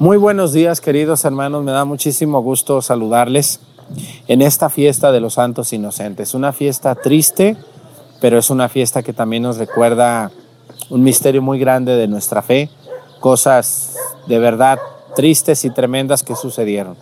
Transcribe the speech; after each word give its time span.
Muy 0.00 0.16
buenos 0.16 0.52
días, 0.52 0.80
queridos 0.80 1.24
hermanos. 1.24 1.62
Me 1.62 1.70
da 1.70 1.84
muchísimo 1.84 2.42
gusto 2.42 2.82
saludarles 2.82 3.60
en 4.26 4.42
esta 4.42 4.68
fiesta 4.68 5.12
de 5.12 5.20
los 5.20 5.34
santos 5.34 5.72
inocentes. 5.72 6.34
Una 6.34 6.52
fiesta 6.52 6.96
triste, 6.96 7.56
pero 8.20 8.36
es 8.36 8.50
una 8.50 8.68
fiesta 8.68 9.04
que 9.04 9.12
también 9.12 9.44
nos 9.44 9.56
recuerda 9.56 10.32
un 10.90 11.04
misterio 11.04 11.42
muy 11.42 11.60
grande 11.60 11.94
de 11.94 12.08
nuestra 12.08 12.42
fe, 12.42 12.70
cosas 13.20 13.96
de 14.26 14.40
verdad 14.40 14.80
tristes 15.14 15.64
y 15.64 15.70
tremendas 15.70 16.24
que 16.24 16.34
sucedieron. 16.34 16.96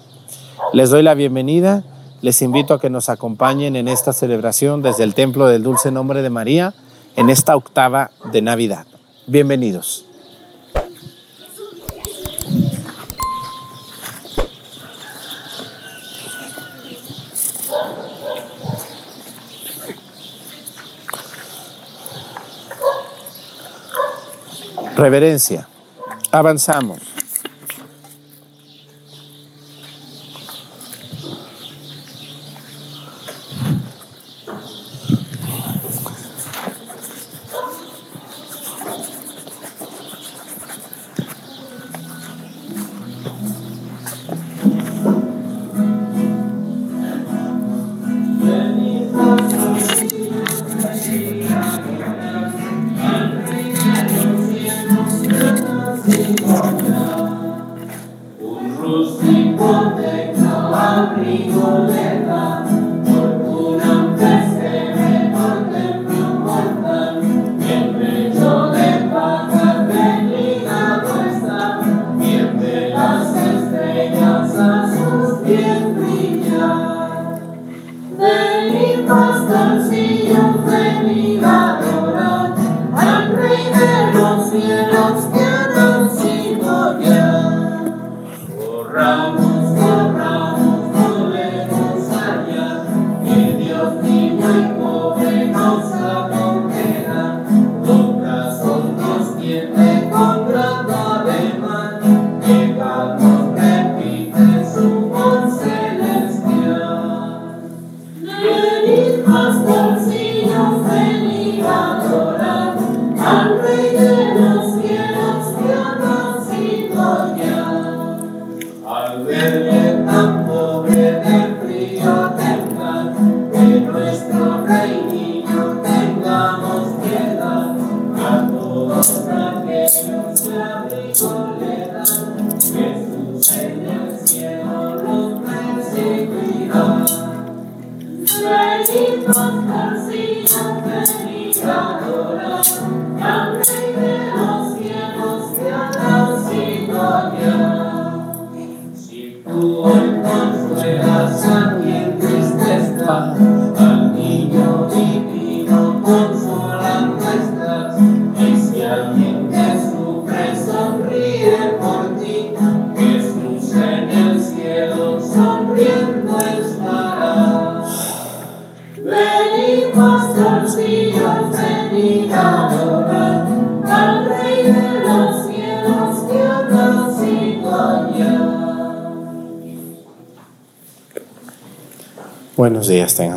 Les 0.74 0.90
doy 0.90 1.02
la 1.02 1.14
bienvenida, 1.14 1.84
les 2.20 2.42
invito 2.42 2.74
a 2.74 2.80
que 2.80 2.90
nos 2.90 3.08
acompañen 3.08 3.74
en 3.74 3.88
esta 3.88 4.12
celebración 4.12 4.82
desde 4.82 5.04
el 5.04 5.14
Templo 5.14 5.46
del 5.46 5.62
Dulce 5.62 5.90
Nombre 5.90 6.20
de 6.20 6.28
María 6.28 6.74
en 7.16 7.30
esta 7.30 7.56
octava 7.56 8.10
de 8.30 8.42
Navidad. 8.42 8.84
Bienvenidos. 9.26 10.11
Reverencia. 25.02 25.66
Avanzamos. 26.30 27.11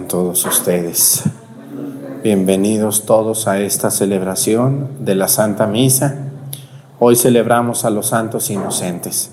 Todos 0.07 0.45
ustedes. 0.45 1.23
Bienvenidos 2.23 3.05
todos 3.05 3.47
a 3.47 3.59
esta 3.59 3.89
celebración 3.91 4.89
de 4.99 5.15
la 5.15 5.27
Santa 5.27 5.67
Misa. 5.67 6.15
Hoy 6.99 7.15
celebramos 7.15 7.85
a 7.85 7.89
los 7.89 8.07
santos 8.07 8.49
inocentes. 8.49 9.31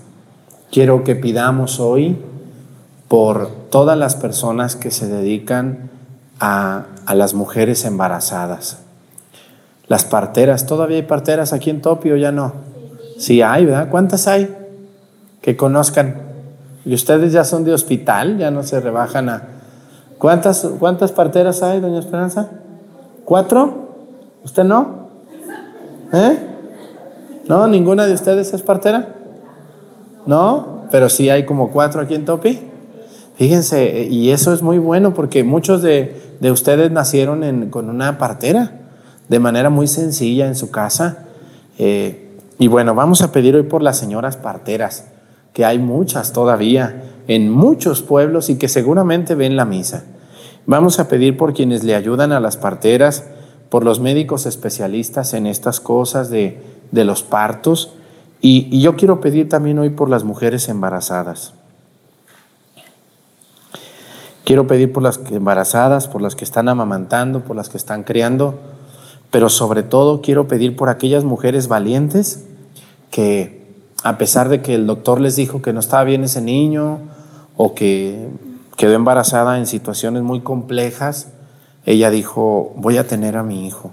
Quiero 0.71 1.05
que 1.05 1.15
pidamos 1.15 1.79
hoy 1.81 2.19
por 3.09 3.51
todas 3.71 3.99
las 3.99 4.17
personas 4.17 4.77
que 4.77 4.91
se 4.91 5.07
dedican 5.07 5.91
a, 6.41 6.87
a 7.07 7.15
las 7.15 7.35
mujeres 7.35 7.85
embarazadas. 7.85 8.79
Las 9.89 10.05
parteras, 10.05 10.67
¿todavía 10.67 10.97
hay 10.97 11.03
parteras 11.03 11.53
aquí 11.53 11.71
en 11.71 11.83
Topio? 11.83 12.17
Ya 12.17 12.33
no. 12.33 12.55
Sí 13.19 13.43
hay, 13.43 13.67
¿verdad? 13.67 13.91
¿Cuántas 13.91 14.27
hay? 14.27 14.55
Que 15.43 15.57
conozcan. 15.57 16.23
¿Y 16.85 16.95
ustedes 16.95 17.33
ya 17.33 17.45
son 17.45 17.65
de 17.65 17.75
hospital? 17.75 18.39
¿Ya 18.39 18.51
no 18.51 18.63
se 18.63 18.81
rebajan 18.81 19.29
a, 19.29 19.52
¿Cuántas, 20.23 20.65
¿Cuántas 20.79 21.11
parteras 21.11 21.65
hay, 21.65 21.81
doña 21.81 21.99
Esperanza? 21.99 22.49
¿Cuatro? 23.25 23.89
¿Usted 24.45 24.63
no? 24.63 25.09
¿Eh? 26.13 26.39
¿No? 27.49 27.67
¿Ninguna 27.67 28.07
de 28.07 28.15
ustedes 28.15 28.55
es 28.55 28.63
partera? 28.63 29.17
¿No? 30.25 30.85
Pero 30.93 31.09
sí 31.09 31.29
hay 31.29 31.45
como 31.45 31.73
cuatro 31.73 32.01
aquí 32.01 32.15
en 32.15 32.25
Topi. 32.25 32.61
Fíjense, 33.35 34.07
y 34.09 34.31
eso 34.31 34.55
es 34.55 34.63
muy 34.63 34.79
bueno 34.79 35.13
porque 35.13 35.43
muchos 35.43 35.83
de, 35.83 36.15
ustedes 36.53 36.93
nacieron 36.93 37.69
con 37.71 37.91
una 37.91 38.17
partera 38.19 38.79
de 39.29 39.41
manera 39.41 39.71
muy 39.71 39.89
sencilla 39.89 40.47
en 40.47 40.55
su 40.55 40.71
casa. 40.71 41.25
Eh, 41.81 42.39
y 42.61 42.69
bueno, 42.69 42.95
vamos 42.95 43.23
a 43.23 43.33
pedir 43.33 43.57
hoy 43.57 43.65
por 43.65 43.83
las 43.83 43.99
señoras 43.99 44.37
parteras, 44.37 45.05
que 45.53 45.65
hay 45.65 45.81
muchas 45.81 46.33
todavía 46.33 47.09
en 47.27 47.51
muchos 47.51 48.03
pueblos 48.03 48.51
y 48.51 48.57
que 48.57 48.69
seguramente 48.69 49.35
ven 49.35 49.57
la 49.57 49.65
misa. 49.65 50.05
Vamos 50.67 51.01
a 51.01 51.09
pedir 51.09 51.37
por 51.37 51.55
quienes 51.55 51.83
le 51.83 51.95
ayudan 51.95 52.33
a 52.33 52.41
las 52.41 52.57
parteras, 52.57 53.25
por 53.69 53.85
los 53.85 54.01
médicos 54.01 54.47
especialistas 54.47 55.35
en 55.35 55.47
estas 55.47 55.81
cosas 55.81 56.31
de, 56.31 56.61
los 56.93 57.23
partos. 57.23 57.95
Y, 58.41 58.81
yo 58.81 58.97
quiero 58.97 59.21
pedir 59.21 59.49
también 59.49 59.79
hoy 59.79 59.91
por 59.91 60.09
las 60.09 60.25
mujeres 60.25 60.69
embarazadas. 60.69 61.55
Quiero 64.45 64.67
pedir 64.67 64.93
por 64.93 65.03
las 65.03 65.21
embarazadas, 65.31 66.07
por 66.07 66.21
las 66.21 66.37
que 66.37 66.45
están 66.45 66.69
amamantando, 66.69 67.41
por 67.41 67.57
las 67.57 67.69
que 67.69 67.77
están 67.77 68.03
criando, 68.03 68.59
pero 69.31 69.49
sobre 69.49 69.83
todo 69.83 70.21
quiero 70.21 70.47
pedir 70.49 70.77
por 70.77 70.89
aquellas 70.89 71.25
mujeres 71.25 71.69
valientes 71.69 72.45
que 73.11 73.63
a 74.03 74.19
pesar 74.19 74.49
de 74.49 74.63
que 74.63 74.75
el 74.75 74.87
doctor 74.87 75.21
les 75.21 75.37
dijo 75.37 75.63
que 75.63 75.73
no 75.73 75.81
estaba 75.81 76.05
bien 76.05 76.25
ese 76.25 76.41
niño 76.41 76.99
o 77.57 77.75
que 77.75 78.29
quedó 78.77 78.95
embarazada 78.95 79.59
en 79.59 79.67
situaciones 79.67 80.23
muy 80.23 80.41
complejas, 80.41 81.29
ella 81.85 82.11
dijo, 82.11 82.73
voy 82.77 82.99
a 82.99 83.07
tener 83.07 83.37
a 83.37 83.43
mi 83.43 83.67
hijo. 83.67 83.91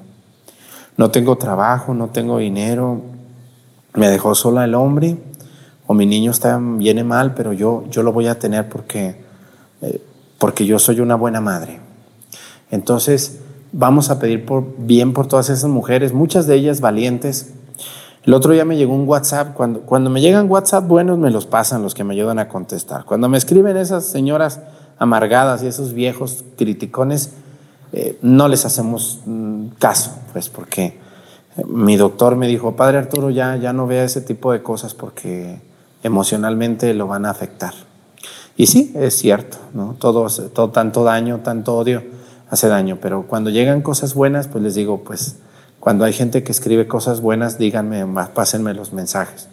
No 0.98 1.12
tengo 1.12 1.38
trabajo, 1.38 1.94
no 1.94 2.08
tengo 2.08 2.38
dinero, 2.38 3.02
me 3.94 4.10
dejó 4.10 4.36
sola 4.36 4.66
el 4.66 4.76
hombre, 4.76 5.18
o 5.88 5.94
mi 5.94 6.06
niño 6.06 6.32
está, 6.32 6.60
viene 6.62 7.04
mal, 7.04 7.34
pero 7.34 7.54
yo, 7.54 7.84
yo 7.90 8.04
lo 8.04 8.14
voy 8.14 8.28
a 8.28 8.38
tener 8.38 8.70
porque, 8.70 9.24
eh, 9.82 10.02
porque 10.38 10.66
yo 10.66 10.78
soy 10.78 11.00
una 11.00 11.16
buena 11.16 11.42
madre. 11.42 11.80
Entonces, 12.70 13.40
vamos 13.72 14.10
a 14.10 14.20
pedir 14.20 14.46
por, 14.46 14.76
bien 14.78 15.14
por 15.14 15.28
todas 15.28 15.50
esas 15.50 15.70
mujeres, 15.70 16.14
muchas 16.14 16.48
de 16.48 16.56
ellas 16.56 16.82
valientes. 16.82 17.54
El 18.24 18.34
otro 18.34 18.54
día 18.54 18.66
me 18.66 18.76
llegó 18.76 18.94
un 18.94 19.08
WhatsApp, 19.08 19.54
cuando, 19.54 19.82
cuando 19.82 20.10
me 20.10 20.22
llegan 20.22 20.50
WhatsApp 20.52 20.86
buenos 20.86 21.18
me 21.18 21.32
los 21.32 21.46
pasan 21.46 21.82
los 21.82 21.94
que 21.94 22.04
me 22.04 22.14
ayudan 22.14 22.38
a 22.40 22.50
contestar. 22.50 23.06
Cuando 23.06 23.30
me 23.30 23.38
escriben 23.38 23.78
esas 23.78 24.06
señoras 24.06 24.60
amargadas 24.98 25.64
y 25.64 25.68
esos 25.68 25.94
viejos 25.94 26.44
criticones, 26.58 27.32
eh, 27.92 28.20
no 28.22 28.48
les 28.48 28.66
hacemos 28.66 29.22
mm, 29.26 29.68
caso, 29.80 30.12
pues 30.34 30.50
porque 30.50 31.00
eh, 31.58 31.64
mi 31.68 31.96
doctor 31.96 32.36
me 32.36 32.48
dijo, 32.48 32.76
Padre 32.76 33.00
Arturo, 33.00 33.30
ya, 33.30 33.56
ya 33.56 33.74
no 33.74 33.88
vea 33.88 34.04
ese 34.04 34.22
tipo 34.22 34.52
de 34.52 34.62
cosas 34.62 34.94
porque 34.94 35.62
emocionalmente 36.04 36.94
lo 36.94 37.08
van 37.08 37.26
a 37.26 37.32
afectar. 37.32 37.74
Y 38.58 38.68
sí, 38.68 38.92
es 38.96 39.18
cierto, 39.18 39.58
¿no? 39.74 39.96
Todo, 39.98 40.28
todo, 40.50 40.70
tanto 40.70 41.06
daño, 41.06 41.40
tanto 41.40 41.78
odio 41.78 42.04
hace 42.50 42.68
daño, 42.68 42.98
pero 43.02 43.26
cuando 43.26 43.50
llegan 43.50 43.82
cosas 43.82 44.14
buenas, 44.14 44.48
pues 44.50 44.64
les 44.64 44.76
digo, 44.76 45.04
pues 45.04 45.38
cuando 45.80 46.06
hay 46.06 46.14
gente 46.14 46.44
que 46.44 46.52
escribe 46.52 46.88
cosas 46.88 47.22
buenas, 47.22 47.58
díganme, 47.58 48.06
pásenme 48.34 48.74
los 48.74 48.94
mensajes. 48.94 49.48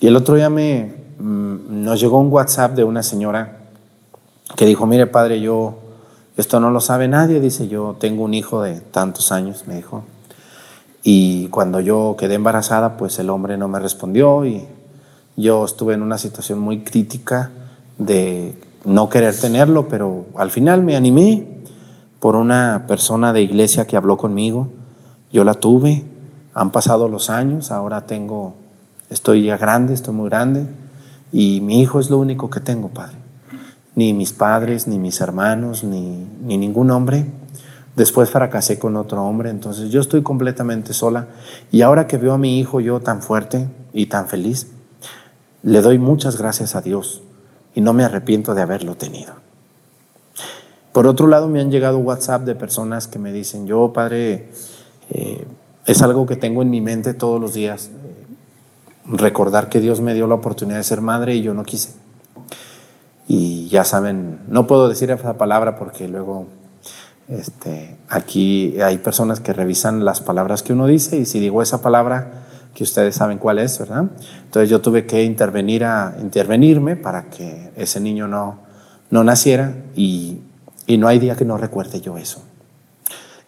Y 0.00 0.06
el 0.06 0.16
otro 0.16 0.34
día 0.34 0.50
me, 0.50 0.94
mm, 1.18 1.84
nos 1.84 2.00
llegó 2.00 2.18
un 2.18 2.32
WhatsApp 2.32 2.74
de 2.74 2.84
una 2.84 3.02
señora 3.02 3.58
que 4.56 4.66
dijo, 4.66 4.86
mire 4.86 5.06
padre, 5.06 5.40
yo, 5.40 5.78
esto 6.36 6.60
no 6.60 6.70
lo 6.70 6.80
sabe 6.80 7.08
nadie, 7.08 7.40
dice, 7.40 7.68
yo 7.68 7.96
tengo 7.98 8.22
un 8.24 8.34
hijo 8.34 8.62
de 8.62 8.80
tantos 8.80 9.32
años, 9.32 9.64
me 9.66 9.76
dijo. 9.76 10.04
Y 11.02 11.48
cuando 11.48 11.80
yo 11.80 12.16
quedé 12.18 12.34
embarazada, 12.34 12.96
pues 12.96 13.18
el 13.18 13.30
hombre 13.30 13.58
no 13.58 13.68
me 13.68 13.78
respondió 13.78 14.46
y 14.46 14.66
yo 15.36 15.64
estuve 15.64 15.94
en 15.94 16.02
una 16.02 16.18
situación 16.18 16.60
muy 16.60 16.80
crítica 16.80 17.50
de 17.98 18.54
no 18.84 19.08
querer 19.08 19.38
tenerlo, 19.38 19.88
pero 19.88 20.26
al 20.36 20.50
final 20.50 20.82
me 20.82 20.96
animé 20.96 21.46
por 22.20 22.36
una 22.36 22.84
persona 22.86 23.32
de 23.32 23.42
iglesia 23.42 23.86
que 23.86 23.96
habló 23.96 24.16
conmigo. 24.16 24.68
Yo 25.34 25.42
la 25.42 25.54
tuve, 25.54 26.04
han 26.54 26.70
pasado 26.70 27.08
los 27.08 27.28
años, 27.28 27.72
ahora 27.72 28.06
tengo, 28.06 28.54
estoy 29.10 29.42
ya 29.42 29.56
grande, 29.56 29.92
estoy 29.92 30.14
muy 30.14 30.30
grande, 30.30 30.64
y 31.32 31.60
mi 31.60 31.80
hijo 31.80 31.98
es 31.98 32.08
lo 32.08 32.18
único 32.18 32.50
que 32.50 32.60
tengo, 32.60 32.90
Padre. 32.90 33.16
Ni 33.96 34.12
mis 34.12 34.32
padres, 34.32 34.86
ni 34.86 35.00
mis 35.00 35.20
hermanos, 35.20 35.82
ni, 35.82 36.24
ni 36.44 36.56
ningún 36.56 36.92
hombre. 36.92 37.26
Después 37.96 38.30
fracasé 38.30 38.78
con 38.78 38.96
otro 38.96 39.24
hombre, 39.24 39.50
entonces 39.50 39.90
yo 39.90 40.00
estoy 40.00 40.22
completamente 40.22 40.94
sola. 40.94 41.26
Y 41.72 41.82
ahora 41.82 42.06
que 42.06 42.16
veo 42.16 42.34
a 42.34 42.38
mi 42.38 42.60
hijo 42.60 42.78
yo 42.78 43.00
tan 43.00 43.20
fuerte 43.20 43.68
y 43.92 44.06
tan 44.06 44.28
feliz, 44.28 44.68
le 45.64 45.80
doy 45.80 45.98
muchas 45.98 46.38
gracias 46.38 46.76
a 46.76 46.80
Dios 46.80 47.22
y 47.74 47.80
no 47.80 47.92
me 47.92 48.04
arrepiento 48.04 48.54
de 48.54 48.62
haberlo 48.62 48.94
tenido. 48.94 49.34
Por 50.92 51.08
otro 51.08 51.26
lado, 51.26 51.48
me 51.48 51.60
han 51.60 51.72
llegado 51.72 51.98
WhatsApp 51.98 52.42
de 52.42 52.54
personas 52.54 53.08
que 53.08 53.18
me 53.18 53.32
dicen, 53.32 53.66
yo, 53.66 53.92
padre, 53.92 54.50
eh, 55.10 55.46
es 55.86 56.02
algo 56.02 56.26
que 56.26 56.36
tengo 56.36 56.62
en 56.62 56.70
mi 56.70 56.80
mente 56.80 57.14
todos 57.14 57.40
los 57.40 57.54
días, 57.54 57.88
eh, 57.88 58.26
recordar 59.06 59.68
que 59.68 59.80
Dios 59.80 60.00
me 60.00 60.14
dio 60.14 60.26
la 60.26 60.34
oportunidad 60.34 60.78
de 60.78 60.84
ser 60.84 61.00
madre 61.00 61.34
y 61.34 61.42
yo 61.42 61.54
no 61.54 61.64
quise. 61.64 61.90
Y 63.26 63.68
ya 63.68 63.84
saben, 63.84 64.40
no 64.48 64.66
puedo 64.66 64.88
decir 64.88 65.10
esa 65.10 65.36
palabra 65.36 65.76
porque 65.76 66.08
luego 66.08 66.46
este, 67.28 67.96
aquí 68.08 68.80
hay 68.80 68.98
personas 68.98 69.40
que 69.40 69.52
revisan 69.52 70.04
las 70.04 70.20
palabras 70.20 70.62
que 70.62 70.72
uno 70.72 70.86
dice 70.86 71.16
y 71.16 71.24
si 71.24 71.40
digo 71.40 71.62
esa 71.62 71.80
palabra, 71.80 72.44
que 72.74 72.82
ustedes 72.82 73.14
saben 73.14 73.38
cuál 73.38 73.60
es, 73.60 73.78
¿verdad? 73.78 74.10
Entonces 74.44 74.68
yo 74.68 74.80
tuve 74.80 75.06
que 75.06 75.22
intervenir 75.22 75.84
a, 75.84 76.16
intervenirme 76.20 76.96
para 76.96 77.30
que 77.30 77.70
ese 77.76 78.00
niño 78.00 78.26
no, 78.26 78.58
no 79.10 79.24
naciera 79.24 79.74
y, 79.94 80.40
y 80.86 80.98
no 80.98 81.08
hay 81.08 81.18
día 81.18 81.36
que 81.36 81.44
no 81.44 81.56
recuerde 81.56 82.00
yo 82.00 82.18
eso. 82.18 82.42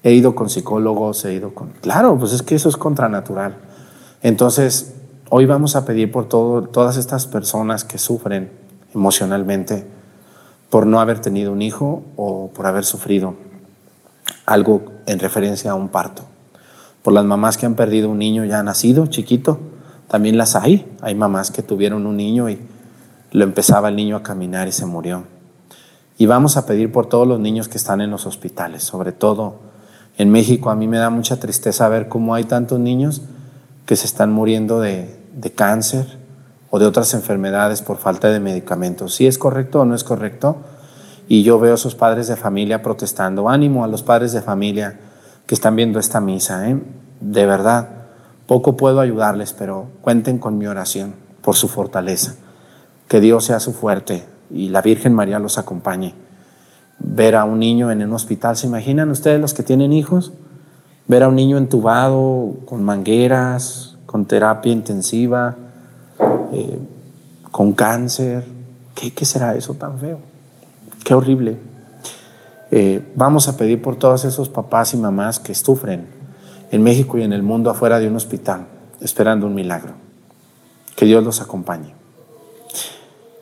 He 0.07 0.13
ido 0.13 0.37
con 0.37 0.49
psicólogos, 0.49 1.25
he 1.25 1.35
ido 1.35 1.53
con... 1.53 1.71
Claro, 1.81 2.17
pues 2.17 2.33
es 2.33 2.43
que 2.43 2.55
eso 2.55 2.69
es 2.69 2.77
contranatural. 2.77 3.57
Entonces, 4.23 4.95
hoy 5.31 5.47
vamos 5.47 5.75
a 5.75 5.85
pedir 5.85 6.13
por 6.13 6.29
todo, 6.29 6.63
todas 6.63 6.97
estas 6.97 7.27
personas 7.27 7.83
que 7.83 7.99
sufren 7.99 8.53
emocionalmente 8.95 9.85
por 10.71 10.87
no 10.87 11.01
haber 11.01 11.19
tenido 11.19 11.51
un 11.51 11.61
hijo 11.61 12.05
o 12.15 12.51
por 12.55 12.67
haber 12.67 12.85
sufrido 12.85 13.35
algo 14.47 14.85
en 15.07 15.19
referencia 15.19 15.73
a 15.73 15.75
un 15.75 15.89
parto 15.89 16.23
por 17.07 17.13
las 17.13 17.25
mamás 17.25 17.57
que 17.57 17.67
han 17.67 17.77
perdido 17.77 18.11
un 18.11 18.19
niño 18.19 18.45
ya 18.45 18.65
nacido, 18.65 19.07
chiquito, 19.07 19.61
también 20.09 20.37
las 20.37 20.57
hay. 20.57 20.93
Hay 21.03 21.15
mamás 21.15 21.53
que 21.53 21.63
tuvieron 21.63 22.05
un 22.05 22.17
niño 22.17 22.51
y 22.51 22.59
lo 23.31 23.45
empezaba 23.45 23.91
el 23.91 23.95
niño 23.95 24.17
a 24.17 24.25
caminar 24.25 24.67
y 24.67 24.73
se 24.73 24.87
murió. 24.87 25.23
Y 26.19 26.27
vamos 26.27 26.57
a 26.57 26.67
pedir 26.67 26.91
por 26.91 27.07
todos 27.07 27.29
los 27.29 27.39
niños 27.39 27.69
que 27.69 27.79
están 27.79 28.01
en 28.01 28.11
los 28.11 28.27
hospitales, 28.27 28.83
sobre 28.83 29.13
todo 29.13 29.66
en 30.19 30.31
México. 30.31 30.71
A 30.71 30.77
mí 30.77 30.89
me 30.89 30.99
da 30.99 31.11
mucha 31.11 31.39
tristeza 31.39 31.89
ver 31.89 32.09
cómo 32.09 32.35
hay 32.35 32.45
tantos 32.45 32.81
niños 32.81 33.23
que 33.85 33.97
se 33.97 34.07
están 34.07 34.33
muriendo 34.33 34.81
de, 34.81 35.17
de 35.35 35.53
cáncer 35.53 36.19
o 36.71 36.79
de 36.79 36.87
otras 36.87 37.15
enfermedades 37.15 37.83
por 37.83 37.99
falta 37.99 38.29
de 38.29 38.41
medicamentos. 38.41 39.15
Si 39.15 39.27
es 39.27 39.39
correcto 39.39 39.81
o 39.81 39.85
no 39.85 39.95
es 39.95 40.05
correcto. 40.05 40.57
Y 41.29 41.43
yo 41.43 41.59
veo 41.59 41.73
a 41.73 41.75
esos 41.75 41.95
padres 41.95 42.29
de 42.29 42.37
familia 42.37 42.83
protestando. 42.83 43.49
Ánimo 43.49 43.85
a 43.85 43.89
los 43.89 44.03
padres 44.03 44.33
de 44.33 44.43
familia 44.43 44.99
que 45.47 45.55
están 45.55 45.75
viendo 45.75 45.99
esta 45.99 46.21
misa. 46.21 46.69
¿eh? 46.69 46.81
De 47.21 47.47
verdad, 47.47 47.89
poco 48.47 48.77
puedo 48.77 49.01
ayudarles, 49.01 49.53
pero 49.53 49.89
cuenten 50.03 50.39
con 50.39 50.59
mi 50.59 50.67
oración 50.67 51.15
por 51.43 51.57
su 51.57 51.69
fortaleza. 51.69 52.35
Que 53.09 53.21
Dios 53.21 53.45
sea 53.45 53.61
su 53.61 53.73
fuerte 53.73 54.25
y 54.51 54.69
la 54.69 54.83
Virgen 54.83 55.15
María 55.15 55.39
los 55.39 55.59
acompañe. 55.59 56.15
Ver 56.99 57.37
a 57.37 57.45
un 57.45 57.59
niño 57.59 57.91
en 57.91 58.03
un 58.03 58.13
hospital, 58.13 58.57
¿se 58.57 58.67
imaginan 58.67 59.11
ustedes 59.11 59.41
los 59.41 59.55
que 59.55 59.63
tienen 59.63 59.93
hijos? 59.93 60.33
Ver 61.07 61.23
a 61.23 61.29
un 61.29 61.37
niño 61.37 61.57
entubado, 61.57 62.55
con 62.65 62.83
mangueras, 62.83 63.97
con 64.07 64.25
terapia 64.25 64.73
intensiva, 64.73 65.57
eh, 66.53 66.79
con 67.51 67.73
cáncer. 67.73 68.45
¿Qué, 68.95 69.13
¿Qué 69.13 69.25
será 69.25 69.55
eso 69.55 69.75
tan 69.75 69.99
feo? 69.99 70.19
Qué 71.05 71.15
horrible. 71.15 71.57
Eh, 72.71 73.13
vamos 73.15 73.47
a 73.47 73.57
pedir 73.57 73.81
por 73.81 73.97
todos 73.97 74.25
esos 74.25 74.49
papás 74.49 74.93
y 74.95 74.97
mamás 74.97 75.39
que 75.39 75.55
sufren 75.55 76.07
en 76.71 76.83
México 76.83 77.17
y 77.17 77.23
en 77.23 77.33
el 77.33 77.43
mundo 77.43 77.71
afuera 77.71 78.01
de 78.01 78.09
un 78.09 78.17
hospital, 78.17 78.67
esperando 79.01 79.47
un 79.47 79.55
milagro. 79.55 79.93
Que 80.97 81.07
Dios 81.07 81.23
los 81.23 81.41
acompañe. 81.41 81.95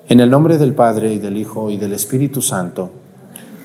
En 0.09 0.21
el 0.21 0.29
nombre 0.29 0.59
del 0.59 0.75
Padre 0.75 1.15
y 1.15 1.19
del 1.19 1.39
Hijo 1.39 1.71
y 1.71 1.79
del 1.79 1.95
Espíritu 1.95 2.43
Santo, 2.43 2.91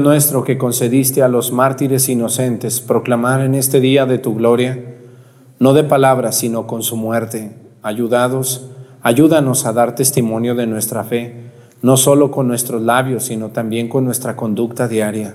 Nuestro 0.00 0.44
que 0.44 0.58
concediste 0.58 1.22
a 1.22 1.28
los 1.28 1.52
mártires 1.52 2.08
inocentes 2.08 2.80
proclamar 2.80 3.40
en 3.40 3.54
este 3.54 3.80
día 3.80 4.04
de 4.04 4.18
tu 4.18 4.34
gloria, 4.34 4.78
no 5.58 5.72
de 5.72 5.84
palabras, 5.84 6.36
sino 6.36 6.66
con 6.66 6.82
su 6.82 6.96
muerte, 6.96 7.56
ayudados, 7.82 8.68
ayúdanos 9.02 9.64
a 9.64 9.72
dar 9.72 9.94
testimonio 9.94 10.54
de 10.54 10.66
nuestra 10.66 11.02
fe, 11.02 11.50
no 11.82 11.96
solo 11.96 12.30
con 12.30 12.46
nuestros 12.46 12.82
labios, 12.82 13.24
sino 13.24 13.48
también 13.48 13.88
con 13.88 14.04
nuestra 14.04 14.36
conducta 14.36 14.86
diaria. 14.86 15.34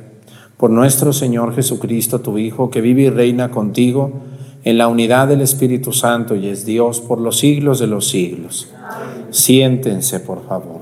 Por 0.57 0.69
nuestro 0.69 1.11
Señor 1.11 1.55
Jesucristo, 1.55 2.21
tu 2.21 2.37
Hijo, 2.37 2.69
que 2.69 2.81
vive 2.81 3.03
y 3.03 3.09
reina 3.09 3.49
contigo 3.49 4.11
en 4.63 4.77
la 4.77 4.87
unidad 4.87 5.27
del 5.27 5.41
Espíritu 5.41 5.91
Santo 5.91 6.35
y 6.35 6.47
es 6.47 6.65
Dios 6.65 7.01
por 7.01 7.19
los 7.19 7.39
siglos 7.39 7.79
de 7.79 7.87
los 7.87 8.07
siglos. 8.09 8.69
Siéntense, 9.31 10.19
por 10.19 10.45
favor. 10.45 10.80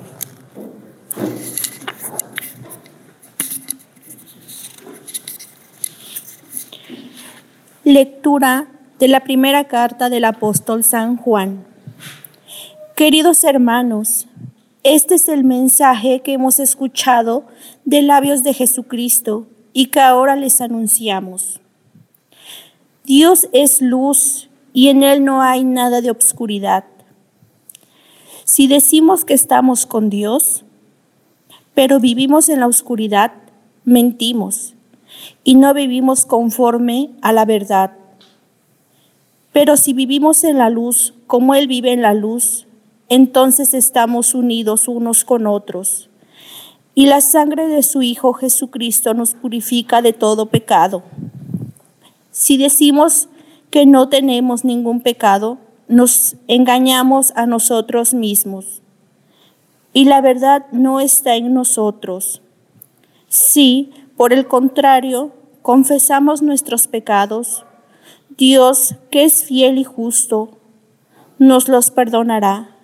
Lectura 7.89 8.67
de 8.99 9.07
la 9.07 9.21
primera 9.21 9.63
carta 9.63 10.11
del 10.11 10.25
apóstol 10.25 10.83
San 10.83 11.17
Juan. 11.17 11.65
Queridos 12.95 13.43
hermanos, 13.43 14.27
este 14.83 15.15
es 15.15 15.27
el 15.27 15.43
mensaje 15.43 16.21
que 16.21 16.33
hemos 16.33 16.59
escuchado 16.59 17.47
de 17.85 18.03
labios 18.03 18.43
de 18.43 18.53
Jesucristo 18.53 19.47
y 19.73 19.87
que 19.87 20.01
ahora 20.01 20.35
les 20.35 20.61
anunciamos. 20.61 21.61
Dios 23.05 23.49
es 23.53 23.81
luz 23.81 24.51
y 24.71 24.89
en 24.89 25.01
Él 25.01 25.25
no 25.25 25.41
hay 25.41 25.63
nada 25.63 26.01
de 26.01 26.11
obscuridad. 26.11 26.83
Si 28.43 28.67
decimos 28.67 29.25
que 29.25 29.33
estamos 29.33 29.87
con 29.87 30.11
Dios, 30.11 30.63
pero 31.73 31.99
vivimos 31.99 32.49
en 32.49 32.59
la 32.59 32.67
oscuridad, 32.67 33.33
mentimos 33.83 34.75
y 35.43 35.55
no 35.55 35.73
vivimos 35.73 36.25
conforme 36.25 37.11
a 37.21 37.33
la 37.33 37.45
verdad. 37.45 37.91
Pero 39.51 39.77
si 39.77 39.93
vivimos 39.93 40.43
en 40.43 40.57
la 40.57 40.69
luz, 40.69 41.13
como 41.27 41.55
Él 41.55 41.67
vive 41.67 41.91
en 41.91 42.01
la 42.01 42.13
luz, 42.13 42.67
entonces 43.09 43.73
estamos 43.73 44.35
unidos 44.35 44.87
unos 44.87 45.25
con 45.25 45.47
otros. 45.47 46.09
Y 46.93 47.07
la 47.07 47.21
sangre 47.21 47.67
de 47.67 47.81
su 47.81 48.01
Hijo 48.01 48.33
Jesucristo 48.33 49.13
nos 49.13 49.33
purifica 49.33 50.01
de 50.01 50.13
todo 50.13 50.47
pecado. 50.47 51.03
Si 52.31 52.57
decimos 52.57 53.29
que 53.71 53.85
no 53.85 54.09
tenemos 54.09 54.63
ningún 54.63 55.01
pecado, 55.01 55.57
nos 55.87 56.35
engañamos 56.47 57.33
a 57.35 57.45
nosotros 57.45 58.13
mismos. 58.13 58.81
Y 59.93 60.05
la 60.05 60.21
verdad 60.21 60.67
no 60.71 60.99
está 60.99 61.35
en 61.35 61.53
nosotros. 61.53 62.41
Sí, 63.27 63.91
por 64.19 64.33
el 64.33 64.49
contrario, 64.49 65.31
confesamos 65.61 66.41
nuestros 66.41 66.89
pecados, 66.89 67.63
Dios, 68.27 68.95
que 69.11 69.23
es 69.23 69.45
fiel 69.45 69.77
y 69.77 69.85
justo, 69.85 70.57
nos 71.37 71.69
los 71.69 71.89
perdonará 71.89 72.75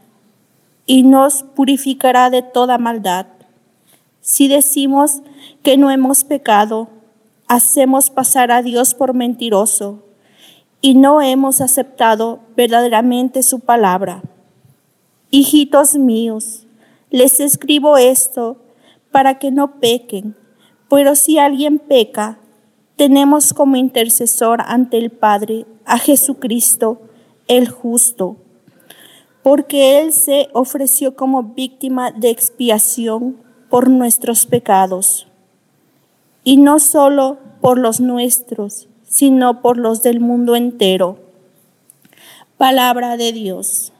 y 0.85 1.03
nos 1.03 1.43
purificará 1.43 2.29
de 2.29 2.41
toda 2.41 2.77
maldad. 2.77 3.27
Si 4.21 4.47
decimos 4.47 5.23
que 5.61 5.75
no 5.75 5.91
hemos 5.91 6.23
pecado, 6.23 6.87
hacemos 7.49 8.09
pasar 8.09 8.49
a 8.49 8.61
Dios 8.61 8.93
por 8.95 9.13
mentiroso 9.13 10.05
y 10.79 10.95
no 10.95 11.21
hemos 11.21 11.59
aceptado 11.59 12.39
verdaderamente 12.55 13.43
su 13.43 13.59
palabra. 13.59 14.21
Hijitos 15.31 15.95
míos, 15.95 16.65
les 17.09 17.41
escribo 17.41 17.97
esto 17.97 18.55
para 19.11 19.37
que 19.37 19.51
no 19.51 19.81
pequen. 19.81 20.37
Pero 20.95 21.15
si 21.15 21.37
alguien 21.39 21.77
peca, 21.77 22.39
tenemos 22.95 23.53
como 23.53 23.75
intercesor 23.75 24.61
ante 24.65 24.97
el 24.97 25.11
Padre 25.11 25.65
a 25.83 25.97
Jesucristo, 25.97 27.01
el 27.49 27.67
justo, 27.67 28.37
porque 29.43 29.99
Él 29.99 30.13
se 30.13 30.47
ofreció 30.53 31.17
como 31.17 31.43
víctima 31.43 32.11
de 32.11 32.29
expiación 32.29 33.35
por 33.69 33.89
nuestros 33.89 34.45
pecados, 34.45 35.27
y 36.45 36.55
no 36.55 36.79
solo 36.79 37.39
por 37.59 37.77
los 37.77 37.99
nuestros, 37.99 38.87
sino 39.03 39.61
por 39.61 39.75
los 39.75 40.01
del 40.01 40.21
mundo 40.21 40.55
entero. 40.55 41.19
Palabra 42.55 43.17
de 43.17 43.33
Dios. 43.33 43.91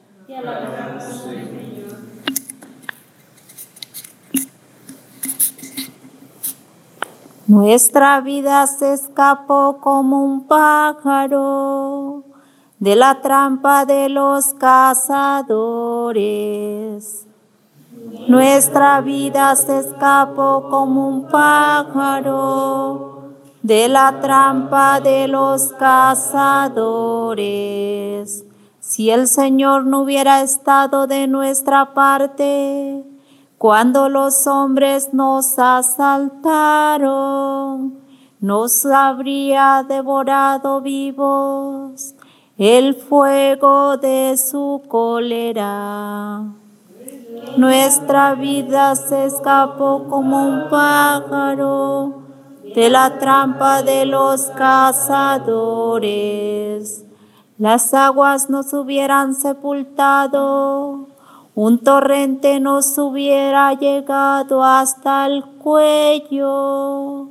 Nuestra 7.48 8.22
vida 8.22 8.66
se 8.66 8.94
escapó 8.94 9.78
como 9.80 10.26
un 10.26 10.48
pájaro 10.48 12.24
de 12.80 12.96
la 12.96 13.22
trampa 13.22 13.86
de 13.86 14.10
los 14.10 14.56
cazadores. 14.56 15.46
Nuestra 18.28 19.00
vida 19.02 19.56
se 19.56 19.78
escapó 19.78 20.70
como 20.72 21.08
un 21.08 21.28
pájaro 21.28 23.36
de 23.62 23.90
la 23.90 24.22
trampa 24.22 25.00
de 25.00 25.28
los 25.28 25.72
cazadores. 25.74 26.74
Si 28.80 29.12
el 29.12 29.28
Señor 29.28 29.86
no 29.86 30.02
hubiera 30.02 30.42
estado 30.42 31.06
de 31.06 31.28
nuestra 31.28 31.94
parte, 31.94 33.06
cuando 33.66 34.10
los 34.10 34.46
hombres 34.46 35.12
nos 35.12 35.58
asaltaron, 35.58 36.46
nos 38.40 38.86
habría 38.86 39.84
devorado 39.90 40.82
vivos 40.82 42.14
el 42.60 42.94
fuego 42.94 43.98
de 43.98 44.38
su 44.38 44.84
cólera. 44.88 46.44
Nuestra 47.58 48.36
vida 48.36 48.96
se 48.96 49.26
escapó 49.26 50.06
como 50.12 50.48
un 50.48 50.70
pájaro 50.70 52.22
de 52.76 52.92
la 52.92 53.18
trampa 53.18 53.82
de 53.82 54.06
los 54.06 54.44
cazadores. 54.56 55.74
Las 57.58 57.96
aguas 57.96 58.48
nos 58.48 58.72
hubieran 58.74 59.34
sepultado 59.34 61.15
un 61.56 61.80
torrente 61.80 62.60
nos 62.60 62.98
hubiera 62.98 63.74
llegado 63.74 64.62
hasta 64.62 65.26
el 65.26 65.46
cuello, 65.46 67.30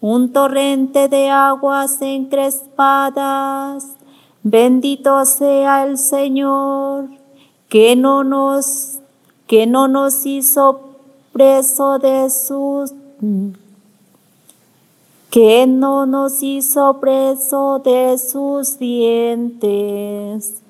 un 0.00 0.32
torrente 0.32 1.08
de 1.08 1.30
aguas 1.30 2.02
encrespadas. 2.02 3.86
Bendito 4.42 5.24
sea 5.24 5.84
el 5.84 5.96
Señor, 5.96 7.08
que 7.68 7.94
no 7.94 8.24
nos, 8.24 8.98
que 9.46 9.68
no 9.68 9.86
nos 9.86 10.26
hizo 10.26 10.80
preso 11.32 12.00
de 12.00 12.28
sus 12.30 12.92
que 15.30 15.66
no 15.66 16.04
nos 16.04 16.42
hizo 16.42 17.00
preso 17.00 17.78
de 17.78 18.18
sus 18.18 18.78
dientes. 18.78 20.61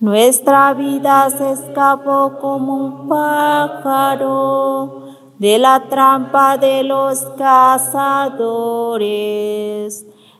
Nuestra 0.00 0.72
vida 0.72 1.28
se 1.28 1.50
escapó 1.50 2.38
como 2.40 2.74
un 2.74 3.06
pájaro 3.06 5.02
de 5.38 5.58
la 5.58 5.88
trampa 5.90 6.56
de 6.56 6.84
los 6.84 7.20
cazadores. 7.36 8.96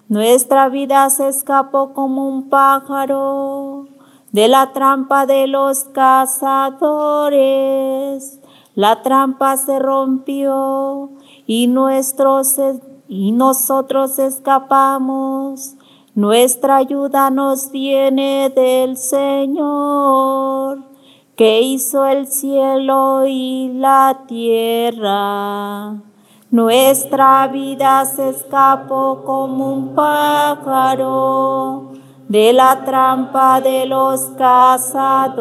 Nuestra 0.08 0.70
vida 0.70 1.10
se 1.10 1.28
escapó 1.28 1.92
como 1.92 2.26
un 2.26 2.48
pájaro 2.48 3.86
de 4.32 4.48
la 4.48 4.72
trampa 4.72 5.26
de 5.26 5.46
los 5.46 5.84
cazadores. 5.84 6.80
La 8.74 9.02
trampa 9.02 9.58
se 9.58 9.78
rompió 9.78 11.10
y, 11.46 11.66
nuestros, 11.66 12.58
y 13.08 13.32
nosotros 13.32 14.18
escapamos 14.18 15.76
nuestra 16.14 16.76
ayuda 16.78 17.30
nos 17.30 17.70
viene 17.70 18.50
del 18.50 18.96
Señor, 18.96 20.78
que 21.36 21.60
hizo 21.60 22.04
el 22.06 22.26
cielo 22.26 23.24
y 23.26 23.72
la 23.74 24.22
tierra. 24.26 26.02
Nuestra 26.50 27.46
vida 27.46 28.04
se 28.06 28.30
escapó 28.30 29.22
como 29.24 29.72
un 29.72 29.94
pájaro 29.94 31.92
de 32.28 32.52
la 32.52 32.84
trampa 32.84 33.60
de 33.60 33.86
los 33.86 34.20
cazadores. 34.36 35.40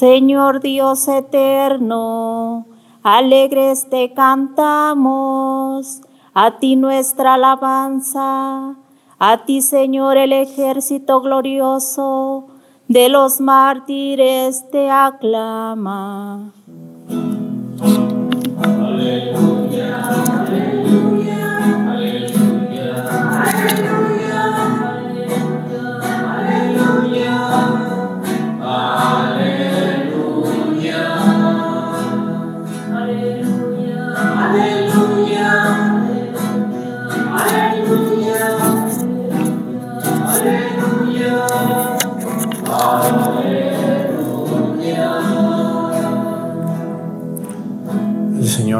Señor 0.00 0.60
Dios 0.60 1.06
eterno, 1.08 2.66
alegres 3.02 3.90
te 3.90 4.14
cantamos, 4.14 6.00
a 6.32 6.58
ti 6.58 6.74
nuestra 6.74 7.34
alabanza, 7.34 8.76
a 9.18 9.44
ti 9.44 9.60
Señor 9.60 10.16
el 10.16 10.32
ejército 10.32 11.20
glorioso 11.20 12.46
de 12.88 13.10
los 13.10 13.42
mártires 13.42 14.64
te 14.70 14.90
aclama. 14.90 16.50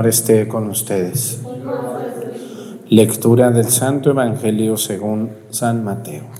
Esté 0.07 0.49
con 0.49 0.69
ustedes. 0.69 1.41
Lectura 2.89 3.51
del 3.51 3.67
Santo 3.67 4.11
Evangelio 4.11 4.77
según 4.77 5.31
San 5.51 5.85
Mateo. 5.85 6.40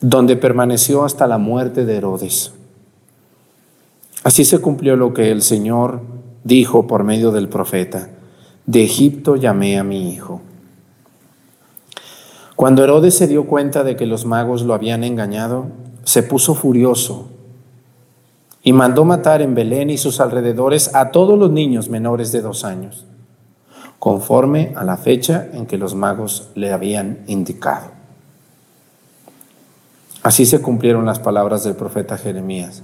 donde 0.00 0.36
permaneció 0.36 1.04
hasta 1.04 1.26
la 1.26 1.38
muerte 1.38 1.84
de 1.84 1.96
Herodes. 1.96 2.52
Así 4.24 4.44
se 4.44 4.58
cumplió 4.58 4.96
lo 4.96 5.12
que 5.12 5.30
el 5.30 5.42
Señor 5.42 6.00
dijo 6.44 6.86
por 6.86 7.04
medio 7.04 7.32
del 7.32 7.48
profeta, 7.48 8.10
de 8.66 8.84
Egipto 8.84 9.36
llamé 9.36 9.78
a 9.78 9.84
mi 9.84 10.12
hijo. 10.12 10.40
Cuando 12.56 12.84
Herodes 12.84 13.14
se 13.14 13.26
dio 13.26 13.46
cuenta 13.46 13.84
de 13.84 13.96
que 13.96 14.06
los 14.06 14.26
magos 14.26 14.62
lo 14.62 14.74
habían 14.74 15.04
engañado, 15.04 15.66
se 16.04 16.22
puso 16.22 16.54
furioso 16.54 17.28
y 18.62 18.72
mandó 18.72 19.04
matar 19.04 19.40
en 19.40 19.54
Belén 19.54 19.90
y 19.90 19.98
sus 19.98 20.20
alrededores 20.20 20.94
a 20.94 21.10
todos 21.10 21.38
los 21.38 21.50
niños 21.50 21.88
menores 21.88 22.32
de 22.32 22.42
dos 22.42 22.64
años, 22.64 23.06
conforme 23.98 24.72
a 24.76 24.84
la 24.84 24.96
fecha 24.96 25.48
en 25.52 25.66
que 25.66 25.78
los 25.78 25.94
magos 25.94 26.50
le 26.54 26.72
habían 26.72 27.20
indicado. 27.26 27.99
Así 30.22 30.44
se 30.44 30.60
cumplieron 30.60 31.06
las 31.06 31.18
palabras 31.18 31.64
del 31.64 31.76
profeta 31.76 32.18
Jeremías. 32.18 32.82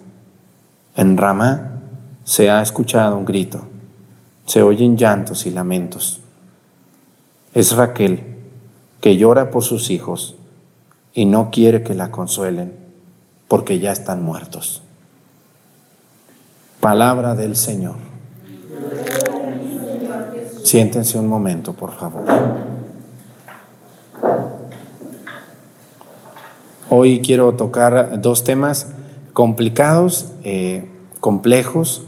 En 0.94 1.16
Ramá 1.16 1.82
se 2.24 2.50
ha 2.50 2.62
escuchado 2.62 3.16
un 3.16 3.26
grito, 3.26 3.66
se 4.46 4.62
oyen 4.62 4.96
llantos 4.96 5.46
y 5.46 5.50
lamentos. 5.50 6.20
Es 7.52 7.76
Raquel 7.76 8.36
que 9.00 9.16
llora 9.16 9.50
por 9.50 9.62
sus 9.62 9.90
hijos 9.90 10.36
y 11.12 11.26
no 11.26 11.50
quiere 11.50 11.82
que 11.82 11.94
la 11.94 12.10
consuelen 12.10 12.72
porque 13.48 13.78
ya 13.78 13.92
están 13.92 14.22
muertos. 14.22 14.82
Palabra 16.80 17.34
del 17.34 17.56
Señor. 17.56 17.96
Siéntense 20.64 21.18
un 21.18 21.28
momento, 21.28 21.74
por 21.74 21.94
favor. 21.96 22.24
Hoy 26.88 27.20
quiero 27.20 27.52
tocar 27.54 28.20
dos 28.20 28.44
temas 28.44 28.92
complicados, 29.32 30.32
eh, 30.44 30.88
complejos, 31.18 32.06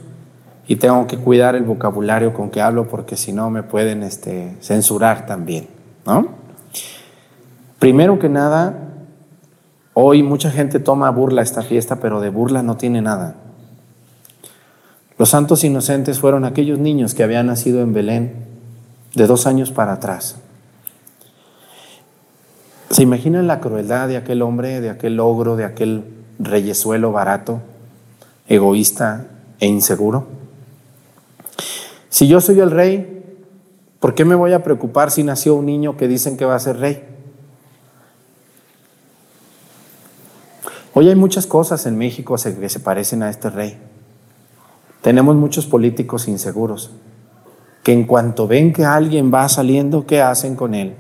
y 0.69 0.77
tengo 0.77 1.07
que 1.07 1.17
cuidar 1.17 1.57
el 1.57 1.65
vocabulario 1.65 2.33
con 2.33 2.51
que 2.51 2.61
hablo 2.61 2.89
porque 2.89 3.17
si 3.17 3.33
no 3.33 3.51
me 3.51 3.63
pueden 3.65 4.05
este, 4.05 4.55
censurar 4.61 5.27
también. 5.27 5.67
¿no? 6.07 6.29
Primero 7.79 8.19
que 8.19 8.29
nada, 8.29 8.93
hoy 9.95 10.23
mucha 10.23 10.51
gente 10.51 10.79
toma 10.79 11.11
burla 11.11 11.43
esta 11.43 11.63
fiesta, 11.63 11.97
pero 11.97 12.21
de 12.21 12.29
burla 12.29 12.63
no 12.63 12.77
tiene 12.77 13.03
nada. 13.03 13.35
Los 15.19 15.31
santos 15.31 15.65
inocentes 15.65 16.21
fueron 16.21 16.45
aquellos 16.45 16.79
niños 16.79 17.15
que 17.15 17.25
habían 17.25 17.47
nacido 17.47 17.81
en 17.81 17.95
Belén 17.95 18.33
de 19.15 19.27
dos 19.27 19.47
años 19.47 19.73
para 19.73 19.95
atrás. 19.95 20.37
¿Se 22.91 23.03
imaginan 23.03 23.47
la 23.47 23.61
crueldad 23.61 24.09
de 24.09 24.17
aquel 24.17 24.41
hombre, 24.41 24.81
de 24.81 24.89
aquel 24.89 25.21
ogro, 25.21 25.57
de 25.57 25.65
aquel 25.65 26.05
reyesuelo 26.39 27.13
barato, 27.13 27.61
egoísta 28.49 29.27
e 29.61 29.67
inseguro? 29.67 30.27
Si 32.09 32.27
yo 32.29 32.41
soy 32.41 32.61
el 32.61 32.71
rey, 32.71 33.25
¿por 34.01 34.15
qué 34.15 34.25
me 34.25 34.35
voy 34.35 34.55
a 34.55 34.63
preocupar 34.63 35.11
si 35.11 35.23
nació 35.23 35.55
un 35.55 35.67
niño 35.67 35.97
que 35.99 36.09
dicen 36.09 36.39
que 36.39 36.47
va 36.47 36.55
a 36.55 36.61
ser 36.61 36.79
rey? 36.79 37.05
Hoy 40.95 41.11
hay 41.11 41.15
muchas 41.15 41.47
cosas 41.47 41.85
en 41.85 41.99
México 41.99 42.37
que 42.37 42.69
se 42.69 42.81
parecen 42.81 43.23
a 43.23 43.29
este 43.29 43.51
rey. 43.51 43.79
Tenemos 45.03 45.37
muchos 45.37 45.67
políticos 45.67 46.27
inseguros 46.27 46.91
que 47.83 47.93
en 47.93 48.05
cuanto 48.05 48.49
ven 48.49 48.73
que 48.73 48.85
alguien 48.85 49.33
va 49.33 49.49
saliendo, 49.49 50.07
¿qué 50.07 50.23
hacen 50.23 50.57
con 50.57 50.75
él? 50.75 50.95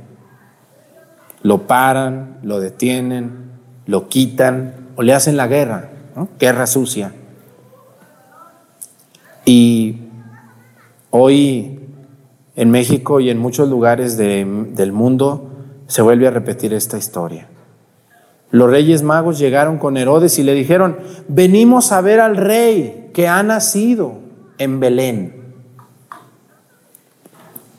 Lo 1.42 1.66
paran, 1.66 2.38
lo 2.42 2.60
detienen, 2.60 3.52
lo 3.86 4.08
quitan 4.08 4.74
o 4.96 5.02
le 5.02 5.14
hacen 5.14 5.36
la 5.36 5.46
guerra, 5.46 5.90
guerra 6.38 6.66
sucia. 6.66 7.12
Y 9.44 9.96
hoy 11.10 11.80
en 12.56 12.70
México 12.70 13.20
y 13.20 13.30
en 13.30 13.38
muchos 13.38 13.68
lugares 13.68 14.16
del 14.16 14.92
mundo 14.92 15.50
se 15.86 16.02
vuelve 16.02 16.26
a 16.26 16.30
repetir 16.30 16.74
esta 16.74 16.98
historia. 16.98 17.48
Los 18.50 18.70
reyes 18.70 19.02
magos 19.02 19.38
llegaron 19.38 19.78
con 19.78 19.96
Herodes 19.96 20.38
y 20.38 20.42
le 20.42 20.54
dijeron, 20.54 20.98
venimos 21.28 21.92
a 21.92 22.00
ver 22.00 22.20
al 22.20 22.36
rey 22.36 23.10
que 23.14 23.28
ha 23.28 23.42
nacido 23.42 24.14
en 24.58 24.80
Belén. 24.80 25.37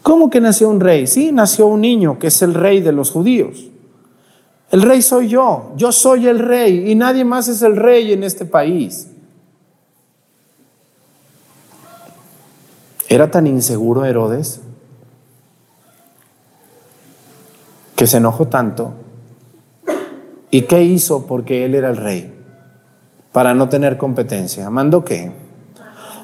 ¿Cómo 0.10 0.32
que 0.32 0.42
nació 0.42 0.70
un 0.70 0.80
rey? 0.80 1.06
Sí, 1.06 1.32
nació 1.32 1.68
un 1.68 1.82
niño 1.82 2.18
que 2.18 2.28
es 2.28 2.42
el 2.42 2.56
rey 2.56 2.82
de 2.82 2.92
los 2.92 3.12
judíos. 3.12 3.68
El 4.72 4.82
rey 4.82 5.04
soy 5.04 5.28
yo, 5.28 5.72
yo 5.76 5.92
soy 5.92 6.28
el 6.28 6.40
rey 6.40 6.90
y 6.90 6.96
nadie 6.96 7.24
más 7.24 7.48
es 7.48 7.62
el 7.62 7.76
rey 7.76 8.12
en 8.12 8.24
este 8.24 8.46
país. 8.46 9.08
¿Era 13.08 13.30
tan 13.30 13.46
inseguro 13.46 14.04
Herodes 14.04 14.62
que 17.96 18.08
se 18.08 18.18
enojó 18.18 18.48
tanto? 18.48 18.94
¿Y 20.50 20.64
qué 20.64 20.82
hizo 20.82 21.28
porque 21.28 21.66
él 21.66 21.76
era 21.76 21.92
el 21.92 21.98
rey? 21.98 22.34
Para 23.32 23.54
no 23.54 23.70
tener 23.70 24.00
competencia. 24.00 24.72
¿Mandó 24.72 25.06
qué? 25.06 25.49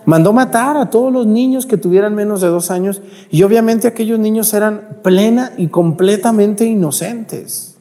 Mandó 0.06 0.34
matar 0.34 0.78
a 0.78 0.90
todos 0.90 1.12
los 1.12 1.26
niños 1.26 1.66
que 1.66 1.78
tuvieran 1.78 2.16
menos 2.16 2.42
de 2.42 2.48
dos 2.48 2.72
años 2.72 3.02
y 3.30 3.44
obviamente 3.44 3.88
aquellos 3.88 4.20
niños 4.20 4.54
eran 4.54 5.00
plena 5.04 5.54
y 5.58 5.68
completamente 5.68 6.66
inocentes. 6.66 7.78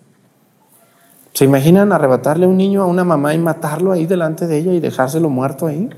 ¿Se 1.33 1.45
imaginan 1.45 1.93
arrebatarle 1.93 2.47
un 2.47 2.57
niño 2.57 2.83
a 2.83 2.87
una 2.87 3.05
mamá 3.05 3.35
y 3.35 3.39
matarlo 3.39 3.93
ahí 3.93 4.07
delante 4.07 4.47
de 4.47 4.59
ella 4.59 4.73
y 4.73 4.81
dejárselo 4.81 5.29
muerto 5.29 5.67
ahí? 5.67 5.91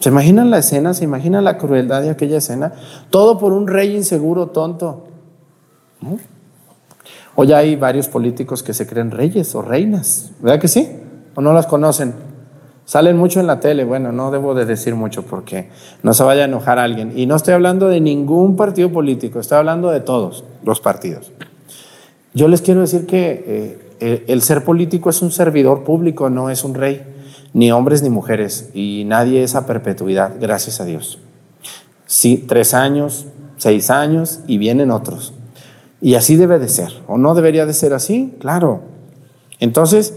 ¿Se 0.00 0.08
imaginan 0.10 0.50
la 0.50 0.58
escena? 0.58 0.92
¿Se 0.94 1.04
imaginan 1.04 1.44
la 1.44 1.56
crueldad 1.56 2.02
de 2.02 2.10
aquella 2.10 2.38
escena? 2.38 2.72
Todo 3.10 3.38
por 3.38 3.52
un 3.52 3.68
rey 3.68 3.94
inseguro, 3.94 4.48
tonto. 4.48 5.04
Hoy 7.36 7.52
hay 7.52 7.76
varios 7.76 8.08
políticos 8.08 8.62
que 8.62 8.74
se 8.74 8.86
creen 8.86 9.10
reyes 9.10 9.54
o 9.54 9.62
reinas, 9.62 10.32
¿verdad 10.40 10.60
que 10.60 10.68
sí? 10.68 10.88
¿O 11.34 11.40
no 11.40 11.52
las 11.52 11.66
conocen? 11.66 12.33
Salen 12.86 13.16
mucho 13.16 13.40
en 13.40 13.46
la 13.46 13.60
tele, 13.60 13.84
bueno, 13.84 14.12
no 14.12 14.30
debo 14.30 14.54
de 14.54 14.66
decir 14.66 14.94
mucho 14.94 15.22
porque 15.22 15.68
no 16.02 16.12
se 16.12 16.22
vaya 16.22 16.42
a 16.42 16.44
enojar 16.44 16.78
alguien. 16.78 17.12
Y 17.16 17.26
no 17.26 17.36
estoy 17.36 17.54
hablando 17.54 17.88
de 17.88 18.00
ningún 18.00 18.56
partido 18.56 18.92
político, 18.92 19.40
estoy 19.40 19.58
hablando 19.58 19.90
de 19.90 20.00
todos 20.00 20.44
los 20.62 20.80
partidos. 20.80 21.32
Yo 22.34 22.48
les 22.48 22.60
quiero 22.60 22.80
decir 22.80 23.06
que 23.06 23.78
eh, 24.00 24.24
el 24.28 24.42
ser 24.42 24.64
político 24.64 25.08
es 25.08 25.22
un 25.22 25.30
servidor 25.30 25.84
público, 25.84 26.28
no 26.28 26.50
es 26.50 26.62
un 26.64 26.74
rey, 26.74 27.02
ni 27.54 27.72
hombres 27.72 28.02
ni 28.02 28.10
mujeres, 28.10 28.70
y 28.74 29.04
nadie 29.06 29.42
es 29.44 29.54
a 29.54 29.66
perpetuidad, 29.66 30.32
gracias 30.38 30.80
a 30.80 30.84
Dios. 30.84 31.20
Sí, 32.06 32.44
tres 32.46 32.74
años, 32.74 33.26
seis 33.56 33.90
años 33.90 34.40
y 34.46 34.58
vienen 34.58 34.90
otros. 34.90 35.32
Y 36.02 36.16
así 36.16 36.36
debe 36.36 36.58
de 36.58 36.68
ser, 36.68 36.90
o 37.06 37.16
no 37.16 37.34
debería 37.34 37.64
de 37.64 37.72
ser 37.72 37.94
así, 37.94 38.34
claro. 38.40 38.82
Entonces, 39.58 40.14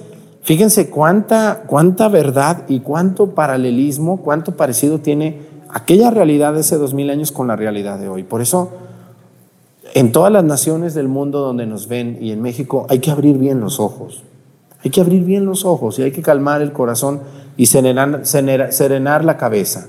Fíjense 0.47 0.89
cuánta, 0.89 1.63
cuánta 1.67 2.07
verdad 2.07 2.63
y 2.69 2.79
cuánto 2.79 3.31
paralelismo, 3.31 4.21
cuánto 4.21 4.55
parecido 4.55 4.99
tiene 4.99 5.41
aquella 5.67 6.09
realidad 6.09 6.53
de 6.53 6.61
hace 6.61 6.77
dos 6.77 6.93
mil 6.93 7.09
años 7.09 7.33
con 7.33 7.47
la 7.47 7.57
realidad 7.57 7.99
de 7.99 8.07
hoy. 8.07 8.23
Por 8.23 8.41
eso, 8.41 8.71
en 9.93 10.13
todas 10.13 10.31
las 10.31 10.45
naciones 10.45 10.93
del 10.93 11.09
mundo 11.09 11.41
donde 11.41 11.65
nos 11.65 11.89
ven 11.89 12.17
y 12.21 12.31
en 12.31 12.41
México, 12.41 12.87
hay 12.87 12.99
que 12.99 13.11
abrir 13.11 13.37
bien 13.37 13.59
los 13.59 13.81
ojos. 13.81 14.23
Hay 14.85 14.89
que 14.89 15.01
abrir 15.01 15.25
bien 15.25 15.45
los 15.45 15.65
ojos 15.65 15.99
y 15.99 16.03
hay 16.03 16.13
que 16.13 16.21
calmar 16.21 16.61
el 16.61 16.71
corazón 16.71 17.19
y 17.57 17.65
serenar, 17.65 18.21
serenar 18.23 19.25
la 19.25 19.35
cabeza. 19.35 19.87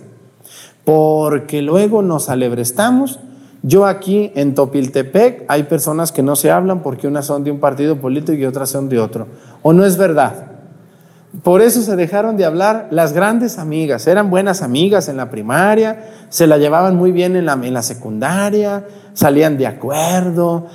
Porque 0.84 1.62
luego 1.62 2.02
nos 2.02 2.30
alebrestamos 2.30 3.20
yo 3.62 3.86
aquí 3.86 4.30
en 4.36 4.54
Topiltepec 4.54 5.44
hay 5.48 5.64
personas 5.64 6.12
que 6.12 6.22
no 6.22 6.36
se 6.36 6.50
hablan 6.50 6.80
porque 6.80 7.08
unas 7.08 7.26
son 7.26 7.42
de 7.42 7.50
un 7.50 7.58
partido 7.58 7.96
político 7.96 8.34
y 8.34 8.44
otras 8.44 8.70
son 8.70 8.88
de 8.88 9.00
otro. 9.00 9.26
¿O 9.62 9.72
no 9.72 9.84
es 9.84 9.96
verdad? 9.96 10.47
Por 11.42 11.60
eso 11.60 11.82
se 11.82 11.94
dejaron 11.94 12.38
de 12.38 12.46
hablar 12.46 12.88
las 12.90 13.12
grandes 13.12 13.58
amigas. 13.58 14.06
Eran 14.06 14.30
buenas 14.30 14.62
amigas 14.62 15.08
en 15.08 15.18
la 15.18 15.30
primaria, 15.30 16.06
se 16.30 16.46
la 16.46 16.56
llevaban 16.56 16.96
muy 16.96 17.12
bien 17.12 17.36
en 17.36 17.44
la, 17.44 17.52
en 17.52 17.74
la 17.74 17.82
secundaria, 17.82 18.86
salían 19.12 19.58
de 19.58 19.66
acuerdo, 19.66 20.68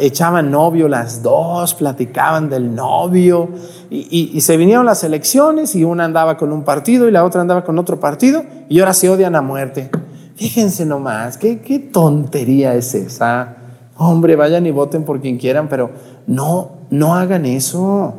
echaban 0.00 0.50
novio 0.50 0.88
las 0.88 1.22
dos, 1.22 1.74
platicaban 1.74 2.50
del 2.50 2.74
novio 2.74 3.50
y, 3.88 4.32
y 4.34 4.40
se 4.40 4.56
vinieron 4.56 4.84
las 4.84 5.04
elecciones 5.04 5.76
y 5.76 5.84
una 5.84 6.04
andaba 6.04 6.36
con 6.36 6.52
un 6.52 6.64
partido 6.64 7.08
y 7.08 7.12
la 7.12 7.24
otra 7.24 7.40
andaba 7.40 7.64
con 7.64 7.78
otro 7.78 8.00
partido 8.00 8.44
y 8.68 8.80
ahora 8.80 8.94
se 8.94 9.08
odian 9.08 9.36
a 9.36 9.42
muerte. 9.42 9.90
Fíjense 10.34 10.84
nomás, 10.84 11.38
¿qué, 11.38 11.60
qué 11.60 11.78
tontería 11.78 12.74
es 12.74 12.94
esa. 12.96 13.56
Hombre, 13.96 14.34
vayan 14.34 14.66
y 14.66 14.72
voten 14.72 15.04
por 15.04 15.20
quien 15.20 15.38
quieran, 15.38 15.68
pero 15.68 15.92
no, 16.26 16.72
no 16.90 17.14
hagan 17.14 17.46
eso. 17.46 18.14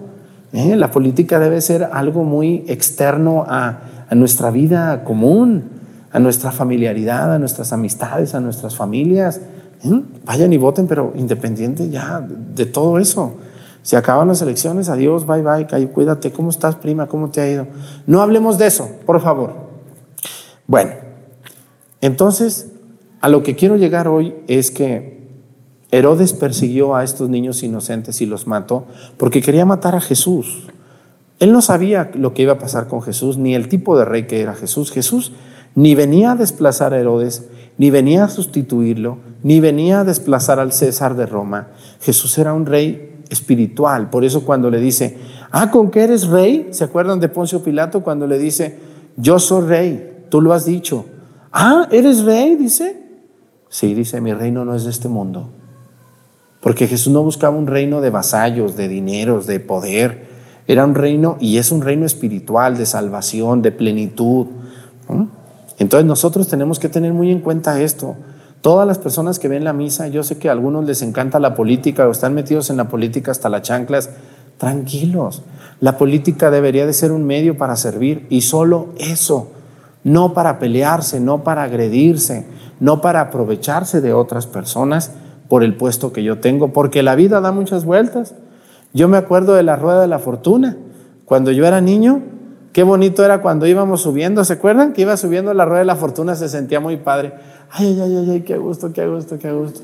¿Eh? 0.55 0.75
La 0.75 0.89
política 0.89 1.39
debe 1.39 1.61
ser 1.61 1.89
algo 1.91 2.23
muy 2.23 2.63
externo 2.67 3.45
a, 3.47 3.81
nuestra 4.11 4.51
vida 4.51 5.03
común, 5.03 5.63
a 6.11 6.19
nuestra 6.19 6.51
familiaridad, 6.51 7.33
a 7.33 7.39
nuestras 7.39 7.73
amistades, 7.73 8.33
a 8.33 8.39
nuestras 8.39 8.75
familias. 8.75 9.41
¿eh? 9.83 10.01
Vayan 10.23 10.53
y 10.53 10.57
voten, 10.57 10.87
pero 10.87 11.11
independiente 11.15 11.89
ya 11.89 12.25
de 12.25 12.65
todo 12.65 12.99
eso. 12.99 13.35
Se 13.81 13.97
acaban 13.97 14.27
las 14.27 14.41
elecciones, 14.41 14.89
adiós, 14.89 15.27
bye 15.27 15.43
bye, 15.43 15.87
cuídate, 15.89 16.31
¿cómo 16.31 16.49
estás, 16.49 16.75
prima? 16.75 17.05
¿Cómo 17.07 17.29
te 17.29 17.41
ha 17.41 17.51
ido? 17.51 17.67
No 18.07 18.21
hablemos 18.21 18.57
de 18.57 18.67
eso, 18.67 18.89
por 19.05 19.21
favor. 19.21 19.53
Bueno, 20.65 20.91
entonces, 22.01 22.71
a 23.21 23.29
lo 23.29 23.43
que 23.43 23.55
quiero 23.55 23.75
llegar 23.75 24.07
hoy 24.07 24.33
es 24.47 24.71
que 24.71 25.14
Herodes 25.91 26.33
persiguió 26.33 26.95
a 26.95 27.03
estos 27.03 27.29
niños 27.29 27.63
inocentes 27.63 28.21
y 28.21 28.25
los 28.25 28.47
mató 28.47 28.85
porque 29.17 29.41
quería 29.41 29.65
matar 29.65 29.95
a 29.95 30.01
Jesús. 30.01 30.67
Él 31.39 31.51
no 31.51 31.61
sabía 31.61 32.11
lo 32.13 32.33
que 32.33 32.43
iba 32.43 32.53
a 32.53 32.59
pasar 32.59 32.87
con 32.87 33.01
Jesús, 33.01 33.37
ni 33.37 33.55
el 33.55 33.67
tipo 33.67 33.97
de 33.97 34.05
rey 34.05 34.25
que 34.25 34.41
era 34.41 34.55
Jesús. 34.55 34.91
Jesús 34.91 35.33
ni 35.75 35.93
venía 35.93 36.31
a 36.31 36.35
desplazar 36.35 36.93
a 36.93 36.99
Herodes, 36.99 37.49
ni 37.77 37.89
venía 37.91 38.23
a 38.23 38.29
sustituirlo, 38.29 39.17
ni 39.43 39.59
venía 39.59 39.99
a 39.99 40.03
desplazar 40.05 40.59
al 40.59 40.71
César 40.71 41.15
de 41.15 41.25
Roma. 41.25 41.67
Jesús 41.99 42.37
era 42.37 42.53
un 42.53 42.65
rey 42.65 43.23
espiritual. 43.29 44.09
Por 44.09 44.23
eso 44.23 44.45
cuando 44.45 44.69
le 44.69 44.79
dice, 44.79 45.17
ah, 45.51 45.69
¿con 45.69 45.91
qué 45.91 46.03
eres 46.03 46.27
rey? 46.27 46.69
¿Se 46.71 46.85
acuerdan 46.85 47.19
de 47.19 47.27
Poncio 47.27 47.61
Pilato 47.61 48.01
cuando 48.01 48.27
le 48.27 48.39
dice, 48.39 48.79
yo 49.17 49.37
soy 49.39 49.65
rey, 49.65 50.25
tú 50.29 50.39
lo 50.41 50.53
has 50.53 50.65
dicho? 50.65 51.05
Ah, 51.51 51.87
¿eres 51.91 52.23
rey? 52.23 52.55
Dice. 52.55 53.03
Sí, 53.67 53.93
dice, 53.93 54.21
mi 54.21 54.33
reino 54.33 54.63
no 54.63 54.75
es 54.75 54.85
de 54.85 54.91
este 54.91 55.09
mundo. 55.09 55.49
Porque 56.65 56.87
Jesús 56.87 57.13
no 57.13 57.21
buscaba 57.21 57.55
un 57.55 57.67
reino 57.67 58.01
de 58.01 58.09
vasallos, 58.09 58.75
de 58.75 58.87
dineros, 58.87 59.45
de 59.45 59.59
poder. 59.59 60.25
Era 60.65 60.83
un 60.83 60.95
reino, 60.95 61.37
y 61.39 61.59
es 61.59 61.71
un 61.71 61.83
reino 61.83 62.07
espiritual, 62.07 62.75
de 62.75 62.87
salvación, 62.87 63.61
de 63.61 63.71
plenitud. 63.71 64.47
Entonces 65.77 66.07
nosotros 66.07 66.47
tenemos 66.47 66.79
que 66.79 66.89
tener 66.89 67.13
muy 67.13 67.29
en 67.29 67.41
cuenta 67.41 67.79
esto. 67.79 68.15
Todas 68.61 68.87
las 68.87 68.97
personas 68.97 69.37
que 69.37 69.47
ven 69.47 69.63
la 69.63 69.73
misa, 69.73 70.07
yo 70.07 70.23
sé 70.23 70.39
que 70.39 70.49
a 70.49 70.53
algunos 70.53 70.85
les 70.85 71.03
encanta 71.03 71.39
la 71.39 71.53
política 71.53 72.07
o 72.07 72.11
están 72.11 72.33
metidos 72.33 72.71
en 72.71 72.77
la 72.77 72.87
política 72.87 73.29
hasta 73.29 73.47
las 73.47 73.61
chanclas, 73.61 74.09
tranquilos. 74.57 75.43
La 75.81 75.99
política 75.99 76.49
debería 76.49 76.87
de 76.87 76.93
ser 76.93 77.11
un 77.11 77.27
medio 77.27 77.59
para 77.59 77.75
servir 77.75 78.25
y 78.31 78.41
solo 78.41 78.87
eso 78.97 79.51
no 80.03 80.33
para 80.33 80.57
pelearse, 80.57 81.19
no 81.19 81.43
para 81.43 81.61
agredirse, 81.61 82.47
no 82.79 83.01
para 83.01 83.21
aprovecharse 83.21 84.01
de 84.01 84.13
otras 84.13 84.47
personas 84.47 85.11
por 85.47 85.63
el 85.63 85.75
puesto 85.75 86.11
que 86.11 86.23
yo 86.23 86.39
tengo, 86.39 86.73
porque 86.73 87.03
la 87.03 87.15
vida 87.15 87.41
da 87.41 87.51
muchas 87.51 87.85
vueltas. 87.85 88.35
Yo 88.93 89.07
me 89.07 89.17
acuerdo 89.17 89.53
de 89.53 89.63
la 89.63 89.75
rueda 89.75 90.01
de 90.01 90.07
la 90.07 90.19
fortuna. 90.19 90.77
Cuando 91.25 91.51
yo 91.51 91.65
era 91.65 91.81
niño, 91.81 92.21
qué 92.73 92.83
bonito 92.83 93.23
era 93.23 93.41
cuando 93.41 93.67
íbamos 93.67 94.01
subiendo. 94.01 94.43
¿Se 94.43 94.53
acuerdan 94.53 94.93
que 94.93 95.01
iba 95.01 95.17
subiendo 95.17 95.53
la 95.53 95.65
rueda 95.65 95.79
de 95.79 95.85
la 95.85 95.95
fortuna? 95.95 96.35
Se 96.35 96.49
sentía 96.49 96.79
muy 96.79 96.97
padre. 96.97 97.33
Ay, 97.71 97.99
ay, 98.01 98.17
ay, 98.17 98.29
ay, 98.31 98.41
qué 98.41 98.57
gusto, 98.57 98.93
qué 98.93 99.07
gusto, 99.07 99.37
qué 99.37 99.51
gusto. 99.51 99.81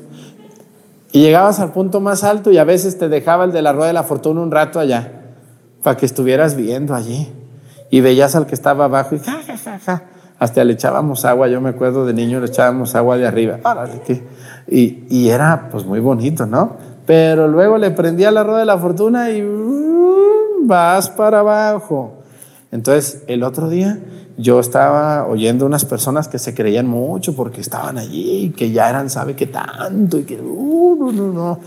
Y 1.12 1.20
llegabas 1.20 1.60
al 1.60 1.72
punto 1.72 2.00
más 2.00 2.24
alto 2.24 2.50
y 2.50 2.58
a 2.58 2.64
veces 2.64 2.98
te 2.98 3.08
dejaba 3.08 3.44
el 3.44 3.52
de 3.52 3.60
la 3.60 3.72
rueda 3.72 3.88
de 3.88 3.92
la 3.92 4.02
fortuna 4.02 4.40
un 4.40 4.50
rato 4.50 4.80
allá, 4.80 5.12
para 5.82 5.96
que 5.96 6.06
estuvieras 6.06 6.56
viendo 6.56 6.94
allí. 6.94 7.30
Y 7.90 8.00
veías 8.00 8.34
al 8.34 8.46
que 8.46 8.54
estaba 8.54 8.86
abajo 8.86 9.14
y 9.14 9.18
ja, 9.18 9.42
ja, 9.46 9.56
ja, 9.58 9.78
ja 9.78 10.02
hasta 10.42 10.64
le 10.64 10.72
echábamos 10.72 11.24
agua, 11.24 11.46
yo 11.46 11.60
me 11.60 11.68
acuerdo 11.68 12.04
de 12.04 12.14
niño 12.14 12.40
le 12.40 12.46
echábamos 12.46 12.96
agua 12.96 13.16
de 13.16 13.28
arriba, 13.28 13.60
y, 14.72 15.06
y 15.10 15.28
era 15.28 15.68
pues 15.70 15.84
muy 15.84 16.00
bonito, 16.00 16.46
¿no? 16.46 16.76
Pero 17.06 17.48
luego 17.48 17.78
le 17.78 17.90
prendía 17.90 18.30
la 18.30 18.42
rueda 18.44 18.60
de 18.60 18.66
la 18.66 18.78
fortuna 18.78 19.30
y 19.30 19.42
uh, 19.42 20.66
vas 20.66 21.10
para 21.10 21.40
abajo. 21.40 22.22
Entonces, 22.70 23.22
el 23.26 23.42
otro 23.42 23.68
día 23.68 23.98
yo 24.38 24.60
estaba 24.60 25.26
oyendo 25.26 25.66
unas 25.66 25.84
personas 25.84 26.28
que 26.28 26.38
se 26.38 26.54
creían 26.54 26.86
mucho 26.86 27.36
porque 27.36 27.60
estaban 27.60 27.98
allí, 27.98 28.54
que 28.56 28.70
ya 28.70 28.88
eran, 28.88 29.10
sabe 29.10 29.36
qué 29.36 29.46
tanto, 29.46 30.18
y 30.18 30.24
que, 30.24 30.40
uh, 30.40 30.96
no, 30.98 31.12
no, 31.12 31.32
no. 31.32 31.60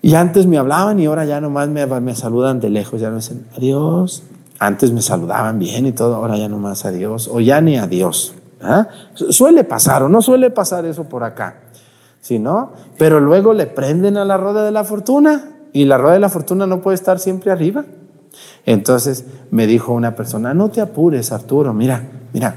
Y 0.00 0.14
antes 0.14 0.46
me 0.46 0.58
hablaban 0.58 0.98
y 1.00 1.06
ahora 1.06 1.24
ya 1.24 1.40
nomás 1.40 1.68
me, 1.68 1.84
me 1.86 2.14
saludan 2.14 2.60
de 2.60 2.70
lejos, 2.70 3.00
ya 3.00 3.10
me 3.10 3.16
dicen, 3.16 3.46
adiós, 3.56 4.22
antes 4.58 4.92
me 4.92 5.02
saludaban 5.02 5.58
bien 5.58 5.86
y 5.86 5.92
todo, 5.92 6.14
ahora 6.14 6.36
ya 6.36 6.48
no 6.48 6.58
más 6.58 6.84
a 6.84 6.92
Dios, 6.92 7.28
o 7.30 7.40
ya 7.40 7.60
ni 7.60 7.76
a 7.76 7.86
Dios. 7.86 8.34
¿ah? 8.62 8.88
Suele 9.14 9.64
pasar, 9.64 10.04
o 10.04 10.08
no 10.08 10.22
suele 10.22 10.50
pasar 10.50 10.84
eso 10.86 11.04
por 11.04 11.24
acá, 11.24 11.62
¿sí 12.20 12.38
no? 12.38 12.72
Pero 12.96 13.20
luego 13.20 13.52
le 13.52 13.66
prenden 13.66 14.16
a 14.16 14.24
la 14.24 14.36
rueda 14.36 14.64
de 14.64 14.70
la 14.70 14.84
fortuna 14.84 15.50
y 15.72 15.84
la 15.84 15.98
rueda 15.98 16.14
de 16.14 16.20
la 16.20 16.28
fortuna 16.28 16.66
no 16.66 16.80
puede 16.80 16.94
estar 16.94 17.18
siempre 17.18 17.50
arriba. 17.50 17.84
Entonces 18.66 19.24
me 19.50 19.66
dijo 19.66 19.92
una 19.92 20.14
persona, 20.14 20.54
no 20.54 20.70
te 20.70 20.80
apures, 20.80 21.32
Arturo, 21.32 21.72
mira, 21.72 22.02
mira, 22.32 22.54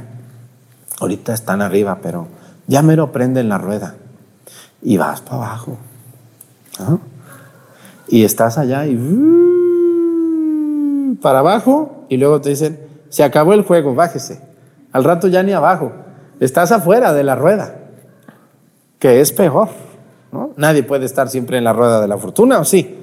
ahorita 1.00 1.34
están 1.34 1.62
arriba, 1.62 2.00
pero 2.02 2.28
ya 2.68 2.82
me 2.82 2.96
lo 2.96 3.12
prenden 3.12 3.50
la 3.50 3.58
rueda 3.58 3.96
y 4.82 4.98
vas 4.98 5.22
para 5.22 5.38
abajo. 5.38 5.78
Y 8.08 8.24
estás 8.24 8.58
allá 8.58 8.86
y 8.88 8.96
para 11.22 11.40
abajo 11.40 12.06
y 12.10 12.18
luego 12.18 12.42
te 12.42 12.50
dicen, 12.50 12.80
se 13.10 13.24
acabó 13.24 13.54
el 13.54 13.64
juego, 13.64 13.96
bájese. 13.96 14.42
Al 14.92 15.04
rato 15.04 15.28
ya 15.28 15.44
ni 15.44 15.54
abajo, 15.54 15.92
estás 16.40 16.72
afuera 16.72 17.14
de 17.14 17.24
la 17.24 17.36
rueda, 17.36 17.76
que 19.02 19.20
es 19.20 19.34
peor. 19.34 19.68
¿no? 20.32 20.52
Nadie 20.56 20.84
puede 20.84 21.06
estar 21.06 21.28
siempre 21.28 21.58
en 21.58 21.66
la 21.66 21.74
rueda 21.74 22.00
de 22.00 22.08
la 22.08 22.18
fortuna, 22.18 22.60
¿o 22.60 22.64
sí? 22.64 23.00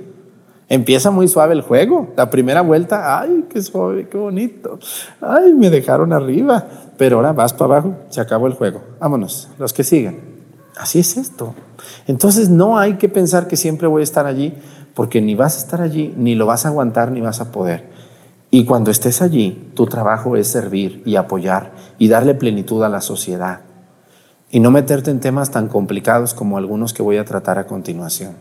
Empieza 0.70 1.10
muy 1.10 1.28
suave 1.28 1.54
el 1.54 1.62
juego. 1.62 2.14
La 2.16 2.30
primera 2.30 2.62
vuelta, 2.62 3.20
ay, 3.20 3.46
qué 3.50 3.60
suave, 3.60 4.08
qué 4.08 4.16
bonito. 4.16 4.78
Ay, 5.20 5.52
me 5.52 5.70
dejaron 5.70 6.12
arriba. 6.12 6.66
Pero 6.96 7.16
ahora 7.16 7.32
vas 7.32 7.52
para 7.52 7.76
abajo, 7.76 7.96
se 8.10 8.20
acabó 8.20 8.46
el 8.46 8.54
juego. 8.54 8.80
Vámonos, 9.00 9.48
los 9.58 9.72
que 9.72 9.82
siguen. 9.82 10.38
Así 10.76 11.00
es 11.00 11.16
esto. 11.16 11.54
Entonces 12.06 12.48
no 12.48 12.78
hay 12.78 12.94
que 12.94 13.08
pensar 13.08 13.48
que 13.48 13.56
siempre 13.56 13.88
voy 13.88 14.00
a 14.00 14.04
estar 14.04 14.26
allí, 14.26 14.54
porque 14.94 15.20
ni 15.20 15.34
vas 15.34 15.56
a 15.56 15.58
estar 15.58 15.80
allí, 15.80 16.14
ni 16.16 16.36
lo 16.36 16.46
vas 16.46 16.64
a 16.64 16.68
aguantar, 16.68 17.10
ni 17.10 17.20
vas 17.20 17.40
a 17.40 17.50
poder. 17.50 17.88
Y 18.50 18.64
cuando 18.64 18.90
estés 18.90 19.20
allí, 19.20 19.72
tu 19.74 19.86
trabajo 19.86 20.36
es 20.36 20.46
servir 20.46 21.02
y 21.04 21.16
apoyar 21.16 21.72
y 21.98 22.08
darle 22.08 22.34
plenitud 22.34 22.82
a 22.84 22.88
la 22.88 23.00
sociedad. 23.00 23.67
Y 24.50 24.60
no 24.60 24.70
meterte 24.70 25.10
en 25.10 25.20
temas 25.20 25.50
tan 25.50 25.68
complicados 25.68 26.34
como 26.34 26.56
algunos 26.56 26.94
que 26.94 27.02
voy 27.02 27.18
a 27.18 27.24
tratar 27.24 27.58
a 27.58 27.66
continuación. 27.66 28.32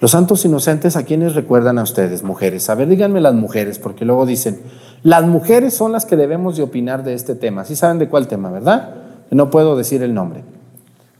Los 0.00 0.10
santos 0.10 0.44
inocentes, 0.44 0.96
¿a 0.96 1.04
quiénes 1.04 1.34
recuerdan 1.34 1.78
a 1.78 1.84
ustedes, 1.84 2.24
mujeres? 2.24 2.68
A 2.68 2.74
ver, 2.74 2.88
díganme 2.88 3.20
las 3.20 3.34
mujeres, 3.34 3.78
porque 3.78 4.04
luego 4.04 4.26
dicen, 4.26 4.60
las 5.04 5.24
mujeres 5.24 5.74
son 5.74 5.92
las 5.92 6.06
que 6.06 6.16
debemos 6.16 6.56
de 6.56 6.64
opinar 6.64 7.04
de 7.04 7.14
este 7.14 7.36
tema. 7.36 7.64
Sí 7.64 7.76
saben 7.76 8.00
de 8.00 8.08
cuál 8.08 8.26
tema, 8.26 8.50
¿verdad? 8.50 8.96
No 9.30 9.48
puedo 9.48 9.76
decir 9.76 10.02
el 10.02 10.12
nombre, 10.12 10.42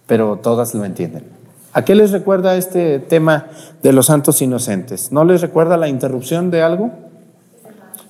pero 0.07 0.41
todas 0.43 0.75
lo 0.75 0.85
entienden. 0.85 1.25
¿A 1.73 1.85
qué 1.85 1.95
les 1.95 2.11
recuerda 2.11 2.57
este 2.57 2.99
tema 2.99 3.47
de 3.83 3.93
los 3.93 4.07
santos 4.07 4.43
inocentes? 4.43 5.13
¿No 5.13 5.25
les 5.25 5.41
recuerda 5.41 5.77
la 5.77 5.89
interrupción 5.89 6.51
de 6.51 6.63
algo? 6.63 6.91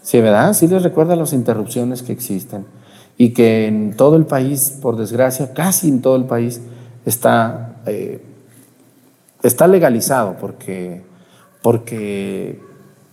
Sí, 0.01 0.21
¿verdad? 0.21 0.55
Sí 0.55 0.67
les 0.67 0.83
recuerda 0.83 1.15
las 1.15 1.33
interrupciones 1.33 2.03
que 2.03 2.13
existen 2.13 2.65
y 3.17 3.33
que 3.33 3.67
en 3.67 3.97
todo 3.97 4.17
el 4.17 4.27
país, 4.27 4.79
por 4.83 4.97
desgracia, 4.97 5.53
casi 5.53 5.89
en 5.89 6.03
todo 6.03 6.17
el 6.17 6.25
país, 6.25 6.61
está, 7.05 7.77
eh, 7.87 8.23
está 9.43 9.67
legalizado 9.67 10.37
porque, 10.41 11.03
porque 11.63 12.61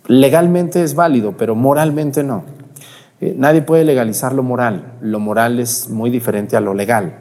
legalmente 0.08 0.84
es 0.84 0.96
válido, 0.96 1.36
pero 1.38 1.56
moralmente 1.56 2.24
no. 2.24 2.44
Eh, 3.22 3.36
nadie 3.38 3.62
puede 3.62 3.84
legalizar 3.84 4.34
lo 4.34 4.44
moral. 4.44 4.94
Lo 5.02 5.20
moral 5.20 5.60
es 5.60 5.90
muy 5.90 6.10
diferente 6.10 6.56
a 6.56 6.62
lo 6.62 6.74
legal. 6.74 7.14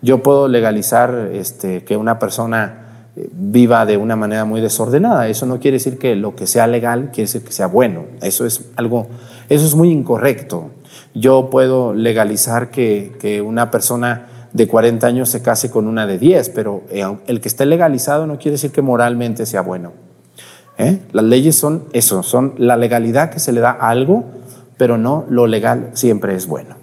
Yo 0.00 0.22
puedo 0.22 0.48
legalizar 0.48 1.30
este, 1.32 1.84
que 1.84 1.96
una 1.96 2.18
persona 2.18 3.06
eh, 3.16 3.28
viva 3.32 3.84
de 3.84 3.96
una 3.96 4.16
manera 4.16 4.44
muy 4.44 4.60
desordenada. 4.60 5.28
Eso 5.28 5.46
no 5.46 5.58
quiere 5.58 5.76
decir 5.76 5.98
que 5.98 6.14
lo 6.16 6.34
que 6.34 6.46
sea 6.46 6.66
legal 6.66 7.10
quiere 7.12 7.24
decir 7.24 7.44
que 7.44 7.52
sea 7.52 7.66
bueno. 7.66 8.04
Eso 8.20 8.46
es 8.46 8.70
algo, 8.76 9.08
eso 9.48 9.66
es 9.66 9.74
muy 9.74 9.90
incorrecto. 9.90 10.70
Yo 11.14 11.50
puedo 11.50 11.94
legalizar 11.94 12.70
que, 12.70 13.12
que 13.20 13.42
una 13.42 13.70
persona 13.70 14.48
de 14.52 14.68
40 14.68 15.06
años 15.06 15.28
se 15.28 15.42
case 15.42 15.70
con 15.70 15.86
una 15.86 16.06
de 16.06 16.18
10, 16.18 16.50
pero 16.50 16.82
eh, 16.90 17.04
el 17.26 17.40
que 17.40 17.48
esté 17.48 17.66
legalizado 17.66 18.26
no 18.26 18.38
quiere 18.38 18.52
decir 18.52 18.72
que 18.72 18.82
moralmente 18.82 19.46
sea 19.46 19.62
bueno. 19.62 19.92
Las 21.12 21.24
leyes 21.24 21.54
son 21.54 21.84
eso, 21.92 22.24
son 22.24 22.54
la 22.56 22.76
legalidad 22.76 23.30
que 23.30 23.38
se 23.38 23.52
le 23.52 23.60
da 23.60 23.70
algo 23.70 24.24
pero 24.82 24.98
no 24.98 25.26
lo 25.28 25.46
legal 25.46 25.90
siempre 25.92 26.34
es 26.34 26.48
bueno. 26.48 26.74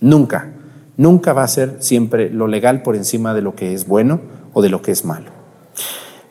Nunca, 0.00 0.50
nunca 0.98 1.32
va 1.32 1.44
a 1.44 1.48
ser 1.48 1.76
siempre 1.78 2.28
lo 2.28 2.46
legal 2.46 2.82
por 2.82 2.94
encima 2.94 3.32
de 3.32 3.40
lo 3.40 3.54
que 3.54 3.72
es 3.72 3.86
bueno 3.86 4.20
o 4.52 4.60
de 4.60 4.68
lo 4.68 4.82
que 4.82 4.90
es 4.90 5.06
malo. 5.06 5.30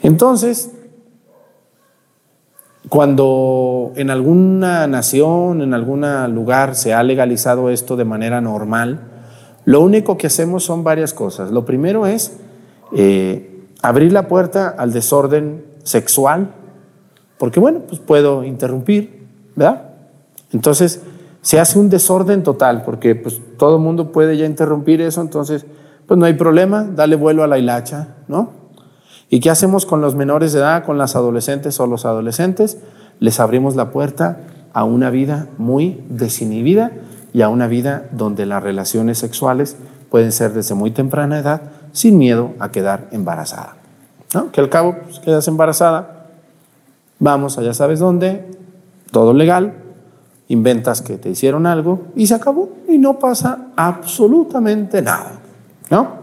Entonces, 0.04 0.70
cuando 2.92 3.94
en 3.96 4.10
alguna 4.10 4.86
nación, 4.86 5.62
en 5.62 5.74
algún 5.74 6.06
lugar 6.36 6.76
se 6.76 6.94
ha 6.94 7.02
legalizado 7.04 7.70
esto 7.70 7.96
de 7.96 8.04
manera 8.04 8.42
normal, 8.42 9.00
lo 9.64 9.80
único 9.80 10.18
que 10.18 10.28
hacemos 10.28 10.66
son 10.66 10.84
varias 10.84 11.14
cosas. 11.14 11.52
Lo 11.52 11.64
primero 11.64 12.06
es 12.06 12.36
eh, 12.94 13.66
abrir 13.82 14.12
la 14.12 14.28
puerta 14.28 14.76
al 14.78 14.92
desorden 14.92 15.64
sexual, 15.84 16.52
porque 17.38 17.62
bueno, 17.62 17.80
pues 17.88 18.02
puedo 18.02 18.44
interrumpir, 18.44 19.26
¿verdad? 19.56 19.84
Entonces 20.52 21.02
se 21.40 21.62
hace 21.62 21.80
un 21.80 21.90
desorden 21.90 22.44
total 22.44 22.84
porque 22.84 23.16
pues, 23.16 23.40
todo 23.58 23.78
el 23.78 23.82
mundo 23.82 24.12
puede 24.12 24.36
ya 24.36 24.46
interrumpir 24.46 25.00
eso, 25.00 25.22
entonces 25.22 25.66
pues 26.08 26.20
no 26.20 26.26
hay 26.26 26.34
problema, 26.34 26.84
dale 26.84 27.16
vuelo 27.16 27.42
a 27.42 27.48
la 27.48 27.58
hilacha, 27.58 28.16
¿no? 28.28 28.61
¿Y 29.34 29.40
qué 29.40 29.50
hacemos 29.50 29.86
con 29.86 30.02
los 30.02 30.14
menores 30.14 30.52
de 30.52 30.60
edad, 30.60 30.84
con 30.84 30.98
las 30.98 31.16
adolescentes 31.16 31.80
o 31.80 31.88
los 31.88 32.06
adolescentes? 32.06 32.78
Les 33.20 33.40
abrimos 33.40 33.78
la 33.78 33.90
puerta 33.90 34.40
a 34.74 34.84
una 34.84 35.10
vida 35.10 35.48
muy 35.58 36.04
desinhibida 36.10 36.92
y 37.32 37.42
a 37.42 37.48
una 37.48 37.68
vida 37.68 38.10
donde 38.12 38.46
las 38.46 38.62
relaciones 38.62 39.20
sexuales 39.20 39.78
pueden 40.10 40.34
ser 40.34 40.52
desde 40.52 40.76
muy 40.76 40.92
temprana 40.92 41.40
edad 41.40 41.62
sin 41.94 42.18
miedo 42.18 42.52
a 42.60 42.72
quedar 42.72 43.08
embarazada. 43.14 43.78
¿no? 44.34 44.52
Que 44.52 44.60
al 44.60 44.68
cabo 44.68 44.98
pues, 45.02 45.20
quedas 45.20 45.48
embarazada, 45.48 46.28
vamos 47.18 47.58
allá 47.58 47.74
sabes 47.74 48.00
dónde, 48.00 48.52
todo 49.12 49.34
legal, 49.34 49.76
inventas 50.50 51.02
que 51.02 51.18
te 51.18 51.30
hicieron 51.30 51.68
algo 51.68 52.08
y 52.18 52.28
se 52.28 52.36
acabó 52.36 52.70
y 52.90 52.98
no 52.98 53.18
pasa 53.18 53.68
absolutamente 53.78 55.02
nada, 55.02 55.40
¿no? 55.90 56.21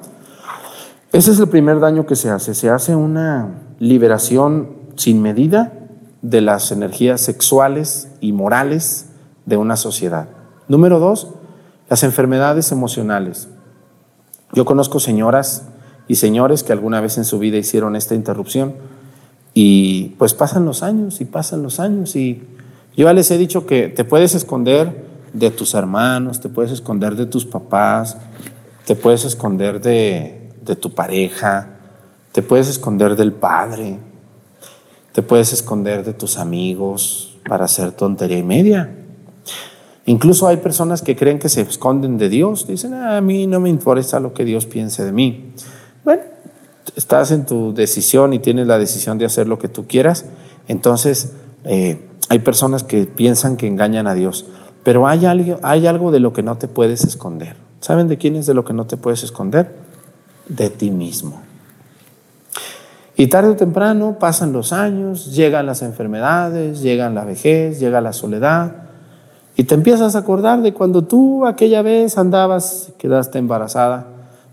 Ese 1.12 1.30
es 1.30 1.40
el 1.40 1.48
primer 1.48 1.80
daño 1.80 2.04
que 2.04 2.16
se 2.16 2.28
hace, 2.28 2.54
se 2.54 2.68
hace 2.68 2.94
una 2.94 3.62
liberación 3.78 4.76
sin 4.96 5.22
medida 5.22 5.72
de 6.20 6.42
las 6.42 6.70
energías 6.70 7.22
sexuales 7.22 8.08
y 8.20 8.32
morales 8.32 9.06
de 9.46 9.56
una 9.56 9.76
sociedad. 9.76 10.28
Número 10.68 10.98
dos, 10.98 11.28
las 11.88 12.02
enfermedades 12.02 12.72
emocionales. 12.72 13.48
Yo 14.52 14.66
conozco 14.66 15.00
señoras 15.00 15.64
y 16.08 16.16
señores 16.16 16.62
que 16.62 16.72
alguna 16.72 17.00
vez 17.00 17.16
en 17.16 17.24
su 17.24 17.38
vida 17.38 17.56
hicieron 17.56 17.96
esta 17.96 18.14
interrupción 18.14 18.74
y 19.54 20.14
pues 20.18 20.34
pasan 20.34 20.66
los 20.66 20.82
años 20.82 21.22
y 21.22 21.24
pasan 21.24 21.62
los 21.62 21.80
años 21.80 22.16
y 22.16 22.42
yo 22.96 23.06
ya 23.06 23.14
les 23.14 23.30
he 23.30 23.38
dicho 23.38 23.64
que 23.64 23.88
te 23.88 24.04
puedes 24.04 24.34
esconder 24.34 25.06
de 25.32 25.50
tus 25.50 25.72
hermanos, 25.72 26.40
te 26.40 26.50
puedes 26.50 26.70
esconder 26.70 27.16
de 27.16 27.24
tus 27.24 27.46
papás, 27.46 28.18
te 28.86 28.94
puedes 28.94 29.24
esconder 29.24 29.80
de, 29.80 30.37
tu 30.76 30.94
pareja, 30.94 31.78
te 32.32 32.42
puedes 32.42 32.68
esconder 32.68 33.16
del 33.16 33.32
padre, 33.32 33.98
te 35.12 35.22
puedes 35.22 35.52
esconder 35.52 36.04
de 36.04 36.12
tus 36.12 36.38
amigos 36.38 37.36
para 37.48 37.64
hacer 37.64 37.92
tontería 37.92 38.38
y 38.38 38.42
media. 38.42 38.94
Incluso 40.06 40.46
hay 40.46 40.58
personas 40.58 41.02
que 41.02 41.16
creen 41.16 41.38
que 41.38 41.48
se 41.48 41.60
esconden 41.60 42.16
de 42.16 42.28
Dios, 42.28 42.66
dicen, 42.66 42.94
ah, 42.94 43.18
a 43.18 43.20
mí 43.20 43.46
no 43.46 43.60
me 43.60 43.68
interesa 43.68 44.20
lo 44.20 44.32
que 44.32 44.44
Dios 44.44 44.64
piense 44.64 45.04
de 45.04 45.12
mí. 45.12 45.52
Bueno, 46.04 46.22
estás 46.96 47.30
en 47.30 47.44
tu 47.44 47.74
decisión 47.74 48.32
y 48.32 48.38
tienes 48.38 48.66
la 48.66 48.78
decisión 48.78 49.18
de 49.18 49.26
hacer 49.26 49.48
lo 49.48 49.58
que 49.58 49.68
tú 49.68 49.86
quieras, 49.86 50.24
entonces 50.66 51.32
eh, 51.64 52.08
hay 52.28 52.38
personas 52.38 52.84
que 52.84 53.04
piensan 53.04 53.56
que 53.56 53.66
engañan 53.66 54.06
a 54.06 54.14
Dios, 54.14 54.46
pero 54.82 55.06
hay 55.06 55.26
algo, 55.26 55.58
hay 55.62 55.86
algo 55.86 56.10
de 56.10 56.20
lo 56.20 56.32
que 56.32 56.42
no 56.42 56.56
te 56.56 56.68
puedes 56.68 57.04
esconder. 57.04 57.56
¿Saben 57.80 58.08
de 58.08 58.18
quién 58.18 58.36
es 58.36 58.46
de 58.46 58.54
lo 58.54 58.64
que 58.64 58.72
no 58.72 58.86
te 58.86 58.96
puedes 58.96 59.22
esconder? 59.22 59.87
De 60.48 60.70
ti 60.70 60.90
mismo. 60.90 61.42
Y 63.16 63.26
tarde 63.26 63.50
o 63.50 63.56
temprano 63.56 64.18
pasan 64.18 64.52
los 64.52 64.72
años, 64.72 65.34
llegan 65.34 65.66
las 65.66 65.82
enfermedades, 65.82 66.80
llegan 66.82 67.14
la 67.14 67.24
vejez, 67.24 67.80
llega 67.80 68.00
la 68.00 68.12
soledad, 68.12 68.88
y 69.56 69.64
te 69.64 69.74
empiezas 69.74 70.14
a 70.14 70.20
acordar 70.20 70.62
de 70.62 70.72
cuando 70.72 71.02
tú 71.02 71.44
aquella 71.44 71.82
vez 71.82 72.16
andabas, 72.16 72.92
quedaste 72.96 73.38
embarazada, 73.38 74.06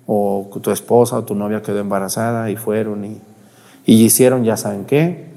o 0.08 0.50
tu 0.62 0.72
esposa 0.72 1.18
o 1.20 1.24
tu 1.24 1.36
novia 1.36 1.62
quedó 1.62 1.80
embarazada 1.80 2.50
y 2.50 2.56
fueron 2.56 3.06
y, 3.06 3.22
y 3.86 4.04
hicieron 4.04 4.44
ya 4.44 4.58
saben 4.58 4.86
qué, 4.86 5.30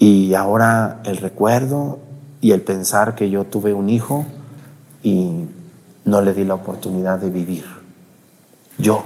y 0.00 0.34
ahora 0.34 1.00
el 1.04 1.18
recuerdo 1.18 2.00
y 2.40 2.50
el 2.50 2.62
pensar 2.62 3.14
que 3.14 3.30
yo 3.30 3.44
tuve 3.44 3.72
un 3.72 3.88
hijo 3.88 4.26
y 5.02 5.44
no 6.04 6.20
le 6.20 6.34
di 6.34 6.44
la 6.44 6.54
oportunidad 6.54 7.20
de 7.20 7.30
vivir. 7.30 7.64
Yo, 8.78 9.04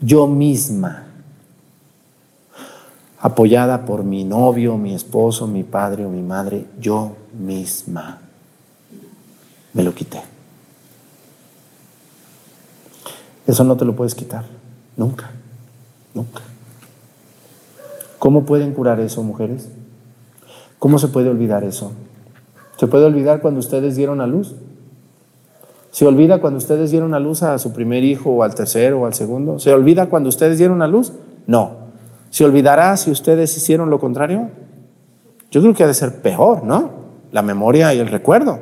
yo 0.00 0.26
misma, 0.26 1.04
apoyada 3.20 3.84
por 3.84 4.04
mi 4.04 4.24
novio, 4.24 4.76
mi 4.76 4.94
esposo, 4.94 5.46
mi 5.46 5.64
padre 5.64 6.06
o 6.06 6.10
mi 6.10 6.22
madre, 6.22 6.66
yo 6.80 7.16
misma 7.32 8.20
me 9.74 9.82
lo 9.82 9.94
quité. 9.94 10.20
Eso 13.46 13.64
no 13.64 13.76
te 13.76 13.84
lo 13.84 13.96
puedes 13.96 14.14
quitar, 14.14 14.44
nunca, 14.96 15.30
nunca. 16.14 16.42
¿Cómo 18.18 18.44
pueden 18.44 18.72
curar 18.72 19.00
eso, 19.00 19.22
mujeres? 19.22 19.68
¿Cómo 20.78 20.98
se 20.98 21.08
puede 21.08 21.30
olvidar 21.30 21.64
eso? 21.64 21.92
¿Se 22.76 22.86
puede 22.86 23.04
olvidar 23.04 23.40
cuando 23.40 23.60
ustedes 23.60 23.96
dieron 23.96 24.20
a 24.20 24.26
luz? 24.26 24.54
¿Se 25.98 26.06
olvida 26.06 26.40
cuando 26.40 26.58
ustedes 26.58 26.92
dieron 26.92 27.12
a 27.12 27.18
luz 27.18 27.42
a 27.42 27.58
su 27.58 27.72
primer 27.72 28.04
hijo 28.04 28.30
o 28.30 28.44
al 28.44 28.54
tercero 28.54 29.00
o 29.00 29.06
al 29.06 29.14
segundo? 29.14 29.58
¿Se 29.58 29.74
olvida 29.74 30.08
cuando 30.08 30.28
ustedes 30.28 30.56
dieron 30.56 30.80
a 30.80 30.86
luz? 30.86 31.12
No. 31.48 31.72
¿Se 32.30 32.44
olvidará 32.44 32.96
si 32.96 33.10
ustedes 33.10 33.56
hicieron 33.56 33.90
lo 33.90 33.98
contrario? 33.98 34.48
Yo 35.50 35.60
creo 35.60 35.74
que 35.74 35.82
ha 35.82 35.88
de 35.88 35.94
ser 35.94 36.22
peor, 36.22 36.62
¿no? 36.62 36.90
La 37.32 37.42
memoria 37.42 37.92
y 37.94 37.98
el 37.98 38.06
recuerdo. 38.06 38.60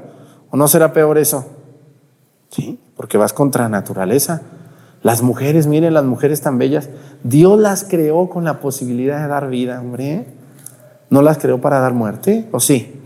¿O 0.48 0.56
no 0.56 0.66
será 0.66 0.94
peor 0.94 1.18
eso? 1.18 1.44
Sí, 2.48 2.80
porque 2.96 3.18
vas 3.18 3.34
contra 3.34 3.68
naturaleza. 3.68 4.40
Las 5.02 5.20
mujeres, 5.20 5.66
miren 5.66 5.92
las 5.92 6.06
mujeres 6.06 6.40
tan 6.40 6.56
bellas, 6.56 6.88
Dios 7.22 7.60
las 7.60 7.84
creó 7.84 8.30
con 8.30 8.44
la 8.44 8.60
posibilidad 8.60 9.20
de 9.20 9.28
dar 9.28 9.50
vida, 9.50 9.78
hombre. 9.82 10.24
¿No 11.10 11.20
las 11.20 11.36
creó 11.36 11.60
para 11.60 11.80
dar 11.80 11.92
muerte? 11.92 12.48
¿O 12.52 12.60
sí? 12.60 13.02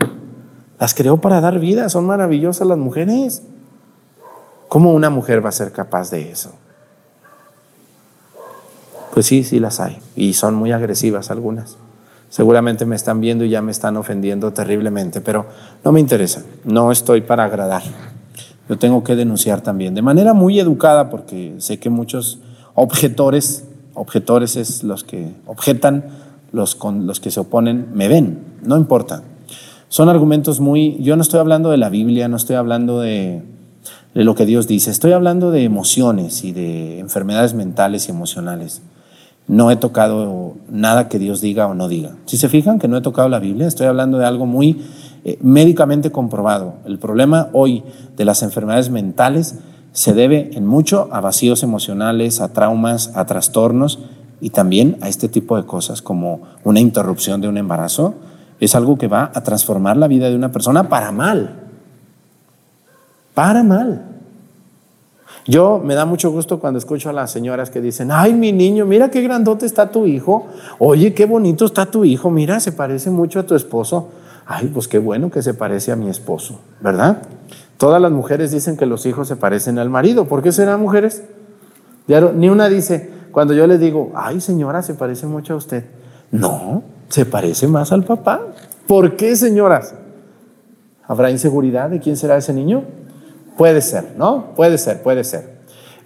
Las 0.78 0.94
creó 0.94 1.16
para 1.16 1.40
dar 1.40 1.58
vida, 1.58 1.88
son 1.88 2.06
maravillosas 2.06 2.68
las 2.68 2.78
mujeres. 2.78 3.42
¿Cómo 4.70 4.94
una 4.94 5.10
mujer 5.10 5.44
va 5.44 5.50
a 5.50 5.52
ser 5.52 5.72
capaz 5.72 6.10
de 6.10 6.30
eso? 6.30 6.54
Pues 9.12 9.26
sí, 9.26 9.44
sí 9.44 9.60
las 9.60 9.80
hay. 9.80 9.98
Y 10.16 10.32
son 10.32 10.54
muy 10.54 10.72
agresivas 10.72 11.30
algunas. 11.30 11.76
Seguramente 12.30 12.86
me 12.86 12.96
están 12.96 13.20
viendo 13.20 13.44
y 13.44 13.50
ya 13.50 13.60
me 13.60 13.72
están 13.72 13.98
ofendiendo 13.98 14.50
terriblemente, 14.54 15.20
pero 15.20 15.44
no 15.84 15.92
me 15.92 16.00
interesa. 16.00 16.42
No 16.64 16.90
estoy 16.90 17.20
para 17.20 17.44
agradar 17.44 17.82
yo 18.70 18.78
tengo 18.78 19.02
que 19.02 19.16
denunciar 19.16 19.62
también, 19.62 19.96
de 19.96 20.02
manera 20.02 20.32
muy 20.32 20.60
educada, 20.60 21.10
porque 21.10 21.56
sé 21.58 21.80
que 21.80 21.90
muchos 21.90 22.38
objetores, 22.74 23.64
objetores 23.94 24.54
es 24.54 24.84
los 24.84 25.02
que 25.02 25.34
objetan 25.46 26.04
los, 26.52 26.76
con, 26.76 27.04
los 27.04 27.18
que 27.18 27.32
se 27.32 27.40
oponen 27.40 27.88
me 27.94 28.06
ven, 28.06 28.38
no 28.64 28.76
importa. 28.76 29.24
Son 29.88 30.08
argumentos 30.08 30.60
muy, 30.60 30.96
yo 31.02 31.16
no 31.16 31.22
estoy 31.22 31.40
hablando 31.40 31.72
de 31.72 31.78
la 31.78 31.88
Biblia, 31.88 32.28
no 32.28 32.36
estoy 32.36 32.54
hablando 32.54 33.00
de, 33.00 33.42
de 34.14 34.24
lo 34.24 34.34
que 34.34 34.46
Dios 34.46 34.66
dice, 34.66 34.90
estoy 34.90 35.12
hablando 35.12 35.50
de 35.50 35.64
emociones 35.64 36.44
y 36.44 36.52
de 36.52 36.98
enfermedades 36.98 37.54
mentales 37.54 38.08
y 38.08 38.10
emocionales. 38.10 38.82
No 39.46 39.70
he 39.70 39.76
tocado 39.76 40.54
nada 40.68 41.08
que 41.08 41.18
Dios 41.18 41.40
diga 41.40 41.66
o 41.66 41.74
no 41.74 41.88
diga. 41.88 42.16
Si 42.26 42.36
se 42.36 42.48
fijan 42.48 42.78
que 42.78 42.88
no 42.88 42.96
he 42.96 43.00
tocado 43.00 43.28
la 43.28 43.38
Biblia, 43.38 43.66
estoy 43.66 43.86
hablando 43.86 44.18
de 44.18 44.26
algo 44.26 44.46
muy 44.46 44.80
eh, 45.24 45.38
médicamente 45.40 46.10
comprobado. 46.10 46.74
El 46.84 46.98
problema 46.98 47.48
hoy 47.52 47.82
de 48.16 48.24
las 48.24 48.42
enfermedades 48.42 48.90
mentales 48.90 49.56
se 49.92 50.14
debe 50.14 50.50
en 50.54 50.66
mucho 50.66 51.08
a 51.12 51.20
vacíos 51.20 51.62
emocionales, 51.62 52.40
a 52.40 52.52
traumas, 52.52 53.12
a 53.16 53.26
trastornos 53.26 53.98
y 54.40 54.50
también 54.50 54.96
a 55.00 55.08
este 55.08 55.28
tipo 55.28 55.56
de 55.56 55.64
cosas 55.64 56.00
como 56.00 56.42
una 56.64 56.80
interrupción 56.80 57.40
de 57.40 57.48
un 57.48 57.58
embarazo. 57.58 58.14
Es 58.60 58.74
algo 58.74 58.98
que 58.98 59.08
va 59.08 59.30
a 59.34 59.42
transformar 59.42 59.96
la 59.96 60.08
vida 60.08 60.28
de 60.28 60.36
una 60.36 60.52
persona 60.52 60.88
para 60.88 61.12
mal. 61.12 61.59
Para 63.34 63.62
mal. 63.62 64.06
Yo 65.46 65.80
me 65.82 65.94
da 65.94 66.04
mucho 66.04 66.30
gusto 66.30 66.60
cuando 66.60 66.78
escucho 66.78 67.08
a 67.10 67.12
las 67.12 67.30
señoras 67.30 67.70
que 67.70 67.80
dicen, 67.80 68.10
ay, 68.12 68.34
mi 68.34 68.52
niño, 68.52 68.84
mira 68.84 69.10
qué 69.10 69.22
grandote 69.22 69.66
está 69.66 69.90
tu 69.90 70.06
hijo, 70.06 70.46
oye, 70.78 71.14
qué 71.14 71.26
bonito 71.26 71.64
está 71.64 71.86
tu 71.86 72.04
hijo, 72.04 72.30
mira, 72.30 72.60
se 72.60 72.72
parece 72.72 73.10
mucho 73.10 73.40
a 73.40 73.42
tu 73.44 73.54
esposo. 73.54 74.10
Ay, 74.46 74.70
pues 74.72 74.88
qué 74.88 74.98
bueno 74.98 75.30
que 75.30 75.42
se 75.42 75.54
parece 75.54 75.92
a 75.92 75.96
mi 75.96 76.08
esposo, 76.08 76.60
¿verdad? 76.80 77.22
Todas 77.78 78.02
las 78.02 78.12
mujeres 78.12 78.50
dicen 78.50 78.76
que 78.76 78.84
los 78.84 79.06
hijos 79.06 79.28
se 79.28 79.36
parecen 79.36 79.78
al 79.78 79.88
marido. 79.88 80.26
¿Por 80.26 80.42
qué 80.42 80.52
serán 80.52 80.80
mujeres? 80.80 81.22
Ni 82.06 82.48
una 82.48 82.68
dice, 82.68 83.10
cuando 83.30 83.54
yo 83.54 83.66
le 83.66 83.78
digo, 83.78 84.12
ay 84.14 84.40
señora, 84.40 84.82
se 84.82 84.94
parece 84.94 85.26
mucho 85.26 85.54
a 85.54 85.56
usted. 85.56 85.84
No, 86.30 86.82
se 87.08 87.24
parece 87.26 87.66
más 87.66 87.92
al 87.92 88.04
papá. 88.04 88.40
¿Por 88.86 89.16
qué, 89.16 89.36
señoras? 89.36 89.94
¿Habrá 91.06 91.30
inseguridad 91.30 91.88
de 91.90 92.00
quién 92.00 92.16
será 92.16 92.36
ese 92.36 92.52
niño? 92.52 92.84
Puede 93.60 93.82
ser, 93.82 94.14
¿no? 94.16 94.54
Puede 94.56 94.78
ser, 94.78 95.02
puede 95.02 95.22
ser. 95.22 95.58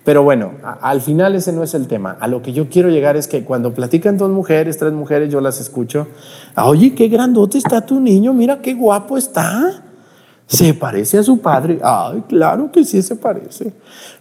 Pero 0.05 0.25
bueno, 0.25 0.55
al 0.81 1.01
final 1.01 1.37
ese 1.37 1.53
no 1.53 1.63
es 1.63 1.73
el 1.75 1.87
tema. 1.87 2.17
A 2.19 2.27
lo 2.27 2.43
que 2.43 2.53
yo 2.53 2.69
quiero 2.69 2.89
llegar 2.89 3.17
es 3.17 3.29
que 3.29 3.45
cuando 3.45 3.73
platican 3.73 4.19
dos 4.19 4.29
mujeres, 4.29 4.77
tres 4.77 4.93
mujeres, 4.93 5.33
yo 5.33 5.41
las 5.41 5.61
escucho. 5.61 6.09
Oye, 6.57 6.97
qué 6.97 7.07
grandote 7.07 7.59
está 7.59 7.87
tu 7.87 8.01
niño, 8.01 8.33
mira 8.33 8.59
qué 8.61 8.75
guapo 8.75 9.17
está. 9.17 9.85
¿Se 10.49 10.75
parece 10.75 11.19
a 11.19 11.23
su 11.23 11.39
padre? 11.39 11.79
Ay, 11.81 12.25
claro 12.29 12.73
que 12.73 12.83
sí 12.83 13.01
se 13.03 13.15
parece. 13.15 13.73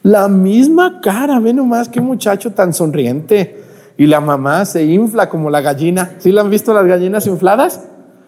La 0.03 0.27
misma 0.27 1.01
cara, 1.01 1.39
ve 1.39 1.55
nomás 1.55 1.89
qué 1.89 2.01
muchacho 2.01 2.51
tan 2.51 2.71
sonriente. 2.71 3.63
Y 3.97 4.05
la 4.05 4.21
mamá 4.21 4.63
se 4.65 4.85
infla 4.85 5.27
como 5.27 5.49
la 5.49 5.61
gallina. 5.61 6.17
¿Sí 6.19 6.31
la 6.31 6.41
han 6.41 6.51
visto 6.51 6.71
las 6.71 6.85
gallinas 6.85 7.25
infladas? 7.25 7.81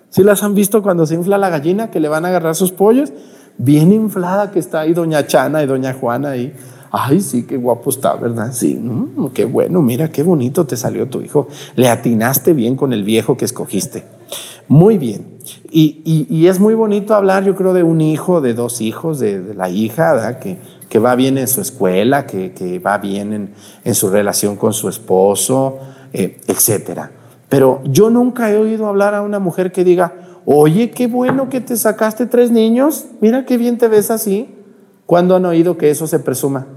¿Sí 0.10 0.24
las 0.24 0.42
han 0.42 0.56
visto 0.56 0.82
cuando 0.82 1.06
se 1.06 1.14
infla 1.14 1.38
la 1.38 1.50
gallina 1.50 1.92
que 1.92 2.00
le 2.00 2.08
van 2.08 2.26
a 2.26 2.30
agarrar 2.30 2.56
sus 2.56 2.72
pollos? 2.72 3.14
Bien 3.58 3.92
inflada 3.92 4.52
que 4.52 4.60
está 4.60 4.82
ahí 4.82 4.94
doña 4.94 5.26
Chana 5.28 5.64
y 5.64 5.66
doña 5.66 5.94
Juana 5.94 6.32
ahí. 6.32 6.54
Ay, 6.92 7.20
sí, 7.20 7.44
qué 7.44 7.58
guapo 7.58 7.90
está, 7.90 8.16
¿verdad? 8.16 8.52
Sí, 8.54 8.76
mm, 8.76 9.28
qué 9.34 9.46
bueno, 9.46 9.82
mira, 9.82 10.10
qué 10.10 10.24
bonito 10.24 10.66
te 10.66 10.78
salió 10.78 11.08
tu 11.08 11.22
hijo. 11.22 11.48
Le 11.76 11.90
atinaste 11.90 12.54
bien 12.54 12.76
con 12.76 12.94
el 12.94 13.04
viejo 13.04 13.36
que 13.36 13.46
escogiste. 13.46 14.04
Muy 14.68 14.98
bien. 14.98 15.36
Y, 15.70 16.48
es 16.48 16.60
muy 16.60 16.74
bonito 16.74 17.14
hablar, 17.14 17.44
yo 17.44 17.56
creo, 17.56 17.74
de 17.74 17.84
un 17.84 18.00
hijo, 18.00 18.40
de 18.40 18.54
dos 18.54 18.80
hijos, 18.80 19.20
de, 19.20 19.54
la 19.54 19.70
hija, 19.70 20.14
¿verdad? 20.14 20.40
Que, 20.40 20.58
que 20.88 21.00
va 21.00 21.16
bien 21.16 21.38
en 21.38 21.50
su 21.50 21.60
escuela, 21.60 22.26
que, 22.26 22.80
va 22.80 22.98
bien 22.98 23.54
en, 23.84 23.96
su 23.96 24.10
relación 24.10 24.56
con 24.56 24.72
su 24.72 24.88
esposo, 24.88 25.80
eh, 26.14 26.40
etcétera. 26.48 27.12
Pero 27.50 27.82
yo 27.84 28.10
nunca 28.10 28.50
he 28.50 28.58
oído 28.58 28.88
hablar 28.88 29.14
a 29.14 29.22
una 29.22 29.40
mujer 29.40 29.74
que 29.74 29.84
diga, 29.84 30.14
Oye, 30.46 30.92
qué 30.92 31.08
bueno 31.08 31.50
que 31.50 31.60
te 31.60 31.76
sacaste 31.76 32.28
tres 32.28 32.52
niños. 32.52 33.06
Mira 33.20 33.46
qué 33.46 33.58
bien 33.58 33.78
te 33.78 33.88
ves 33.88 34.12
así. 34.12 34.54
¿Cuándo 35.06 35.36
han 35.36 35.46
oído 35.46 35.78
que 35.78 35.90
eso 35.90 36.06
se 36.08 36.20
presuma? 36.20 36.68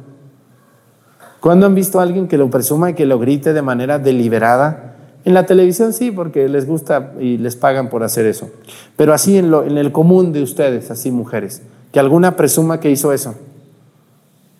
¿Cuándo 1.41 1.67
han 1.67 1.75
visto 1.75 2.01
a 2.01 2.03
alguien 2.03 2.29
que 2.29 2.39
lo 2.39 2.51
presuma 2.51 2.91
y 2.91 2.95
que 2.95 3.07
lo 3.07 3.19
grite 3.19 3.53
de 3.53 3.63
manera 3.63 3.99
deliberada? 3.99 4.97
En 5.25 5.35
la 5.35 5.45
televisión 5.47 5.93
sí, 5.93 6.11
porque 6.11 6.49
les 6.49 6.67
gusta 6.67 7.13
y 7.21 7.37
les 7.37 7.57
pagan 7.57 7.91
por 7.91 8.03
hacer 8.03 8.27
eso. 8.27 8.51
Pero 8.97 9.13
así 9.13 9.37
en, 9.37 9.51
lo, 9.51 9.65
en 9.65 9.77
el 9.77 9.93
común 9.93 10.33
de 10.33 10.43
ustedes, 10.43 10.91
así 10.91 11.11
mujeres, 11.11 11.63
que 11.93 12.01
alguna 12.01 12.37
presuma 12.37 12.81
que 12.81 12.91
hizo 12.91 13.13
eso. 13.13 13.35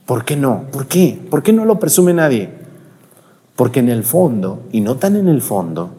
¿Por 0.05 0.25
qué 0.25 0.37
no? 0.37 0.65
¿Por 0.71 0.87
qué? 0.87 1.19
¿Por 1.31 1.43
qué 1.43 1.53
no 1.53 1.65
lo 1.65 1.79
presume 1.79 2.13
nadie? 2.15 2.51
Porque 3.57 3.81
en 3.81 3.89
el 3.89 4.05
fondo, 4.05 4.63
y 4.71 4.81
no 4.81 4.97
tan 4.97 5.17
en 5.17 5.29
el 5.29 5.43
fondo, 5.43 5.91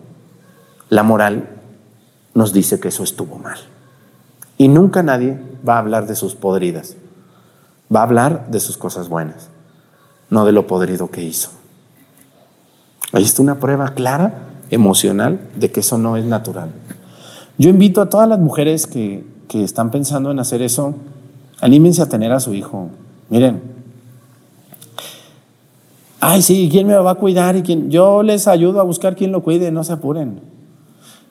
la 0.89 1.03
moral 1.03 1.58
nos 2.39 2.53
dice 2.53 2.79
que 2.79 2.87
eso 2.87 3.03
estuvo 3.03 3.37
mal. 3.37 3.57
Y 4.57 4.69
nunca 4.69 5.03
nadie 5.03 5.37
va 5.67 5.75
a 5.75 5.79
hablar 5.79 6.07
de 6.07 6.15
sus 6.15 6.35
podridas. 6.35 6.95
Va 7.93 7.99
a 7.99 8.03
hablar 8.03 8.49
de 8.49 8.61
sus 8.61 8.77
cosas 8.77 9.09
buenas, 9.09 9.49
no 10.29 10.45
de 10.45 10.53
lo 10.53 10.65
podrido 10.65 11.11
que 11.11 11.21
hizo. 11.21 11.49
Ahí 13.11 13.23
está 13.23 13.41
una 13.41 13.59
prueba 13.59 13.93
clara, 13.93 14.51
emocional, 14.69 15.49
de 15.57 15.69
que 15.69 15.81
eso 15.81 15.97
no 15.97 16.15
es 16.15 16.23
natural. 16.23 16.69
Yo 17.57 17.69
invito 17.69 18.01
a 18.01 18.09
todas 18.09 18.29
las 18.29 18.39
mujeres 18.39 18.87
que, 18.87 19.27
que 19.49 19.61
están 19.61 19.91
pensando 19.91 20.31
en 20.31 20.39
hacer 20.39 20.61
eso, 20.61 20.95
anímense 21.59 22.01
a 22.01 22.07
tener 22.07 22.31
a 22.31 22.39
su 22.39 22.53
hijo. 22.53 22.87
Miren, 23.27 23.61
ay, 26.21 26.41
sí, 26.41 26.69
¿quién 26.71 26.87
me 26.87 26.95
va 26.95 27.11
a 27.11 27.15
cuidar? 27.15 27.57
y 27.57 27.63
quién? 27.63 27.91
Yo 27.91 28.23
les 28.23 28.47
ayudo 28.47 28.79
a 28.79 28.83
buscar 28.83 29.17
quién 29.17 29.33
lo 29.33 29.43
cuide, 29.43 29.73
no 29.73 29.83
se 29.83 29.91
apuren. 29.91 30.48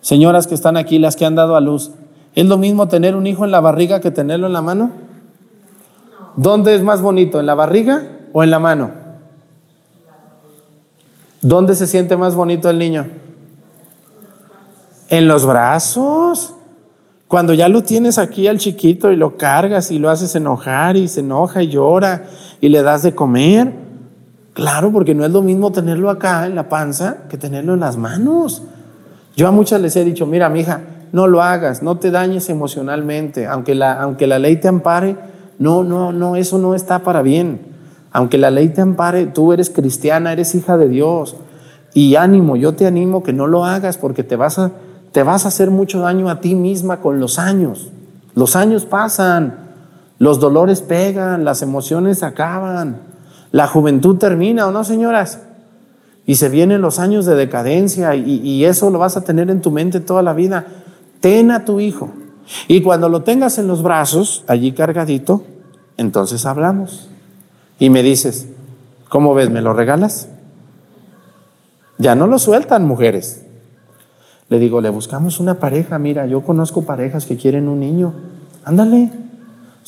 Señoras 0.09 0.47
que 0.47 0.55
están 0.55 0.79
aquí, 0.79 0.99
las 0.99 1.17
que 1.17 1.27
han 1.27 1.35
dado 1.35 1.55
a 1.55 1.61
luz, 1.61 1.91
¿es 2.35 2.47
lo 2.47 2.57
mismo 2.57 2.89
tener 2.89 3.15
un 3.15 3.27
hijo 3.27 3.45
en 3.45 3.51
la 3.51 3.61
barriga 3.61 4.01
que 4.01 4.11
tenerlo 4.11 4.47
en 4.47 4.55
la 4.55 4.63
mano? 4.63 4.91
¿Dónde 6.35 6.75
es 6.75 6.83
más 6.83 7.03
bonito, 7.03 7.39
en 7.39 7.45
la 7.45 7.55
barriga 7.55 8.05
o 8.33 8.43
en 8.43 8.51
la 8.51 8.59
mano? 8.59 8.91
¿Dónde 11.43 11.75
se 11.75 11.87
siente 11.87 12.17
más 12.17 12.35
bonito 12.35 12.71
el 12.71 12.79
niño? 12.79 13.07
En 15.11 15.29
los 15.29 15.45
brazos. 15.45 16.55
Cuando 17.27 17.53
ya 17.53 17.69
lo 17.69 17.83
tienes 17.83 18.17
aquí 18.17 18.49
al 18.49 18.57
chiquito 18.57 19.13
y 19.13 19.17
lo 19.17 19.37
cargas 19.37 19.91
y 19.91 19.99
lo 19.99 20.09
haces 20.09 20.35
enojar 20.35 20.97
y 20.97 21.07
se 21.09 21.21
enoja 21.21 21.63
y 21.63 21.69
llora 21.69 22.25
y 22.63 22.71
le 22.71 22.81
das 22.81 23.03
de 23.03 23.15
comer. 23.15 23.75
Claro, 24.55 24.91
porque 24.91 25.15
no 25.15 25.27
es 25.27 25.33
lo 25.33 25.43
mismo 25.43 25.71
tenerlo 25.71 26.09
acá 26.09 26.47
en 26.47 26.55
la 26.55 26.71
panza 26.71 27.29
que 27.29 27.37
tenerlo 27.37 27.75
en 27.75 27.81
las 27.81 27.99
manos. 27.99 28.63
Yo 29.39 29.47
a 29.47 29.53
muchas 29.53 29.81
les 29.81 29.95
he 29.95 30.05
dicho, 30.05 30.27
mira, 30.27 30.49
mi 30.49 30.63
hija, 30.63 30.81
no 31.13 31.29
lo 31.29 31.43
hagas, 31.43 31.81
no 31.81 31.97
te 31.97 32.11
dañes 32.11 32.51
emocionalmente, 32.51 33.47
aunque 33.47 33.77
la, 33.77 33.93
aunque 34.03 34.27
la 34.27 34.41
ley 34.41 34.57
te 34.57 34.67
ampare, 34.67 35.17
no, 35.61 35.85
no, 35.85 36.11
no, 36.11 36.35
eso 36.35 36.59
no 36.59 36.75
está 36.75 37.05
para 37.05 37.23
bien. 37.23 37.61
Aunque 38.11 38.37
la 38.37 38.51
ley 38.51 38.71
te 38.71 38.81
ampare, 38.81 39.27
tú 39.27 39.53
eres 39.53 39.71
cristiana, 39.71 40.33
eres 40.33 40.57
hija 40.57 40.77
de 40.77 40.89
Dios. 40.89 41.37
Y 41.95 42.17
ánimo, 42.17 42.57
yo 42.57 42.75
te 42.75 42.89
animo 42.89 43.23
que 43.23 43.33
no 43.33 43.47
lo 43.47 43.65
hagas 43.65 43.97
porque 43.97 44.25
te 44.25 44.35
vas 44.35 44.59
a, 44.59 44.73
te 45.13 45.23
vas 45.23 45.45
a 45.45 45.49
hacer 45.49 45.71
mucho 45.71 46.01
daño 46.01 46.29
a 46.31 46.41
ti 46.41 46.57
misma 46.57 46.97
con 46.97 47.21
los 47.21 47.39
años. 47.39 47.93
Los 48.35 48.57
años 48.57 48.87
pasan, 48.87 49.55
los 50.19 50.41
dolores 50.41 50.83
pegan, 50.83 51.45
las 51.45 51.63
emociones 51.63 52.25
acaban, 52.25 53.03
la 53.53 53.69
juventud 53.69 54.17
termina, 54.17 54.67
¿o 54.67 54.73
no, 54.73 54.83
señoras? 54.83 55.43
Y 56.29 56.35
se 56.35 56.51
vienen 56.51 56.83
los 56.83 56.99
años 56.99 57.25
de 57.25 57.35
decadencia 57.35 58.15
y, 58.15 58.63
eso 58.67 58.91
lo 58.91 58.99
vas 58.99 59.17
a 59.17 59.25
tener 59.25 59.49
en 59.49 59.63
tu 59.63 59.71
mente 59.71 59.99
toda 59.99 60.23
la 60.23 60.35
vida. 60.35 60.67
Ten 61.21 61.51
a 61.51 61.65
tu 61.65 61.81
hijo. 61.81 62.11
Y 62.69 62.83
cuando 62.83 63.09
lo 63.09 63.23
tengas 63.23 63.57
en 63.57 63.67
los 63.67 63.83
brazos, 63.83 64.45
allí 64.47 64.73
cargadito, 64.73 65.43
entonces 65.97 66.45
hablamos. 66.45 67.09
Y 67.79 67.89
me 67.89 68.03
dices, 68.03 68.47
¿cómo 69.09 69.33
ves? 69.33 69.49
¿Me 69.49 69.63
lo 69.63 69.73
regalas? 69.73 70.29
Ya 71.97 72.15
no 72.15 72.27
lo 72.27 72.39
sueltan 72.39 72.87
mujeres. 72.87 73.47
Le 74.51 74.59
digo, 74.59 74.83
le 74.83 74.91
buscamos 74.91 75.41
una 75.41 75.55
pareja. 75.55 75.99
Mira, 75.99 76.27
yo 76.27 76.43
conozco 76.43 76.83
parejas 76.83 77.25
que 77.25 77.39
quieren 77.39 77.69
un 77.69 77.81
niño. 77.81 78.13
Ándale, 78.67 79.11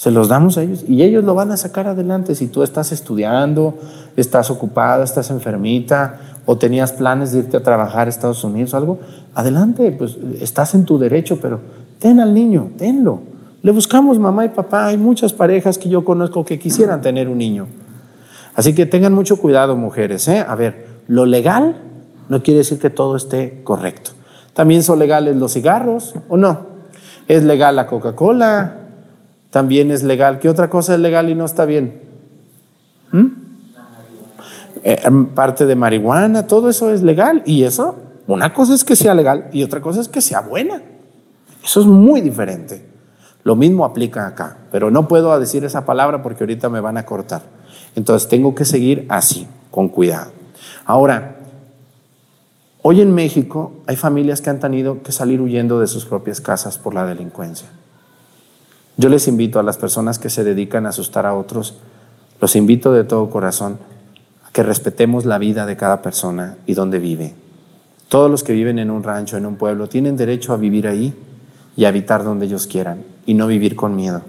se 0.01 0.11
los 0.11 0.29
damos 0.29 0.57
a 0.57 0.63
ellos 0.63 0.83
y 0.89 1.03
ellos 1.03 1.25
lo 1.25 1.35
van 1.35 1.53
a 1.53 1.59
sacar 1.59 1.87
adelante. 1.87 2.35
Si 2.35 2.47
tú 2.47 2.63
estás 2.63 2.91
estudiando, 2.91 3.75
estás 4.17 4.51
ocupada, 4.51 5.05
estás 5.05 5.29
enfermita 5.29 6.39
o 6.47 6.57
tenías 6.57 6.93
planes 6.93 7.33
de 7.33 7.41
irte 7.41 7.59
a 7.59 7.63
trabajar 7.63 8.07
a 8.07 8.11
Estados 8.11 8.43
Unidos 8.43 8.73
algo, 8.73 8.99
adelante, 9.35 9.93
pues 9.93 10.17
estás 10.41 10.75
en 10.75 10.87
tu 10.87 10.99
derecho, 10.99 11.39
pero 11.39 11.61
ten 11.99 12.19
al 12.19 12.33
niño, 12.33 12.71
tenlo. 12.79 13.21
Le 13.61 13.73
buscamos 13.73 14.19
mamá 14.19 14.47
y 14.47 14.49
papá. 14.49 14.87
Hay 14.87 14.97
muchas 14.97 15.35
parejas 15.35 15.77
que 15.77 15.91
yo 15.91 16.03
conozco 16.03 16.47
que 16.47 16.59
quisieran 16.59 17.03
tener 17.03 17.29
un 17.29 17.37
niño. 17.37 17.67
Así 18.55 18.75
que 18.75 18.87
tengan 18.87 19.13
mucho 19.13 19.37
cuidado, 19.37 19.77
mujeres. 19.77 20.27
¿eh? 20.29 20.43
A 20.49 20.55
ver, 20.55 20.87
lo 21.09 21.27
legal 21.27 21.77
no 22.31 22.43
quiere 22.43 22.61
decir 22.61 22.79
que 22.79 22.89
todo 22.89 23.17
esté 23.17 23.61
correcto. 23.65 24.13
También 24.55 24.83
son 24.83 24.99
legales 24.99 25.37
los 25.37 25.53
cigarros, 25.53 26.15
¿o 26.31 26.39
no? 26.39 26.71
Es 27.29 27.45
legal 27.45 27.77
la 27.77 27.87
Coca-Cola, 27.87 28.80
también 29.51 29.91
es 29.91 30.03
legal. 30.03 30.39
¿Qué 30.39 30.49
otra 30.49 30.71
cosa 30.71 30.95
es 30.95 31.01
legal 31.01 31.29
y 31.29 31.35
no 31.35 31.45
está 31.45 31.65
bien? 31.65 32.01
¿Mm? 33.13 33.27
Eh, 34.83 35.11
parte 35.35 35.67
de 35.67 35.77
marihuana, 35.77 36.47
todo 36.47 36.71
eso 36.71 36.91
es 36.91 37.03
legal 37.03 37.43
y 37.45 37.65
eso 37.65 37.97
Una 38.27 38.55
cosa 38.55 38.75
es 38.75 38.85
que 38.85 38.97
sea 38.97 39.15
legal 39.15 39.49
y 39.53 39.63
otra 39.63 39.81
cosa 39.81 40.01
es 40.01 40.09
que 40.09 40.21
sea 40.21 40.41
buena. 40.41 40.81
Eso 41.65 41.81
es 41.81 41.87
muy 41.87 42.21
diferente. 42.21 42.87
Lo 43.43 43.57
mismo 43.57 43.85
aplica 43.85 44.27
acá, 44.27 44.59
pero 44.71 44.91
no 44.91 45.09
puedo 45.09 45.39
decir 45.41 45.65
esa 45.65 45.85
palabra 45.85 46.23
porque 46.23 46.45
ahorita 46.45 46.69
me 46.69 46.81
van 46.81 46.97
a 46.97 47.05
cortar. 47.05 47.43
Entonces 47.97 48.29
tengo 48.29 48.55
que 48.55 48.65
seguir 48.65 49.07
así, 49.09 49.49
con 49.71 49.89
cuidado. 49.89 50.31
Ahora, 50.85 51.39
hoy 52.83 53.01
en 53.01 53.13
México 53.13 53.73
hay 53.87 53.97
familias 53.97 54.41
que 54.41 54.51
han 54.51 54.61
tenido 54.61 55.03
que 55.03 55.11
salir 55.11 55.41
huyendo 55.41 55.81
de 55.81 55.89
sus 55.89 56.05
propias 56.05 56.41
casas 56.41 56.79
por 56.79 56.95
la 56.95 57.05
delincuencia. 57.05 57.69
Yo 59.01 59.09
les 59.09 59.29
invito 59.29 59.59
a 59.59 59.63
las 59.63 59.79
personas 59.79 60.19
que 60.19 60.29
se 60.29 60.45
dedican 60.45 60.85
a 60.85 60.91
asustar 60.91 61.25
a 61.25 61.33
otros, 61.33 61.75
los 62.39 62.55
invito 62.55 62.93
de 62.93 63.03
todo 63.03 63.31
corazón 63.31 63.79
a 64.47 64.53
que 64.53 64.63
respetemos 64.63 65.25
la 65.25 65.39
vida 65.39 65.65
de 65.65 65.79
cada 65.79 66.03
persona 66.03 66.59
y 66.67 66.75
donde 66.75 66.99
vive. 66.99 67.33
Todos 68.11 68.31
los 68.31 68.45
que 68.45 68.53
viven 68.53 68.79
en 68.79 68.91
un 68.91 69.03
rancho, 69.03 69.39
en 69.39 69.47
un 69.47 69.57
pueblo, 69.57 69.89
tienen 69.89 70.19
derecho 70.19 70.53
a 70.53 70.59
vivir 70.59 70.87
ahí 70.87 71.15
y 71.79 71.87
habitar 71.87 72.25
donde 72.25 72.45
ellos 72.45 72.67
quieran 72.67 73.03
y 73.25 73.33
no 73.33 73.47
vivir 73.47 73.75
con 73.75 73.97
miedo. 73.97 74.21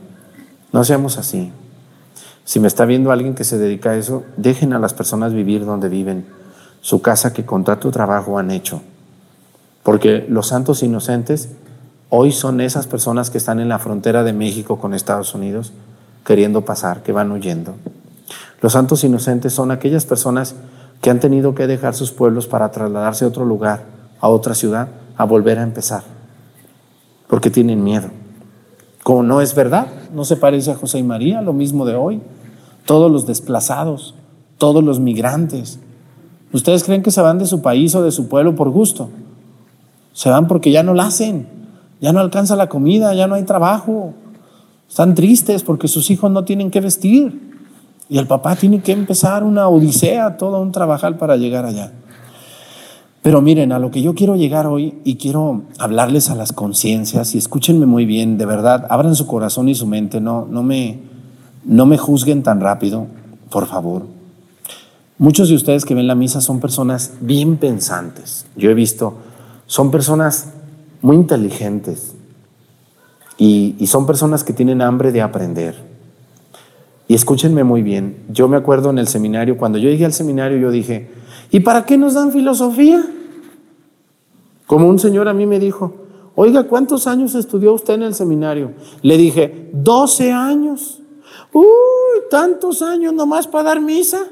No 0.71 0.85
seamos 0.85 1.17
así. 1.17 1.51
Si 2.45 2.61
me 2.61 2.69
está 2.69 2.85
viendo 2.85 3.11
alguien 3.11 3.35
que 3.35 3.43
se 3.43 3.57
dedica 3.57 3.89
a 3.89 3.97
eso, 3.97 4.23
dejen 4.37 4.71
a 4.71 4.79
las 4.79 4.93
personas 4.93 5.33
vivir 5.33 5.65
donde 5.65 5.89
viven, 5.89 6.27
su 6.79 7.01
casa 7.01 7.33
que 7.33 7.45
con 7.45 7.65
trabajo 7.65 8.39
han 8.39 8.51
hecho. 8.51 8.81
Porque 9.83 10.25
los 10.29 10.47
santos 10.47 10.81
inocentes 10.81 11.49
hoy 12.11 12.31
son 12.31 12.61
esas 12.61 12.85
personas 12.85 13.31
que 13.31 13.39
están 13.39 13.59
en 13.59 13.69
la 13.69 13.79
frontera 13.79 14.23
de 14.23 14.33
México 14.33 14.77
con 14.77 14.93
Estados 14.93 15.33
Unidos 15.33 15.73
queriendo 16.23 16.61
pasar, 16.61 17.01
que 17.01 17.11
van 17.11 17.31
huyendo. 17.31 17.73
Los 18.61 18.73
santos 18.73 19.03
inocentes 19.03 19.53
son 19.53 19.71
aquellas 19.71 20.05
personas 20.05 20.53
que 21.01 21.09
han 21.09 21.19
tenido 21.19 21.55
que 21.55 21.65
dejar 21.65 21.95
sus 21.95 22.11
pueblos 22.11 22.45
para 22.45 22.69
trasladarse 22.69 23.25
a 23.25 23.29
otro 23.29 23.45
lugar, 23.45 23.85
a 24.19 24.29
otra 24.29 24.53
ciudad, 24.53 24.89
a 25.17 25.25
volver 25.25 25.57
a 25.57 25.63
empezar 25.63 26.03
porque 27.31 27.49
tienen 27.49 27.81
miedo. 27.81 28.09
Como 29.03 29.23
no 29.23 29.39
es 29.39 29.55
verdad, 29.55 29.87
no 30.13 30.25
se 30.25 30.35
parece 30.35 30.69
a 30.69 30.75
José 30.75 30.99
y 30.99 31.03
María, 31.03 31.41
lo 31.41 31.53
mismo 31.53 31.85
de 31.85 31.95
hoy. 31.95 32.21
Todos 32.85 33.09
los 33.09 33.25
desplazados, 33.25 34.15
todos 34.57 34.83
los 34.83 34.99
migrantes. 34.99 35.79
¿Ustedes 36.51 36.83
creen 36.83 37.03
que 37.03 37.09
se 37.09 37.21
van 37.21 37.39
de 37.39 37.45
su 37.45 37.61
país 37.61 37.95
o 37.95 38.03
de 38.03 38.11
su 38.11 38.27
pueblo 38.27 38.53
por 38.53 38.69
gusto? 38.69 39.09
Se 40.11 40.29
van 40.29 40.49
porque 40.49 40.71
ya 40.71 40.83
no 40.83 40.93
la 40.93 41.05
hacen, 41.05 41.47
ya 42.01 42.11
no 42.11 42.19
alcanza 42.19 42.55
la 42.55 42.67
comida, 42.67 43.13
ya 43.13 43.27
no 43.27 43.35
hay 43.35 43.43
trabajo. 43.43 44.13
Están 44.89 45.13
tristes 45.13 45.63
porque 45.63 45.87
sus 45.87 46.09
hijos 46.09 46.31
no 46.31 46.43
tienen 46.43 46.71
que 46.71 46.81
vestir. 46.81 47.51
Y 48.09 48.17
el 48.17 48.27
papá 48.27 48.55
tiene 48.55 48.81
que 48.81 48.91
empezar 48.91 49.43
una 49.43 49.69
odisea, 49.69 50.35
todo 50.35 50.59
un 50.59 50.71
trabajar 50.71 51.17
para 51.17 51.37
llegar 51.37 51.63
allá. 51.63 51.93
Pero 53.21 53.41
miren, 53.41 53.71
a 53.71 53.77
lo 53.77 53.91
que 53.91 54.01
yo 54.01 54.15
quiero 54.15 54.35
llegar 54.35 54.65
hoy 54.65 54.95
y 55.03 55.15
quiero 55.15 55.61
hablarles 55.77 56.31
a 56.31 56.35
las 56.35 56.53
conciencias 56.53 57.35
y 57.35 57.37
escúchenme 57.37 57.85
muy 57.85 58.05
bien, 58.05 58.39
de 58.39 58.47
verdad, 58.47 58.87
abran 58.89 59.15
su 59.15 59.27
corazón 59.27 59.69
y 59.69 59.75
su 59.75 59.85
mente, 59.85 60.19
no, 60.19 60.47
no, 60.49 60.63
me, 60.63 60.99
no 61.63 61.85
me 61.85 61.99
juzguen 61.99 62.41
tan 62.41 62.59
rápido, 62.59 63.05
por 63.51 63.67
favor. 63.67 64.07
Muchos 65.19 65.49
de 65.49 65.55
ustedes 65.55 65.85
que 65.85 65.93
ven 65.93 66.07
la 66.07 66.15
misa 66.15 66.41
son 66.41 66.59
personas 66.59 67.13
bien 67.21 67.57
pensantes. 67.57 68.47
Yo 68.55 68.71
he 68.71 68.73
visto, 68.73 69.13
son 69.67 69.91
personas 69.91 70.47
muy 71.01 71.15
inteligentes 71.15 72.15
y, 73.37 73.75
son 73.87 74.05
personas 74.05 74.43
que 74.43 74.53
tienen 74.53 74.81
hambre 74.81 75.11
de 75.11 75.21
aprender. 75.21 75.75
Y 77.07 77.15
escúchenme 77.15 77.63
muy 77.63 77.81
bien, 77.81 78.17
yo 78.29 78.47
me 78.47 78.57
acuerdo 78.57 78.89
en 78.89 78.99
el 78.99 79.07
seminario, 79.07 79.57
cuando 79.57 79.77
yo 79.77 79.89
llegué 79.89 80.05
al 80.05 80.13
seminario 80.13 80.57
yo 80.57 80.71
dije, 80.71 81.09
¿Y 81.51 81.59
para 81.59 81.85
qué 81.85 81.97
nos 81.97 82.13
dan 82.13 82.31
filosofía? 82.31 83.05
Como 84.65 84.87
un 84.87 84.97
señor 84.99 85.27
a 85.27 85.33
mí 85.33 85.45
me 85.45 85.59
dijo, 85.59 85.93
oiga, 86.33 86.63
¿cuántos 86.63 87.07
años 87.07 87.35
estudió 87.35 87.73
usted 87.73 87.95
en 87.95 88.03
el 88.03 88.15
seminario? 88.15 88.71
Le 89.01 89.17
dije, 89.17 89.69
12 89.73 90.31
años. 90.31 91.01
Uy, 91.51 91.65
tantos 92.29 92.81
años 92.81 93.13
nomás 93.13 93.47
para 93.47 93.65
dar 93.65 93.81
misa. 93.81 94.23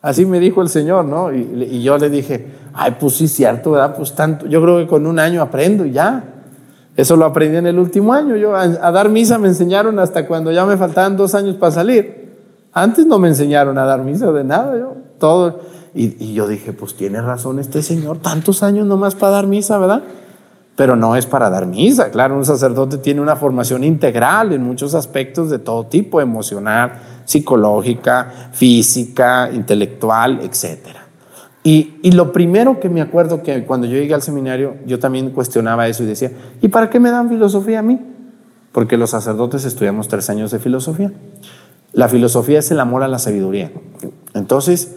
Así 0.00 0.24
me 0.26 0.38
dijo 0.38 0.62
el 0.62 0.68
Señor, 0.68 1.04
¿no? 1.04 1.32
Y, 1.32 1.82
yo 1.82 1.98
le 1.98 2.08
dije, 2.08 2.46
ay, 2.72 2.96
pues 3.00 3.16
sí, 3.16 3.28
cierto, 3.28 3.72
¿verdad? 3.72 3.96
Pues 3.96 4.14
tanto, 4.14 4.46
yo 4.46 4.62
creo 4.62 4.78
que 4.78 4.86
con 4.86 5.06
un 5.06 5.18
año 5.18 5.42
aprendo 5.42 5.84
y 5.84 5.92
ya. 5.92 6.22
Eso 6.96 7.16
lo 7.16 7.24
aprendí 7.24 7.56
en 7.56 7.66
el 7.66 7.78
último 7.78 8.12
año. 8.12 8.36
Yo 8.36 8.56
a, 8.56 8.62
a 8.62 8.92
dar 8.92 9.08
misa 9.08 9.38
me 9.38 9.48
enseñaron 9.48 9.98
hasta 9.98 10.26
cuando 10.26 10.50
ya 10.52 10.66
me 10.66 10.76
faltaban 10.76 11.16
dos 11.16 11.34
años 11.34 11.56
para 11.56 11.72
salir. 11.72 12.28
Antes 12.72 13.06
no 13.06 13.18
me 13.18 13.28
enseñaron 13.28 13.78
a 13.78 13.84
dar 13.84 14.02
misa 14.02 14.30
de 14.32 14.44
nada, 14.44 14.76
yo 14.78 14.94
todo. 15.18 15.60
Y, 15.94 16.32
yo 16.32 16.46
dije, 16.46 16.72
pues 16.72 16.94
tiene 16.94 17.20
razón 17.20 17.58
este 17.58 17.82
señor, 17.82 18.18
tantos 18.18 18.62
años 18.62 18.86
nomás 18.86 19.14
para 19.14 19.32
dar 19.32 19.46
misa, 19.46 19.78
¿verdad? 19.78 20.02
Pero 20.78 20.94
no 20.94 21.16
es 21.16 21.26
para 21.26 21.50
dar 21.50 21.66
misa, 21.66 22.08
claro, 22.12 22.36
un 22.36 22.44
sacerdote 22.44 22.98
tiene 22.98 23.20
una 23.20 23.34
formación 23.34 23.82
integral 23.82 24.52
en 24.52 24.62
muchos 24.62 24.94
aspectos 24.94 25.50
de 25.50 25.58
todo 25.58 25.86
tipo, 25.86 26.20
emocional, 26.20 26.92
psicológica, 27.24 28.50
física, 28.52 29.50
intelectual, 29.52 30.38
etc. 30.40 30.78
Y, 31.64 31.98
y, 32.04 32.12
lo 32.12 32.30
primero 32.30 32.78
que 32.78 32.88
me 32.88 33.00
acuerdo 33.00 33.42
que 33.42 33.64
cuando 33.64 33.88
yo 33.88 33.94
llegué 33.94 34.14
al 34.14 34.22
seminario, 34.22 34.76
yo 34.86 35.00
también 35.00 35.30
cuestionaba 35.30 35.88
eso 35.88 36.04
y 36.04 36.06
decía, 36.06 36.30
¿y 36.62 36.68
para 36.68 36.88
qué 36.90 37.00
me 37.00 37.10
dan 37.10 37.28
filosofía 37.28 37.80
a 37.80 37.82
mí? 37.82 37.98
Porque 38.70 38.96
los 38.96 39.10
sacerdotes 39.10 39.64
estudiamos 39.64 40.06
tres 40.06 40.30
años 40.30 40.52
de 40.52 40.60
filosofía. 40.60 41.10
La 41.92 42.06
filosofía 42.06 42.60
es 42.60 42.70
el 42.70 42.78
amor 42.78 43.02
a 43.02 43.08
la 43.08 43.18
sabiduría. 43.18 43.72
Entonces, 44.32 44.94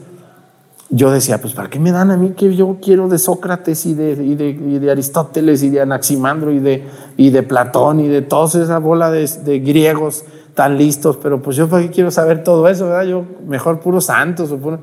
yo 0.94 1.10
decía, 1.10 1.40
pues 1.40 1.54
¿para 1.54 1.70
qué 1.70 1.80
me 1.80 1.94
dan 1.94 2.12
a 2.12 2.18
mí 2.18 2.32
que 2.32 2.54
yo 2.54 2.78
quiero 2.82 3.08
de 3.08 3.18
Sócrates 3.18 3.86
y 3.86 3.94
de, 3.94 4.12
y 4.12 4.36
de, 4.36 4.92
Aristóteles 4.92 5.64
y 5.64 5.70
de 5.70 5.80
Anaximandro 5.80 6.52
y 6.52 6.60
de, 6.60 6.84
y 7.16 7.30
de 7.30 7.44
Platón 7.44 8.02
y 8.02 8.10
de 8.10 8.22
toda 8.22 8.62
esa 8.62 8.78
bola 8.78 9.10
de, 9.10 9.60
griegos 9.60 10.26
tan 10.54 10.78
listos? 10.78 11.18
Pero 11.24 11.42
pues 11.42 11.56
yo 11.56 11.70
para 11.70 11.84
qué 11.84 11.92
quiero 11.92 12.12
saber 12.12 12.44
todo 12.44 12.68
eso, 12.68 12.88
¿verdad? 12.88 13.06
Yo 13.06 13.24
mejor 13.48 13.80
puros 13.80 14.06
santos. 14.06 14.52
O 14.52 14.58
puro... 14.58 14.80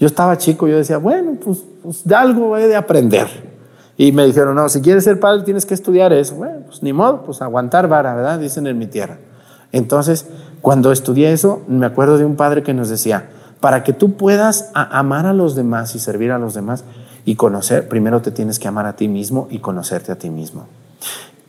Yo 0.00 0.06
estaba 0.06 0.38
chico, 0.38 0.68
yo 0.68 0.78
decía, 0.78 0.96
bueno, 0.96 1.36
pues, 1.42 1.62
pues 1.82 2.02
de 2.02 2.14
algo 2.14 2.56
he 2.56 2.66
de 2.66 2.76
aprender. 2.76 3.26
Y 3.98 4.12
me 4.12 4.24
dijeron, 4.24 4.54
no, 4.54 4.70
si 4.70 4.80
quieres 4.80 5.04
ser 5.04 5.20
padre 5.20 5.42
tienes 5.44 5.66
que 5.66 5.74
estudiar 5.74 6.14
eso. 6.14 6.34
Bueno, 6.36 6.60
pues 6.66 6.82
ni 6.82 6.94
modo, 6.94 7.22
pues 7.24 7.42
aguantar 7.42 7.88
vara, 7.88 8.14
¿verdad? 8.14 8.38
Dicen 8.38 8.66
en 8.66 8.78
mi 8.78 8.86
tierra. 8.86 9.18
Entonces, 9.70 10.26
cuando 10.62 10.92
estudié 10.92 11.32
eso, 11.32 11.60
me 11.68 11.84
acuerdo 11.84 12.16
de 12.16 12.24
un 12.24 12.36
padre 12.36 12.62
que 12.62 12.72
nos 12.72 12.88
decía, 12.88 13.28
para 13.66 13.82
que 13.82 13.92
tú 13.92 14.12
puedas 14.12 14.70
amar 14.74 15.26
a 15.26 15.32
los 15.32 15.56
demás 15.56 15.96
y 15.96 15.98
servir 15.98 16.30
a 16.30 16.38
los 16.38 16.54
demás 16.54 16.84
y 17.24 17.34
conocer, 17.34 17.88
primero 17.88 18.22
te 18.22 18.30
tienes 18.30 18.60
que 18.60 18.68
amar 18.68 18.86
a 18.86 18.94
ti 18.94 19.08
mismo 19.08 19.48
y 19.50 19.58
conocerte 19.58 20.12
a 20.12 20.14
ti 20.14 20.30
mismo. 20.30 20.68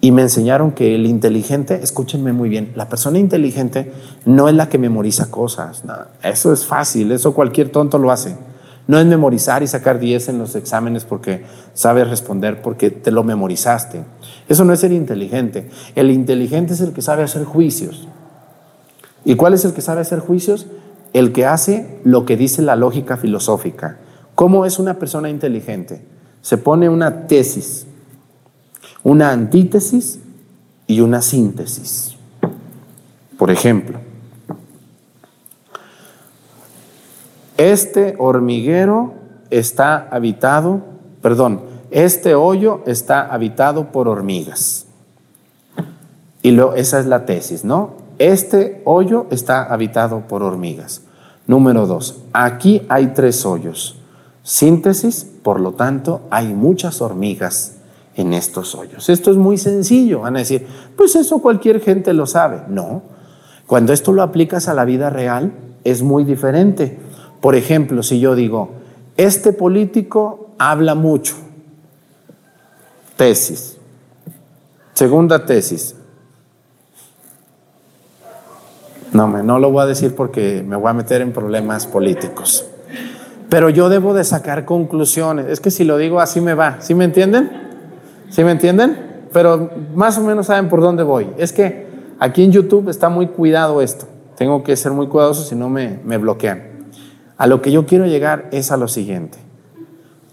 Y 0.01 0.11
me 0.11 0.23
enseñaron 0.23 0.71
que 0.71 0.95
el 0.95 1.05
inteligente, 1.05 1.79
escúchenme 1.83 2.33
muy 2.33 2.49
bien, 2.49 2.73
la 2.73 2.89
persona 2.89 3.19
inteligente 3.19 3.93
no 4.25 4.49
es 4.49 4.55
la 4.55 4.67
que 4.67 4.79
memoriza 4.79 5.29
cosas. 5.29 5.83
eso 6.23 6.51
es 6.51 6.65
fácil, 6.65 7.11
eso 7.11 7.35
cualquier 7.35 7.69
tonto 7.69 7.99
lo 7.99 8.11
hace. 8.11 8.35
No 8.87 8.97
es 8.97 9.05
memorizar 9.05 9.61
y 9.61 9.67
sacar 9.67 9.99
10 9.99 10.29
en 10.29 10.39
los 10.39 10.55
exámenes 10.55 11.05
porque 11.05 11.45
sabes 11.75 12.09
responder, 12.09 12.63
porque 12.63 12.89
te 12.89 13.11
lo 13.11 13.23
memorizaste. 13.23 14.01
Eso 14.49 14.65
no 14.65 14.73
es 14.73 14.79
ser 14.79 14.91
inteligente. 14.91 15.69
El 15.93 16.09
inteligente 16.09 16.73
es 16.73 16.81
el 16.81 16.93
que 16.93 17.03
sabe 17.03 17.21
hacer 17.21 17.43
juicios. 17.43 18.07
¿Y 19.23 19.35
cuál 19.35 19.53
es 19.53 19.65
el 19.65 19.73
que 19.73 19.81
sabe 19.81 20.01
hacer 20.01 20.17
juicios? 20.17 20.65
El 21.17 21.31
que 21.31 21.47
hace 21.47 21.99
lo 22.03 22.25
que 22.25 22.37
dice 22.37 22.61
la 22.61 22.75
lógica 22.75 23.17
filosófica. 23.17 23.97
¿Cómo 24.35 24.67
es 24.67 24.77
una 24.77 24.99
persona 24.99 25.29
inteligente? 25.29 26.05
Se 26.41 26.59
pone 26.59 26.89
una 26.89 27.25
tesis, 27.25 27.87
una 29.01 29.31
antítesis 29.31 30.19
y 30.85 31.01
una 31.01 31.23
síntesis. 31.23 32.15
Por 33.35 33.49
ejemplo, 33.49 33.99
este 37.57 38.13
hormiguero 38.19 39.15
está 39.49 40.07
habitado, 40.11 40.81
perdón, 41.23 41.61
este 41.89 42.35
hoyo 42.35 42.83
está 42.85 43.25
habitado 43.33 43.91
por 43.91 44.07
hormigas. 44.07 44.85
Y 46.43 46.51
lo, 46.51 46.75
esa 46.75 46.99
es 46.99 47.07
la 47.07 47.25
tesis, 47.25 47.65
¿no? 47.65 47.93
Este 48.19 48.83
hoyo 48.85 49.25
está 49.31 49.63
habitado 49.63 50.27
por 50.27 50.43
hormigas. 50.43 51.06
Número 51.47 51.87
dos, 51.87 52.19
aquí 52.33 52.83
hay 52.89 53.07
tres 53.07 53.45
hoyos. 53.45 53.97
Síntesis, 54.43 55.25
por 55.43 55.59
lo 55.59 55.73
tanto, 55.73 56.21
hay 56.29 56.53
muchas 56.53 57.01
hormigas 57.01 57.77
en 58.15 58.33
estos 58.33 58.75
hoyos. 58.75 59.09
Esto 59.09 59.31
es 59.31 59.37
muy 59.37 59.57
sencillo. 59.57 60.21
Van 60.21 60.35
a 60.35 60.39
decir, 60.39 60.67
pues 60.95 61.15
eso 61.15 61.39
cualquier 61.39 61.79
gente 61.79 62.13
lo 62.13 62.25
sabe. 62.25 62.61
No. 62.67 63.01
Cuando 63.65 63.93
esto 63.93 64.11
lo 64.11 64.23
aplicas 64.23 64.67
a 64.67 64.73
la 64.73 64.85
vida 64.85 65.09
real, 65.09 65.53
es 65.83 66.01
muy 66.01 66.23
diferente. 66.23 66.97
Por 67.41 67.55
ejemplo, 67.55 68.03
si 68.03 68.19
yo 68.19 68.35
digo, 68.35 68.71
este 69.15 69.53
político 69.53 70.51
habla 70.57 70.95
mucho. 70.95 71.35
Tesis. 73.15 73.77
Segunda 74.93 75.45
tesis, 75.45 75.95
No, 79.17 79.41
no 79.41 79.57
lo 79.57 79.71
voy 79.71 79.81
a 79.81 79.87
decir 79.87 80.13
porque 80.13 80.63
me 80.63 80.75
voy 80.75 80.91
a 80.91 80.93
meter 80.93 81.21
en 81.21 81.31
problemas 81.31 81.87
políticos. 81.87 82.67
Pero 83.49 83.71
yo 83.71 83.89
debo 83.89 84.13
de 84.13 84.23
sacar 84.23 84.63
conclusiones. 84.63 85.47
Es 85.47 85.59
que 85.59 85.71
si 85.71 85.85
lo 85.85 85.97
digo 85.97 86.19
así 86.19 86.39
me 86.39 86.53
va. 86.53 86.77
¿Sí 86.81 86.93
me 86.93 87.05
entienden? 87.05 87.49
¿Sí 88.29 88.43
me 88.43 88.51
entienden? 88.51 89.25
Pero 89.33 89.71
más 89.95 90.19
o 90.19 90.21
menos 90.21 90.45
saben 90.45 90.69
por 90.69 90.81
dónde 90.81 91.01
voy. 91.01 91.31
Es 91.39 91.51
que 91.51 91.87
aquí 92.19 92.43
en 92.43 92.51
YouTube 92.51 92.89
está 92.89 93.09
muy 93.09 93.25
cuidado 93.29 93.81
esto. 93.81 94.05
Tengo 94.35 94.63
que 94.63 94.75
ser 94.75 94.91
muy 94.91 95.07
cuidadoso 95.07 95.43
si 95.43 95.55
no 95.55 95.67
me, 95.67 95.99
me 96.05 96.19
bloquean. 96.19 96.61
A 97.37 97.47
lo 97.47 97.63
que 97.63 97.71
yo 97.71 97.87
quiero 97.87 98.05
llegar 98.05 98.47
es 98.51 98.71
a 98.71 98.77
lo 98.77 98.87
siguiente. 98.87 99.39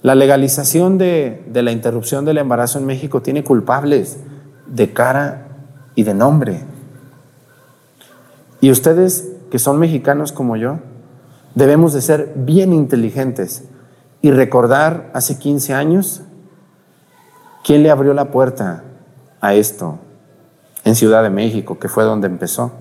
La 0.03 0.15
legalización 0.15 0.99
de, 0.99 1.43
de 1.47 1.63
la 1.63 1.73
interrupción 1.73 2.27
del 2.27 2.37
embarazo 2.37 2.79
en 2.79 2.85
México 2.85 3.23
tiene 3.23 3.45
culpables 3.45 4.19
de 4.67 4.93
cara 4.93 5.49
y 5.95 6.03
de 6.03 6.13
nombre. 6.13 6.74
Y 8.65 8.71
ustedes 8.71 9.31
que 9.51 9.59
son 9.59 9.79
mexicanos 9.79 10.33
como 10.33 10.57
yo, 10.57 10.79
debemos 11.55 11.93
de 11.93 12.01
ser 12.01 12.33
bien 12.35 12.73
inteligentes 12.73 13.65
y 14.23 14.31
recordar 14.31 15.11
hace 15.13 15.39
15 15.39 15.75
años 15.75 16.23
quién 17.63 17.83
le 17.83 17.91
abrió 17.91 18.15
la 18.15 18.31
puerta 18.31 18.83
a 19.43 19.53
esto 19.53 19.99
en 20.83 20.95
Ciudad 20.95 21.23
de 21.23 21.29
México, 21.29 21.79
que 21.79 21.91
fue 21.91 22.05
donde 22.05 22.27
empezó, 22.27 22.73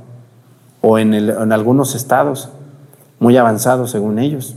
o 0.80 1.00
en, 1.00 1.14
en 1.14 1.52
algunos 1.52 1.96
estados 1.96 2.48
muy 3.20 3.36
avanzados 3.36 3.92
según 3.92 4.20
ellos. 4.20 4.56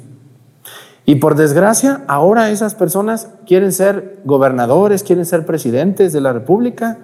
Y 1.06 1.16
por 1.16 1.34
desgracia, 1.34 2.04
ahora 2.06 2.50
esas 2.50 2.76
personas 2.76 3.30
quieren 3.48 3.72
ser 3.72 4.20
gobernadores, 4.24 5.02
quieren 5.02 5.26
ser 5.26 5.44
presidentes 5.44 6.12
de 6.12 6.20
la 6.20 6.32
República 6.32 6.98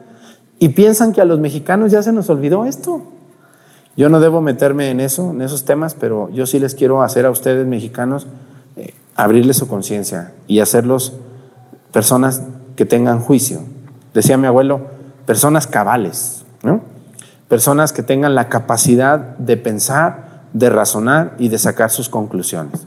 y 0.60 0.68
piensan 0.68 1.10
que 1.10 1.22
a 1.22 1.24
los 1.24 1.40
mexicanos 1.40 1.90
ya 1.90 2.04
se 2.04 2.12
nos 2.12 2.30
olvidó 2.30 2.64
esto. 2.66 3.02
Yo 3.96 4.08
no 4.08 4.20
debo 4.20 4.40
meterme 4.40 4.90
en 4.90 5.00
eso, 5.00 5.30
en 5.30 5.42
esos 5.42 5.64
temas, 5.64 5.94
pero 5.94 6.30
yo 6.30 6.46
sí 6.46 6.58
les 6.58 6.74
quiero 6.74 7.02
hacer 7.02 7.26
a 7.26 7.30
ustedes 7.30 7.66
mexicanos 7.66 8.26
eh, 8.76 8.94
abrirles 9.16 9.58
su 9.58 9.68
conciencia 9.68 10.32
y 10.46 10.60
hacerlos 10.60 11.12
personas 11.92 12.42
que 12.74 12.86
tengan 12.86 13.20
juicio. 13.20 13.60
Decía 14.14 14.38
mi 14.38 14.46
abuelo, 14.46 14.80
personas 15.26 15.66
cabales, 15.66 16.44
¿no? 16.62 16.80
Personas 17.48 17.92
que 17.92 18.02
tengan 18.02 18.34
la 18.34 18.48
capacidad 18.48 19.36
de 19.36 19.58
pensar, 19.58 20.44
de 20.54 20.70
razonar 20.70 21.34
y 21.38 21.48
de 21.48 21.58
sacar 21.58 21.90
sus 21.90 22.08
conclusiones. 22.08 22.86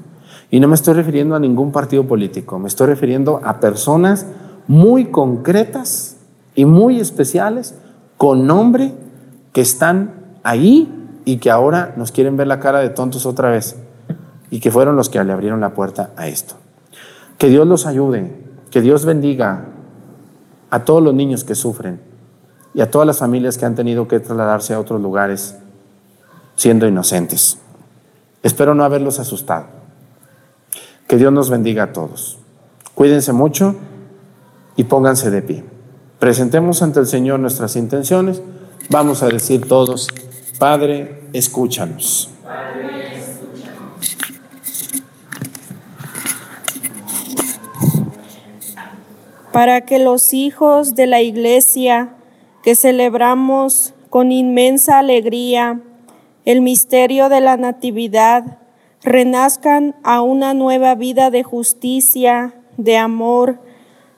Y 0.49 0.59
no 0.59 0.67
me 0.67 0.75
estoy 0.75 0.95
refiriendo 0.95 1.35
a 1.35 1.39
ningún 1.39 1.71
partido 1.71 2.07
político, 2.07 2.57
me 2.57 2.67
estoy 2.67 2.87
refiriendo 2.87 3.41
a 3.43 3.59
personas 3.59 4.25
muy 4.67 5.05
concretas 5.05 6.17
y 6.55 6.65
muy 6.65 6.99
especiales, 6.99 7.75
con 8.17 8.47
nombre, 8.47 8.93
que 9.53 9.61
están 9.61 10.24
ahí 10.45 11.21
y 11.25 11.37
que 11.37 11.49
ahora 11.49 11.93
nos 11.97 12.11
quieren 12.11 12.37
ver 12.37 12.47
la 12.47 12.59
cara 12.61 12.79
de 12.79 12.89
tontos 12.89 13.25
otra 13.25 13.49
vez 13.49 13.75
y 14.51 14.59
que 14.61 14.71
fueron 14.71 14.95
los 14.95 15.09
que 15.09 15.21
le 15.21 15.33
abrieron 15.33 15.59
la 15.59 15.73
puerta 15.73 16.11
a 16.15 16.27
esto. 16.27 16.55
Que 17.37 17.49
Dios 17.49 17.67
los 17.67 17.85
ayude, 17.85 18.31
que 18.71 18.79
Dios 18.79 19.05
bendiga 19.05 19.65
a 20.69 20.85
todos 20.85 21.03
los 21.03 21.13
niños 21.13 21.43
que 21.43 21.55
sufren 21.55 21.99
y 22.73 22.81
a 22.81 22.91
todas 22.91 23.07
las 23.07 23.17
familias 23.17 23.57
que 23.57 23.65
han 23.65 23.75
tenido 23.75 24.07
que 24.07 24.19
trasladarse 24.19 24.73
a 24.73 24.79
otros 24.79 25.01
lugares 25.01 25.57
siendo 26.55 26.87
inocentes. 26.87 27.57
Espero 28.43 28.75
no 28.75 28.83
haberlos 28.83 29.19
asustado. 29.19 29.65
Que 31.07 31.17
Dios 31.17 31.33
nos 31.33 31.49
bendiga 31.49 31.83
a 31.83 31.93
todos. 31.93 32.37
Cuídense 32.93 33.33
mucho 33.33 33.75
y 34.75 34.83
pónganse 34.83 35.31
de 35.31 35.41
pie. 35.41 35.63
Presentemos 36.19 36.81
ante 36.83 36.99
el 36.99 37.07
Señor 37.07 37.39
nuestras 37.39 37.75
intenciones. 37.75 38.41
Vamos 38.89 39.23
a 39.23 39.27
decir 39.27 39.67
todos, 39.67 40.07
Padre, 40.57 41.21
escúchanos. 41.33 42.29
Para 49.51 49.81
que 49.81 49.99
los 49.99 50.33
hijos 50.33 50.95
de 50.95 51.07
la 51.07 51.21
iglesia 51.21 52.15
que 52.63 52.75
celebramos 52.75 53.93
con 54.09 54.31
inmensa 54.31 54.99
alegría 54.99 55.81
el 56.45 56.61
misterio 56.61 57.27
de 57.27 57.41
la 57.41 57.57
Natividad, 57.57 58.59
renazcan 59.03 59.95
a 60.03 60.21
una 60.21 60.53
nueva 60.53 60.95
vida 60.95 61.31
de 61.31 61.43
justicia, 61.43 62.53
de 62.77 62.97
amor 62.97 63.59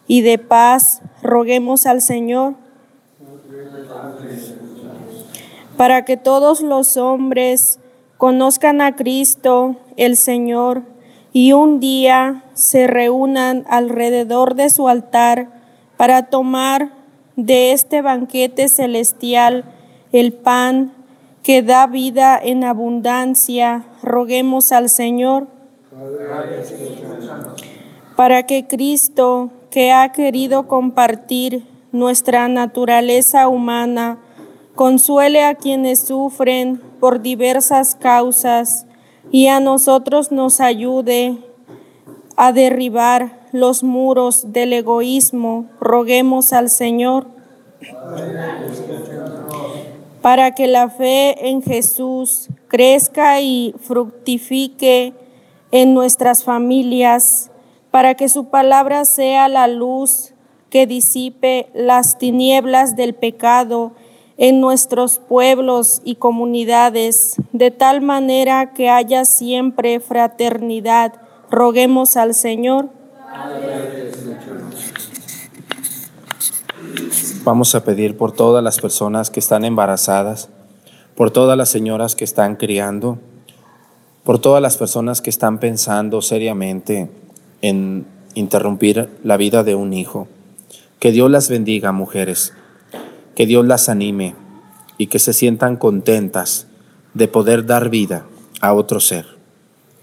y 0.08 0.22
de 0.22 0.38
paz, 0.38 1.02
roguemos 1.24 1.86
al 1.86 2.02
Señor 2.02 2.56
para 5.78 6.04
que 6.06 6.18
todos 6.18 6.62
los 6.62 6.98
hombres 6.98 7.80
conozcan 8.18 8.82
a 8.82 8.96
Cristo, 8.96 9.78
el 9.96 10.18
Señor, 10.18 10.84
y 11.32 11.54
un 11.54 11.80
día 11.80 12.44
se 12.54 12.88
reúnan 12.88 13.64
alrededor 13.70 14.56
de 14.56 14.70
su 14.70 14.90
altar 14.90 15.50
para 15.96 16.24
tomar 16.24 16.90
de 17.36 17.72
este 17.74 18.02
banquete 18.02 18.70
celestial 18.70 19.66
el 20.12 20.34
pan 20.34 20.94
que 21.44 21.62
da 21.62 21.86
vida 21.86 22.40
en 22.42 22.64
abundancia. 22.64 23.86
Roguemos 24.02 24.72
al 24.72 24.90
Señor 24.90 25.48
para 28.16 28.44
que 28.44 28.66
Cristo, 28.66 29.52
que 29.70 29.92
ha 29.92 30.12
querido 30.12 30.68
compartir 30.68 31.68
nuestra 31.92 32.48
naturaleza 32.48 33.48
humana, 33.48 34.18
consuele 34.78 35.44
a 35.44 35.56
quienes 35.56 36.00
sufren 36.00 36.80
por 37.02 37.22
diversas 37.22 37.96
causas 37.96 38.86
y 39.32 39.48
a 39.48 39.60
nosotros 39.60 40.32
nos 40.32 40.62
ayude 40.62 41.36
a 42.38 42.54
derribar 42.54 43.48
los 43.52 43.84
muros 43.84 44.54
del 44.54 44.74
egoísmo. 44.74 45.66
Roguemos 45.82 46.54
al 46.54 46.70
Señor 46.70 47.26
para 50.22 50.52
que 50.52 50.68
la 50.68 50.90
fe 50.90 51.50
en 51.50 51.64
Jesús 51.64 52.50
crezca 52.68 53.42
y 53.42 53.74
fructifique 53.82 55.14
en 55.72 55.96
nuestras 55.96 56.44
familias, 56.44 57.50
para 57.90 58.14
que 58.14 58.30
su 58.30 58.50
palabra 58.50 59.06
sea 59.06 59.48
la 59.48 59.68
luz 59.68 60.34
que 60.70 60.86
disipe 60.86 61.70
las 61.74 62.20
tinieblas 62.20 62.96
del 62.96 63.16
pecado 63.16 63.94
en 64.38 64.62
nuestros 64.62 65.18
pueblos 65.18 66.02
y 66.04 66.16
comunidades, 66.16 67.36
de 67.54 67.72
tal 67.72 68.02
manera 68.02 68.74
que 68.74 68.90
haya 68.90 69.26
siempre 69.26 70.00
fraternidad. 70.00 71.14
Roguemos 71.50 72.18
al 72.18 72.36
Señor. 72.36 72.90
Vamos 77.44 77.74
a 77.76 77.84
pedir 77.84 78.16
por 78.18 78.32
todas 78.32 78.64
las 78.64 78.80
personas 78.80 79.32
que 79.32 79.40
están 79.40 79.66
embarazadas, 79.66 80.50
por 81.16 81.32
todas 81.32 81.58
las 81.58 81.70
señoras 81.70 82.16
que 82.16 82.26
están 82.26 82.58
criando, 82.58 83.18
por 84.24 84.40
todas 84.40 84.62
las 84.62 84.78
personas 84.78 85.22
que 85.22 85.30
están 85.30 85.58
pensando 85.60 86.22
seriamente 86.22 87.10
en 87.62 88.06
interrumpir 88.36 89.10
la 89.24 89.38
vida 89.38 89.64
de 89.64 89.74
un 89.74 89.94
hijo. 89.94 90.28
Que 91.00 91.12
Dios 91.12 91.32
las 91.32 91.50
bendiga, 91.50 91.92
mujeres 91.92 92.54
que 93.38 93.46
Dios 93.46 93.68
las 93.68 93.88
anime 93.88 94.34
y 94.98 95.08
que 95.08 95.20
se 95.20 95.32
sientan 95.32 95.76
contentas 95.76 96.66
de 97.14 97.28
poder 97.28 97.68
dar 97.68 97.92
vida 97.92 98.26
a 98.62 98.74
otro 98.74 99.00
ser. 99.00 99.28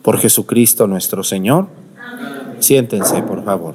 Por 0.02 0.18
Jesucristo 0.18 0.86
nuestro 0.86 1.24
Señor. 1.24 1.66
Siéntense, 2.60 3.22
por 3.22 3.44
favor. 3.44 3.74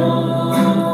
Oren 0.00 0.87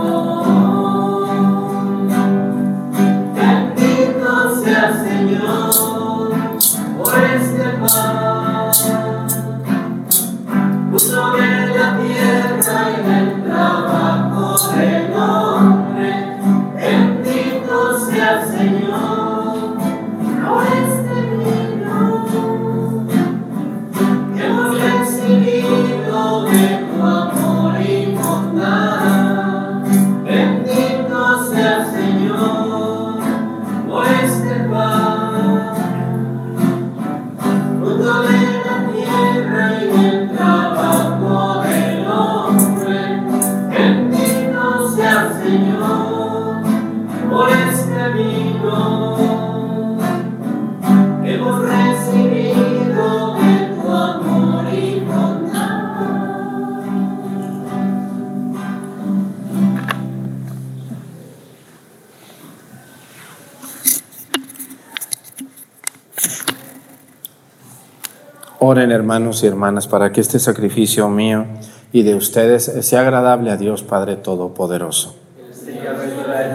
hermanos 69.05 69.45
y 69.45 69.47
hermanas 69.47 69.87
para 69.87 70.13
que 70.13 70.23
este 70.23 70.39
sacrificio 70.39 71.11
mío 71.11 71.45
y 71.93 72.05
de 72.05 72.15
ustedes 72.15 72.73
sea 72.81 73.03
agradable 73.03 73.51
a 73.51 73.59
Dios 73.59 73.83
Padre 73.83 74.17
Todopoderoso. 74.17 75.15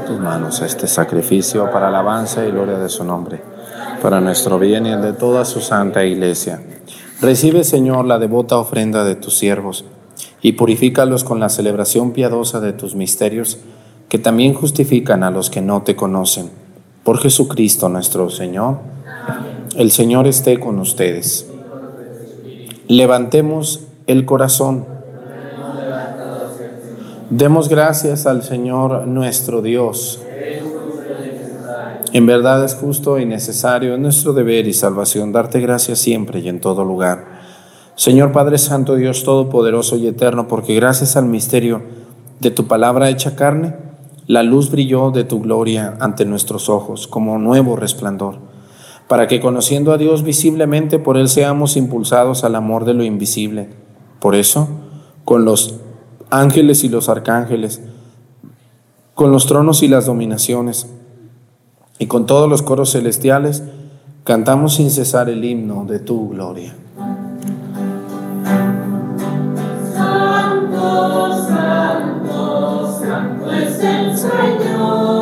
Tus 0.08 0.20
manos 0.20 0.60
este 0.62 0.88
sacrificio 0.88 1.70
para 1.70 1.90
alabanza 1.90 2.44
y 2.48 2.50
gloria 2.50 2.80
de 2.80 2.90
su 2.90 3.04
nombre, 3.04 3.40
para 4.02 4.20
nuestro 4.20 4.58
bien 4.58 4.88
y 4.88 4.90
el 4.90 5.02
de 5.04 5.14
toda 5.14 5.46
su 5.46 5.62
santa 5.62 6.04
iglesia. 6.04 6.60
Recibe, 7.22 7.64
Señor, 7.64 8.06
la 8.06 8.18
devota 8.18 8.58
ofrenda 8.58 9.04
de 9.04 9.14
tus 9.14 9.38
siervos 9.38 9.86
y 10.42 10.54
purifícalos 10.54 11.24
con 11.24 11.40
la 11.40 11.50
celebración 11.50 12.14
piadosa 12.14 12.60
de 12.62 12.74
tus 12.74 12.96
misterios, 12.96 13.60
que 14.10 14.18
también 14.18 14.56
justifican 14.56 15.22
a 15.22 15.30
los 15.30 15.52
que 15.52 15.62
no 15.62 15.84
te 15.84 15.96
conocen. 15.96 16.50
Por 17.04 17.20
Jesucristo 17.20 17.90
nuestro 17.90 18.32
Señor. 18.32 18.80
El 19.76 19.92
Señor 19.92 20.26
esté 20.26 20.60
con 20.60 20.80
ustedes. 20.80 21.46
Levantemos 22.90 23.82
el 24.08 24.26
corazón. 24.26 24.84
Demos 27.30 27.70
gracias 27.70 28.26
al 28.26 28.42
Señor 28.42 29.06
nuestro 29.06 29.62
Dios. 29.62 30.20
En 32.14 32.26
verdad 32.26 32.66
es 32.66 32.74
justo 32.74 33.20
y 33.20 33.28
necesario, 33.28 33.94
es 33.94 34.00
nuestro 34.00 34.34
deber 34.34 34.68
y 34.68 34.74
salvación 34.74 35.32
darte 35.32 35.60
gracias 35.60 36.00
siempre 36.00 36.40
y 36.40 36.50
en 36.50 36.62
todo 36.62 36.84
lugar. 36.84 37.26
Señor 37.94 38.32
Padre 38.32 38.58
Santo, 38.58 38.96
Dios 38.96 39.24
Todopoderoso 39.24 39.96
y 39.96 40.08
Eterno, 40.08 40.48
porque 40.48 40.74
gracias 40.74 41.16
al 41.16 41.26
misterio 41.26 41.84
de 42.40 42.50
tu 42.50 42.66
palabra 42.66 43.12
hecha 43.12 43.36
carne, 43.36 43.76
la 44.26 44.42
luz 44.42 44.72
brilló 44.72 45.12
de 45.12 45.26
tu 45.26 45.42
gloria 45.42 45.96
ante 46.00 46.26
nuestros 46.26 46.70
ojos 46.70 47.06
como 47.06 47.38
nuevo 47.38 47.76
resplandor 47.76 48.49
para 49.10 49.28
que 49.28 49.40
conociendo 49.40 49.92
a 49.92 49.98
Dios 49.98 50.22
visiblemente 50.22 51.00
por 51.00 51.18
Él 51.18 51.30
seamos 51.30 51.76
impulsados 51.78 52.44
al 52.44 52.54
amor 52.54 52.86
de 52.86 52.94
lo 52.94 53.04
invisible. 53.04 53.68
Por 54.20 54.36
eso, 54.36 54.70
con 55.26 55.46
los 55.46 55.80
ángeles 56.30 56.84
y 56.84 56.90
los 56.90 57.10
arcángeles, 57.10 57.82
con 59.16 59.32
los 59.32 59.48
tronos 59.48 59.82
y 59.82 59.88
las 59.88 60.06
dominaciones, 60.06 60.88
y 61.98 62.06
con 62.06 62.28
todos 62.28 62.48
los 62.48 62.62
coros 62.62 62.92
celestiales, 62.92 63.64
cantamos 64.24 64.76
sin 64.76 64.92
cesar 64.92 65.28
el 65.28 65.44
himno 65.44 65.86
de 65.86 66.00
tu 66.00 66.30
gloria. 66.30 66.76
Santo, 69.92 71.48
santo, 71.48 73.00
santo 73.02 73.52
es 73.54 73.84
el 73.84 74.16
Señor. 74.16 75.20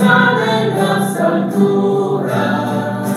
las 0.00 0.29
alturas. 1.32 3.16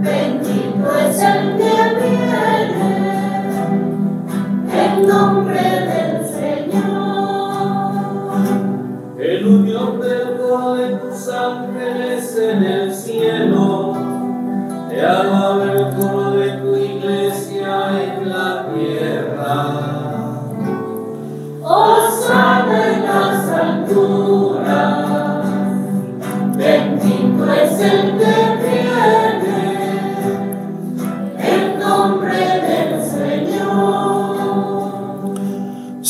Bendito 0.00 0.86
es 1.06 1.22
el 1.22 1.56
que 1.56 1.76
viene 2.02 2.98
en 4.72 5.06
nombre 5.06 5.62
del 5.62 6.14
Señor. 6.26 6.78
El 9.18 9.46
unión 9.46 10.00
del 10.00 10.38
de 10.76 10.88
tus 10.96 11.28
ángeles 11.28 12.36
en 12.38 12.62
el 12.62 12.94
cielo. 12.94 13.96
Te 14.88 15.00
alaba 15.00 15.57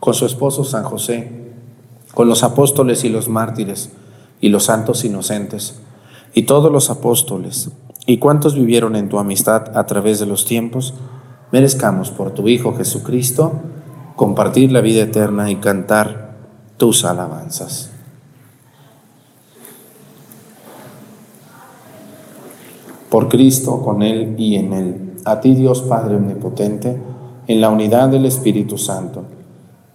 con 0.00 0.14
su 0.14 0.26
esposo 0.26 0.64
San 0.64 0.84
José, 0.84 1.30
con 2.14 2.28
los 2.28 2.42
apóstoles 2.42 3.04
y 3.04 3.08
los 3.08 3.28
mártires 3.28 3.90
y 4.40 4.48
los 4.48 4.64
santos 4.64 5.04
inocentes, 5.04 5.80
y 6.34 6.42
todos 6.42 6.70
los 6.70 6.90
apóstoles, 6.90 7.70
y 8.06 8.18
cuantos 8.18 8.54
vivieron 8.54 8.96
en 8.96 9.08
tu 9.08 9.18
amistad 9.18 9.76
a 9.76 9.86
través 9.86 10.20
de 10.20 10.26
los 10.26 10.44
tiempos, 10.44 10.94
merezcamos 11.52 12.10
por 12.10 12.32
tu 12.32 12.48
Hijo 12.48 12.74
Jesucristo 12.76 13.52
compartir 14.16 14.72
la 14.72 14.80
vida 14.80 15.02
eterna 15.02 15.50
y 15.50 15.56
cantar 15.56 16.36
tus 16.76 17.04
alabanzas. 17.04 17.90
Por 23.10 23.28
Cristo, 23.28 23.82
con 23.82 24.02
Él 24.02 24.34
y 24.38 24.56
en 24.56 24.72
Él, 24.72 25.12
a 25.24 25.40
ti 25.40 25.54
Dios 25.54 25.82
Padre 25.82 26.16
Omnipotente, 26.16 27.00
en 27.46 27.60
la 27.60 27.70
unidad 27.70 28.10
del 28.10 28.26
Espíritu 28.26 28.76
Santo 28.76 29.37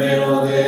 Él 0.00 0.67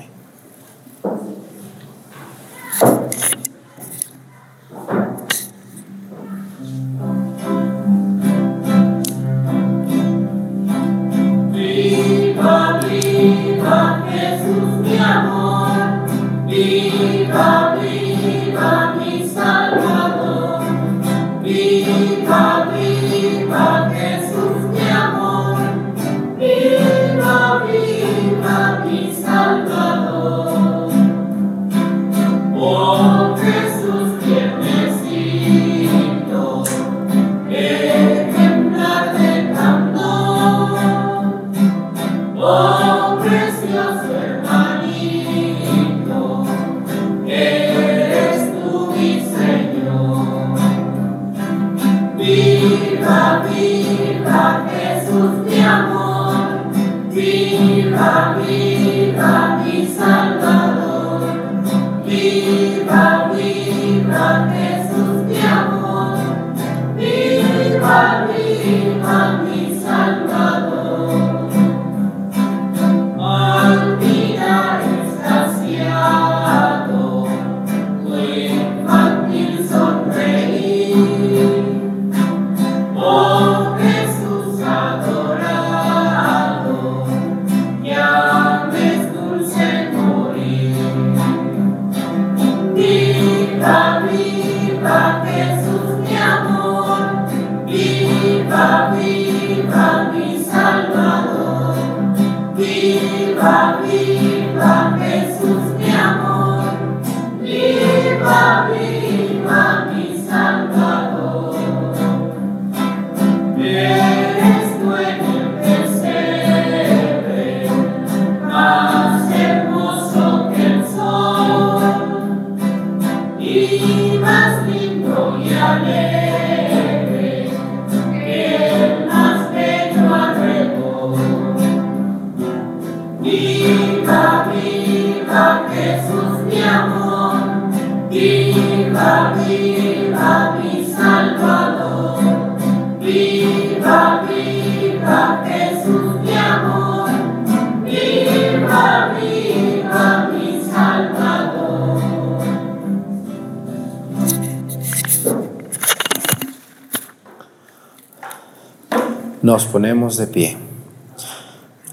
Pie. 160.27 160.57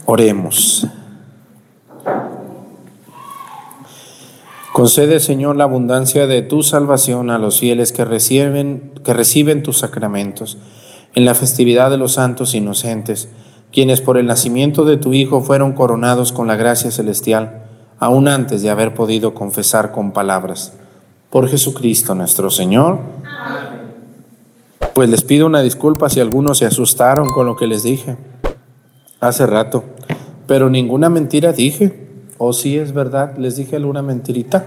Oremos. 0.06 0.86
Concede, 4.72 5.18
Señor, 5.18 5.56
la 5.56 5.64
abundancia 5.64 6.26
de 6.26 6.40
tu 6.42 6.62
salvación 6.62 7.30
a 7.30 7.38
los 7.38 7.58
fieles 7.58 7.90
que 7.90 8.04
reciben, 8.04 8.92
que 9.02 9.12
reciben 9.12 9.62
tus 9.62 9.78
sacramentos 9.78 10.56
en 11.14 11.24
la 11.24 11.34
festividad 11.34 11.90
de 11.90 11.96
los 11.96 12.12
santos 12.12 12.54
inocentes, 12.54 13.28
quienes 13.72 14.00
por 14.00 14.18
el 14.18 14.26
nacimiento 14.26 14.84
de 14.84 14.96
tu 14.96 15.14
Hijo 15.14 15.42
fueron 15.42 15.72
coronados 15.72 16.32
con 16.32 16.46
la 16.46 16.54
gracia 16.54 16.92
celestial, 16.92 17.64
aún 17.98 18.28
antes 18.28 18.62
de 18.62 18.70
haber 18.70 18.94
podido 18.94 19.34
confesar 19.34 19.90
con 19.90 20.12
palabras. 20.12 20.74
Por 21.30 21.48
Jesucristo 21.48 22.14
nuestro 22.14 22.48
Señor. 22.48 23.00
Pues 24.98 25.10
les 25.10 25.22
pido 25.22 25.46
una 25.46 25.62
disculpa 25.62 26.08
si 26.08 26.18
algunos 26.18 26.58
se 26.58 26.66
asustaron 26.66 27.28
con 27.28 27.46
lo 27.46 27.54
que 27.54 27.68
les 27.68 27.84
dije 27.84 28.16
hace 29.20 29.46
rato, 29.46 29.84
pero 30.48 30.70
ninguna 30.70 31.08
mentira 31.08 31.52
dije. 31.52 32.08
O 32.36 32.52
si 32.52 32.76
es 32.76 32.92
verdad, 32.92 33.38
les 33.38 33.54
dije 33.54 33.76
alguna 33.76 34.02
mentirita, 34.02 34.66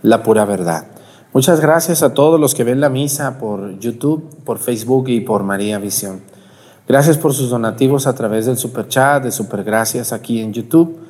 la 0.00 0.22
pura 0.22 0.46
verdad. 0.46 0.86
Muchas 1.34 1.60
gracias 1.60 2.02
a 2.02 2.14
todos 2.14 2.40
los 2.40 2.54
que 2.54 2.64
ven 2.64 2.80
la 2.80 2.88
misa 2.88 3.38
por 3.38 3.78
YouTube, 3.78 4.34
por 4.46 4.56
Facebook 4.60 5.10
y 5.10 5.20
por 5.20 5.42
María 5.42 5.78
Visión. 5.78 6.22
Gracias 6.88 7.18
por 7.18 7.34
sus 7.34 7.50
donativos 7.50 8.06
a 8.06 8.14
través 8.14 8.46
del 8.46 8.56
super 8.56 8.88
chat, 8.88 9.24
de 9.24 9.30
super 9.30 9.62
gracias 9.62 10.14
aquí 10.14 10.40
en 10.40 10.54
YouTube. 10.54 11.00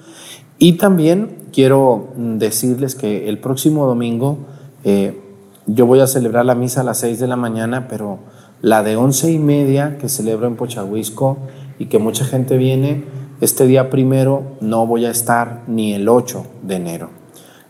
Y 0.58 0.72
también 0.72 1.36
quiero 1.52 2.08
decirles 2.16 2.96
que 2.96 3.28
el 3.28 3.38
próximo 3.38 3.86
domingo 3.86 4.38
eh, 4.82 5.20
yo 5.66 5.86
voy 5.86 6.00
a 6.00 6.06
celebrar 6.06 6.44
la 6.44 6.54
misa 6.54 6.82
a 6.82 6.84
las 6.84 6.98
6 6.98 7.18
de 7.18 7.26
la 7.26 7.36
mañana, 7.36 7.88
pero 7.88 8.18
la 8.60 8.82
de 8.82 8.96
once 8.96 9.30
y 9.30 9.38
media 9.38 9.98
que 9.98 10.08
celebro 10.08 10.46
en 10.46 10.56
Pochahuisco 10.56 11.38
y 11.78 11.86
que 11.86 11.98
mucha 11.98 12.24
gente 12.24 12.56
viene, 12.56 13.04
este 13.40 13.66
día 13.66 13.90
primero 13.90 14.56
no 14.60 14.86
voy 14.86 15.06
a 15.06 15.10
estar 15.10 15.62
ni 15.66 15.94
el 15.94 16.08
8 16.08 16.46
de 16.62 16.76
enero. 16.76 17.10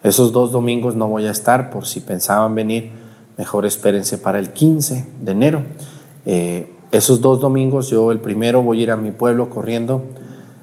Esos 0.03 0.32
dos 0.32 0.53
domingos 0.53 0.97
no 0.97 1.09
voy 1.09 1.26
a 1.26 1.30
estar, 1.30 1.70
por 1.70 1.86
si 1.86 2.01
pensaban 2.01 2.55
venir, 2.55 2.90
mejor 3.38 3.64
espérense 3.64 4.18
para 4.18 4.38
el 4.38 4.51
15 4.51 5.07
de 5.20 5.32
enero. 5.32 5.62
Eh, 6.26 6.70
esos 6.92 7.20
dos 7.20 7.40
domingos, 7.40 7.90
yo 7.90 8.12
el 8.12 8.20
primero 8.20 8.62
voy 8.62 8.80
a 8.80 8.82
ir 8.82 8.90
a 8.90 8.97
mi 8.97 9.11
pueblo 9.12 9.51
corriendo, 9.51 10.05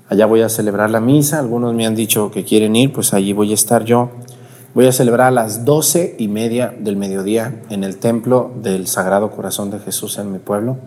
allá 0.09 0.25
voy 0.25 0.41
a 0.41 0.49
celebrar 0.49 0.89
la 0.89 1.01
misa, 1.01 1.39
algunos 1.39 1.73
me 1.73 1.85
han 1.85 1.95
dicho 1.95 2.29
que 2.31 2.43
quieren 2.43 2.75
ir, 2.75 2.93
pues 2.93 3.13
allí 3.13 3.33
voy 3.33 3.51
a 3.51 3.55
estar 3.55 3.83
yo. 3.83 4.11
Voy 4.73 4.87
a 4.87 4.93
celebrar 4.93 5.27
a 5.27 5.31
las 5.31 5.65
doce 5.65 6.15
y 6.17 6.29
media 6.29 6.73
del 6.79 6.95
mediodía 6.95 7.61
en 7.69 7.83
el 7.83 7.97
templo 7.97 8.53
del 8.55 8.87
Sagrado 8.87 9.29
Corazón 9.29 9.69
de 9.69 9.79
Jesús 9.79 10.17
en 10.17 10.31
mi 10.31 10.39
pueblo, 10.39 10.77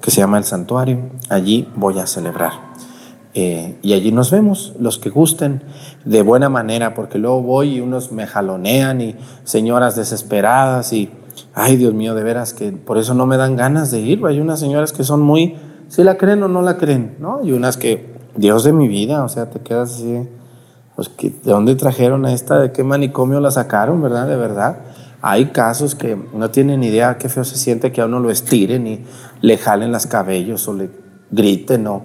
que 0.00 0.10
se 0.10 0.20
llama 0.20 0.38
el 0.38 0.42
Santuario. 0.42 0.98
Allí 1.28 1.68
voy 1.76 2.00
a 2.00 2.08
celebrar. 2.08 2.54
Eh, 3.34 3.78
y 3.82 3.92
allí 3.92 4.10
nos 4.10 4.32
vemos, 4.32 4.72
los 4.80 4.98
que 4.98 5.10
gusten, 5.10 5.62
de 6.04 6.22
buena 6.22 6.48
manera, 6.48 6.92
porque 6.94 7.18
luego 7.18 7.40
voy 7.40 7.76
y 7.76 7.80
unos 7.80 8.10
me 8.10 8.26
jalonean 8.26 9.00
y 9.00 9.14
señoras 9.44 9.94
desesperadas 9.94 10.92
y, 10.92 11.10
ay 11.54 11.76
Dios 11.76 11.94
mío, 11.94 12.16
de 12.16 12.24
veras 12.24 12.52
que 12.52 12.72
por 12.72 12.98
eso 12.98 13.14
no 13.14 13.26
me 13.26 13.36
dan 13.36 13.54
ganas 13.54 13.92
de 13.92 14.00
ir. 14.00 14.26
Hay 14.26 14.40
unas 14.40 14.58
señoras 14.58 14.92
que 14.92 15.04
son 15.04 15.22
muy, 15.22 15.54
si 15.86 16.02
la 16.02 16.16
creen 16.16 16.42
o 16.42 16.48
no 16.48 16.62
la 16.62 16.78
creen, 16.78 17.14
¿no? 17.20 17.44
Y 17.44 17.52
unas 17.52 17.76
que, 17.76 18.10
Dios 18.34 18.64
de 18.64 18.72
mi 18.72 18.88
vida, 18.88 19.22
o 19.22 19.28
sea, 19.28 19.50
te 19.50 19.60
quedas 19.60 19.94
así 19.94 20.28
pues, 20.96 21.10
¿de 21.18 21.50
dónde 21.50 21.76
trajeron 21.76 22.26
a 22.26 22.32
esta? 22.32 22.58
¿De 22.58 22.72
qué 22.72 22.84
manicomio 22.84 23.40
la 23.40 23.50
sacaron, 23.50 24.02
verdad? 24.02 24.26
De 24.28 24.36
verdad. 24.36 24.78
Hay 25.22 25.46
casos 25.46 25.94
que 25.94 26.16
no 26.34 26.50
tienen 26.50 26.82
idea 26.82 27.18
qué 27.18 27.28
feo 27.28 27.44
se 27.44 27.56
siente 27.56 27.92
que 27.92 28.00
a 28.00 28.06
uno 28.06 28.20
lo 28.20 28.30
estiren 28.30 28.86
y 28.86 29.04
le 29.42 29.58
jalen 29.58 29.92
las 29.92 30.06
cabellos 30.06 30.66
o 30.68 30.74
le 30.74 30.90
griten 31.30 31.86
o... 31.86 32.02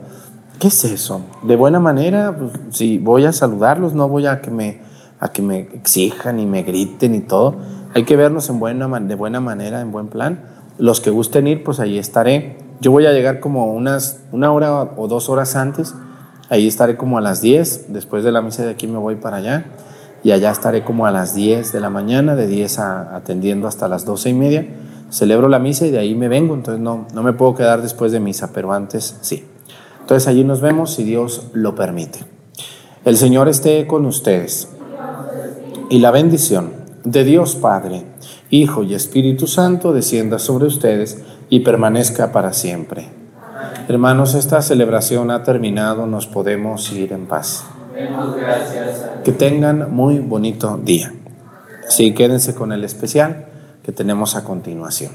¿Qué 0.60 0.70
es 0.70 0.86
eso? 0.86 1.22
De 1.44 1.58
buena 1.58 1.82
manera, 1.82 2.36
pues, 2.38 2.52
si 2.70 2.98
voy 2.98 3.26
a 3.26 3.34
saludarlos, 3.34 3.94
no 3.94 4.08
voy 4.08 4.26
a 4.26 4.42
que 4.42 4.52
me, 4.52 4.82
a 5.20 5.30
que 5.30 5.42
me 5.42 5.60
exijan 5.60 6.40
y 6.40 6.46
me 6.46 6.64
griten 6.64 7.16
y 7.16 7.22
todo. 7.22 7.56
Hay 7.94 8.04
que 8.04 8.16
vernos 8.16 8.50
en 8.50 8.60
buena, 8.60 8.88
de 9.02 9.16
buena 9.16 9.42
manera, 9.42 9.82
en 9.82 9.92
buen 9.92 10.08
plan. 10.08 10.46
Los 10.78 11.02
que 11.02 11.10
gusten 11.10 11.48
ir, 11.48 11.64
pues 11.64 11.82
ahí 11.82 11.98
estaré. 11.98 12.58
Yo 12.80 12.92
voy 12.92 13.06
a 13.06 13.12
llegar 13.12 13.42
como 13.42 13.74
unas, 13.74 14.22
una 14.32 14.52
hora 14.52 14.84
o 14.96 15.08
dos 15.08 15.30
horas 15.30 15.56
antes 15.56 15.94
Ahí 16.50 16.68
estaré 16.68 16.96
como 16.98 17.18
a 17.18 17.22
las 17.22 17.42
10, 17.42 17.86
después 17.90 18.24
de 18.24 18.32
la 18.32 18.42
misa 18.42 18.64
de 18.64 18.72
aquí 18.72 18.88
me 18.88 18.98
voy 18.98 19.16
para 19.16 19.38
allá 19.38 19.66
y 20.26 20.32
allá 20.32 20.50
estaré 20.50 20.84
como 20.84 21.06
a 21.06 21.12
las 21.12 21.36
10 21.36 21.72
de 21.72 21.80
la 21.80 21.92
mañana, 21.92 22.36
de 22.36 22.48
10 22.48 22.80
a, 22.80 23.16
atendiendo 23.16 23.68
hasta 23.68 23.88
las 23.88 24.06
12 24.06 24.32
y 24.32 24.34
media. 24.34 24.68
Celebro 25.12 25.50
la 25.50 25.60
misa 25.60 25.86
y 25.86 25.92
de 25.92 26.00
ahí 26.00 26.16
me 26.16 26.28
vengo, 26.28 26.56
entonces 26.56 26.82
no, 26.82 27.06
no 27.14 27.22
me 27.22 27.34
puedo 27.34 27.54
quedar 27.54 27.84
después 27.84 28.12
de 28.12 28.20
misa, 28.20 28.50
pero 28.52 28.74
antes 28.74 29.18
sí. 29.22 29.46
Entonces 30.02 30.28
allí 30.28 30.44
nos 30.44 30.62
vemos 30.62 30.96
si 30.96 31.04
Dios 31.04 31.50
lo 31.54 31.76
permite. 31.76 32.20
El 33.06 33.18
Señor 33.18 33.48
esté 33.50 33.86
con 33.86 34.08
ustedes 34.08 34.68
y 35.92 36.00
la 36.00 36.10
bendición 36.10 36.72
de 37.04 37.24
Dios 37.24 37.56
Padre, 37.56 38.04
Hijo 38.50 38.82
y 38.82 38.96
Espíritu 38.96 39.46
Santo 39.46 39.94
descienda 39.94 40.40
sobre 40.40 40.66
ustedes 40.66 41.20
y 41.50 41.60
permanezca 41.60 42.32
para 42.32 42.52
siempre. 42.52 43.10
Hermanos, 43.88 44.36
esta 44.36 44.62
celebración 44.62 45.32
ha 45.32 45.44
terminado, 45.44 46.08
nos 46.08 46.28
podemos 46.28 46.92
ir 46.92 47.14
en 47.14 47.28
paz. 47.28 47.66
Que 49.24 49.32
tengan 49.32 49.94
muy 49.94 50.20
bonito 50.20 50.80
día. 50.84 51.14
Sí, 51.88 52.14
quédense 52.14 52.56
con 52.56 52.72
el 52.72 52.84
especial 52.84 53.46
que 53.84 53.92
tenemos 53.92 54.36
a 54.36 54.44
continuación. 54.44 55.12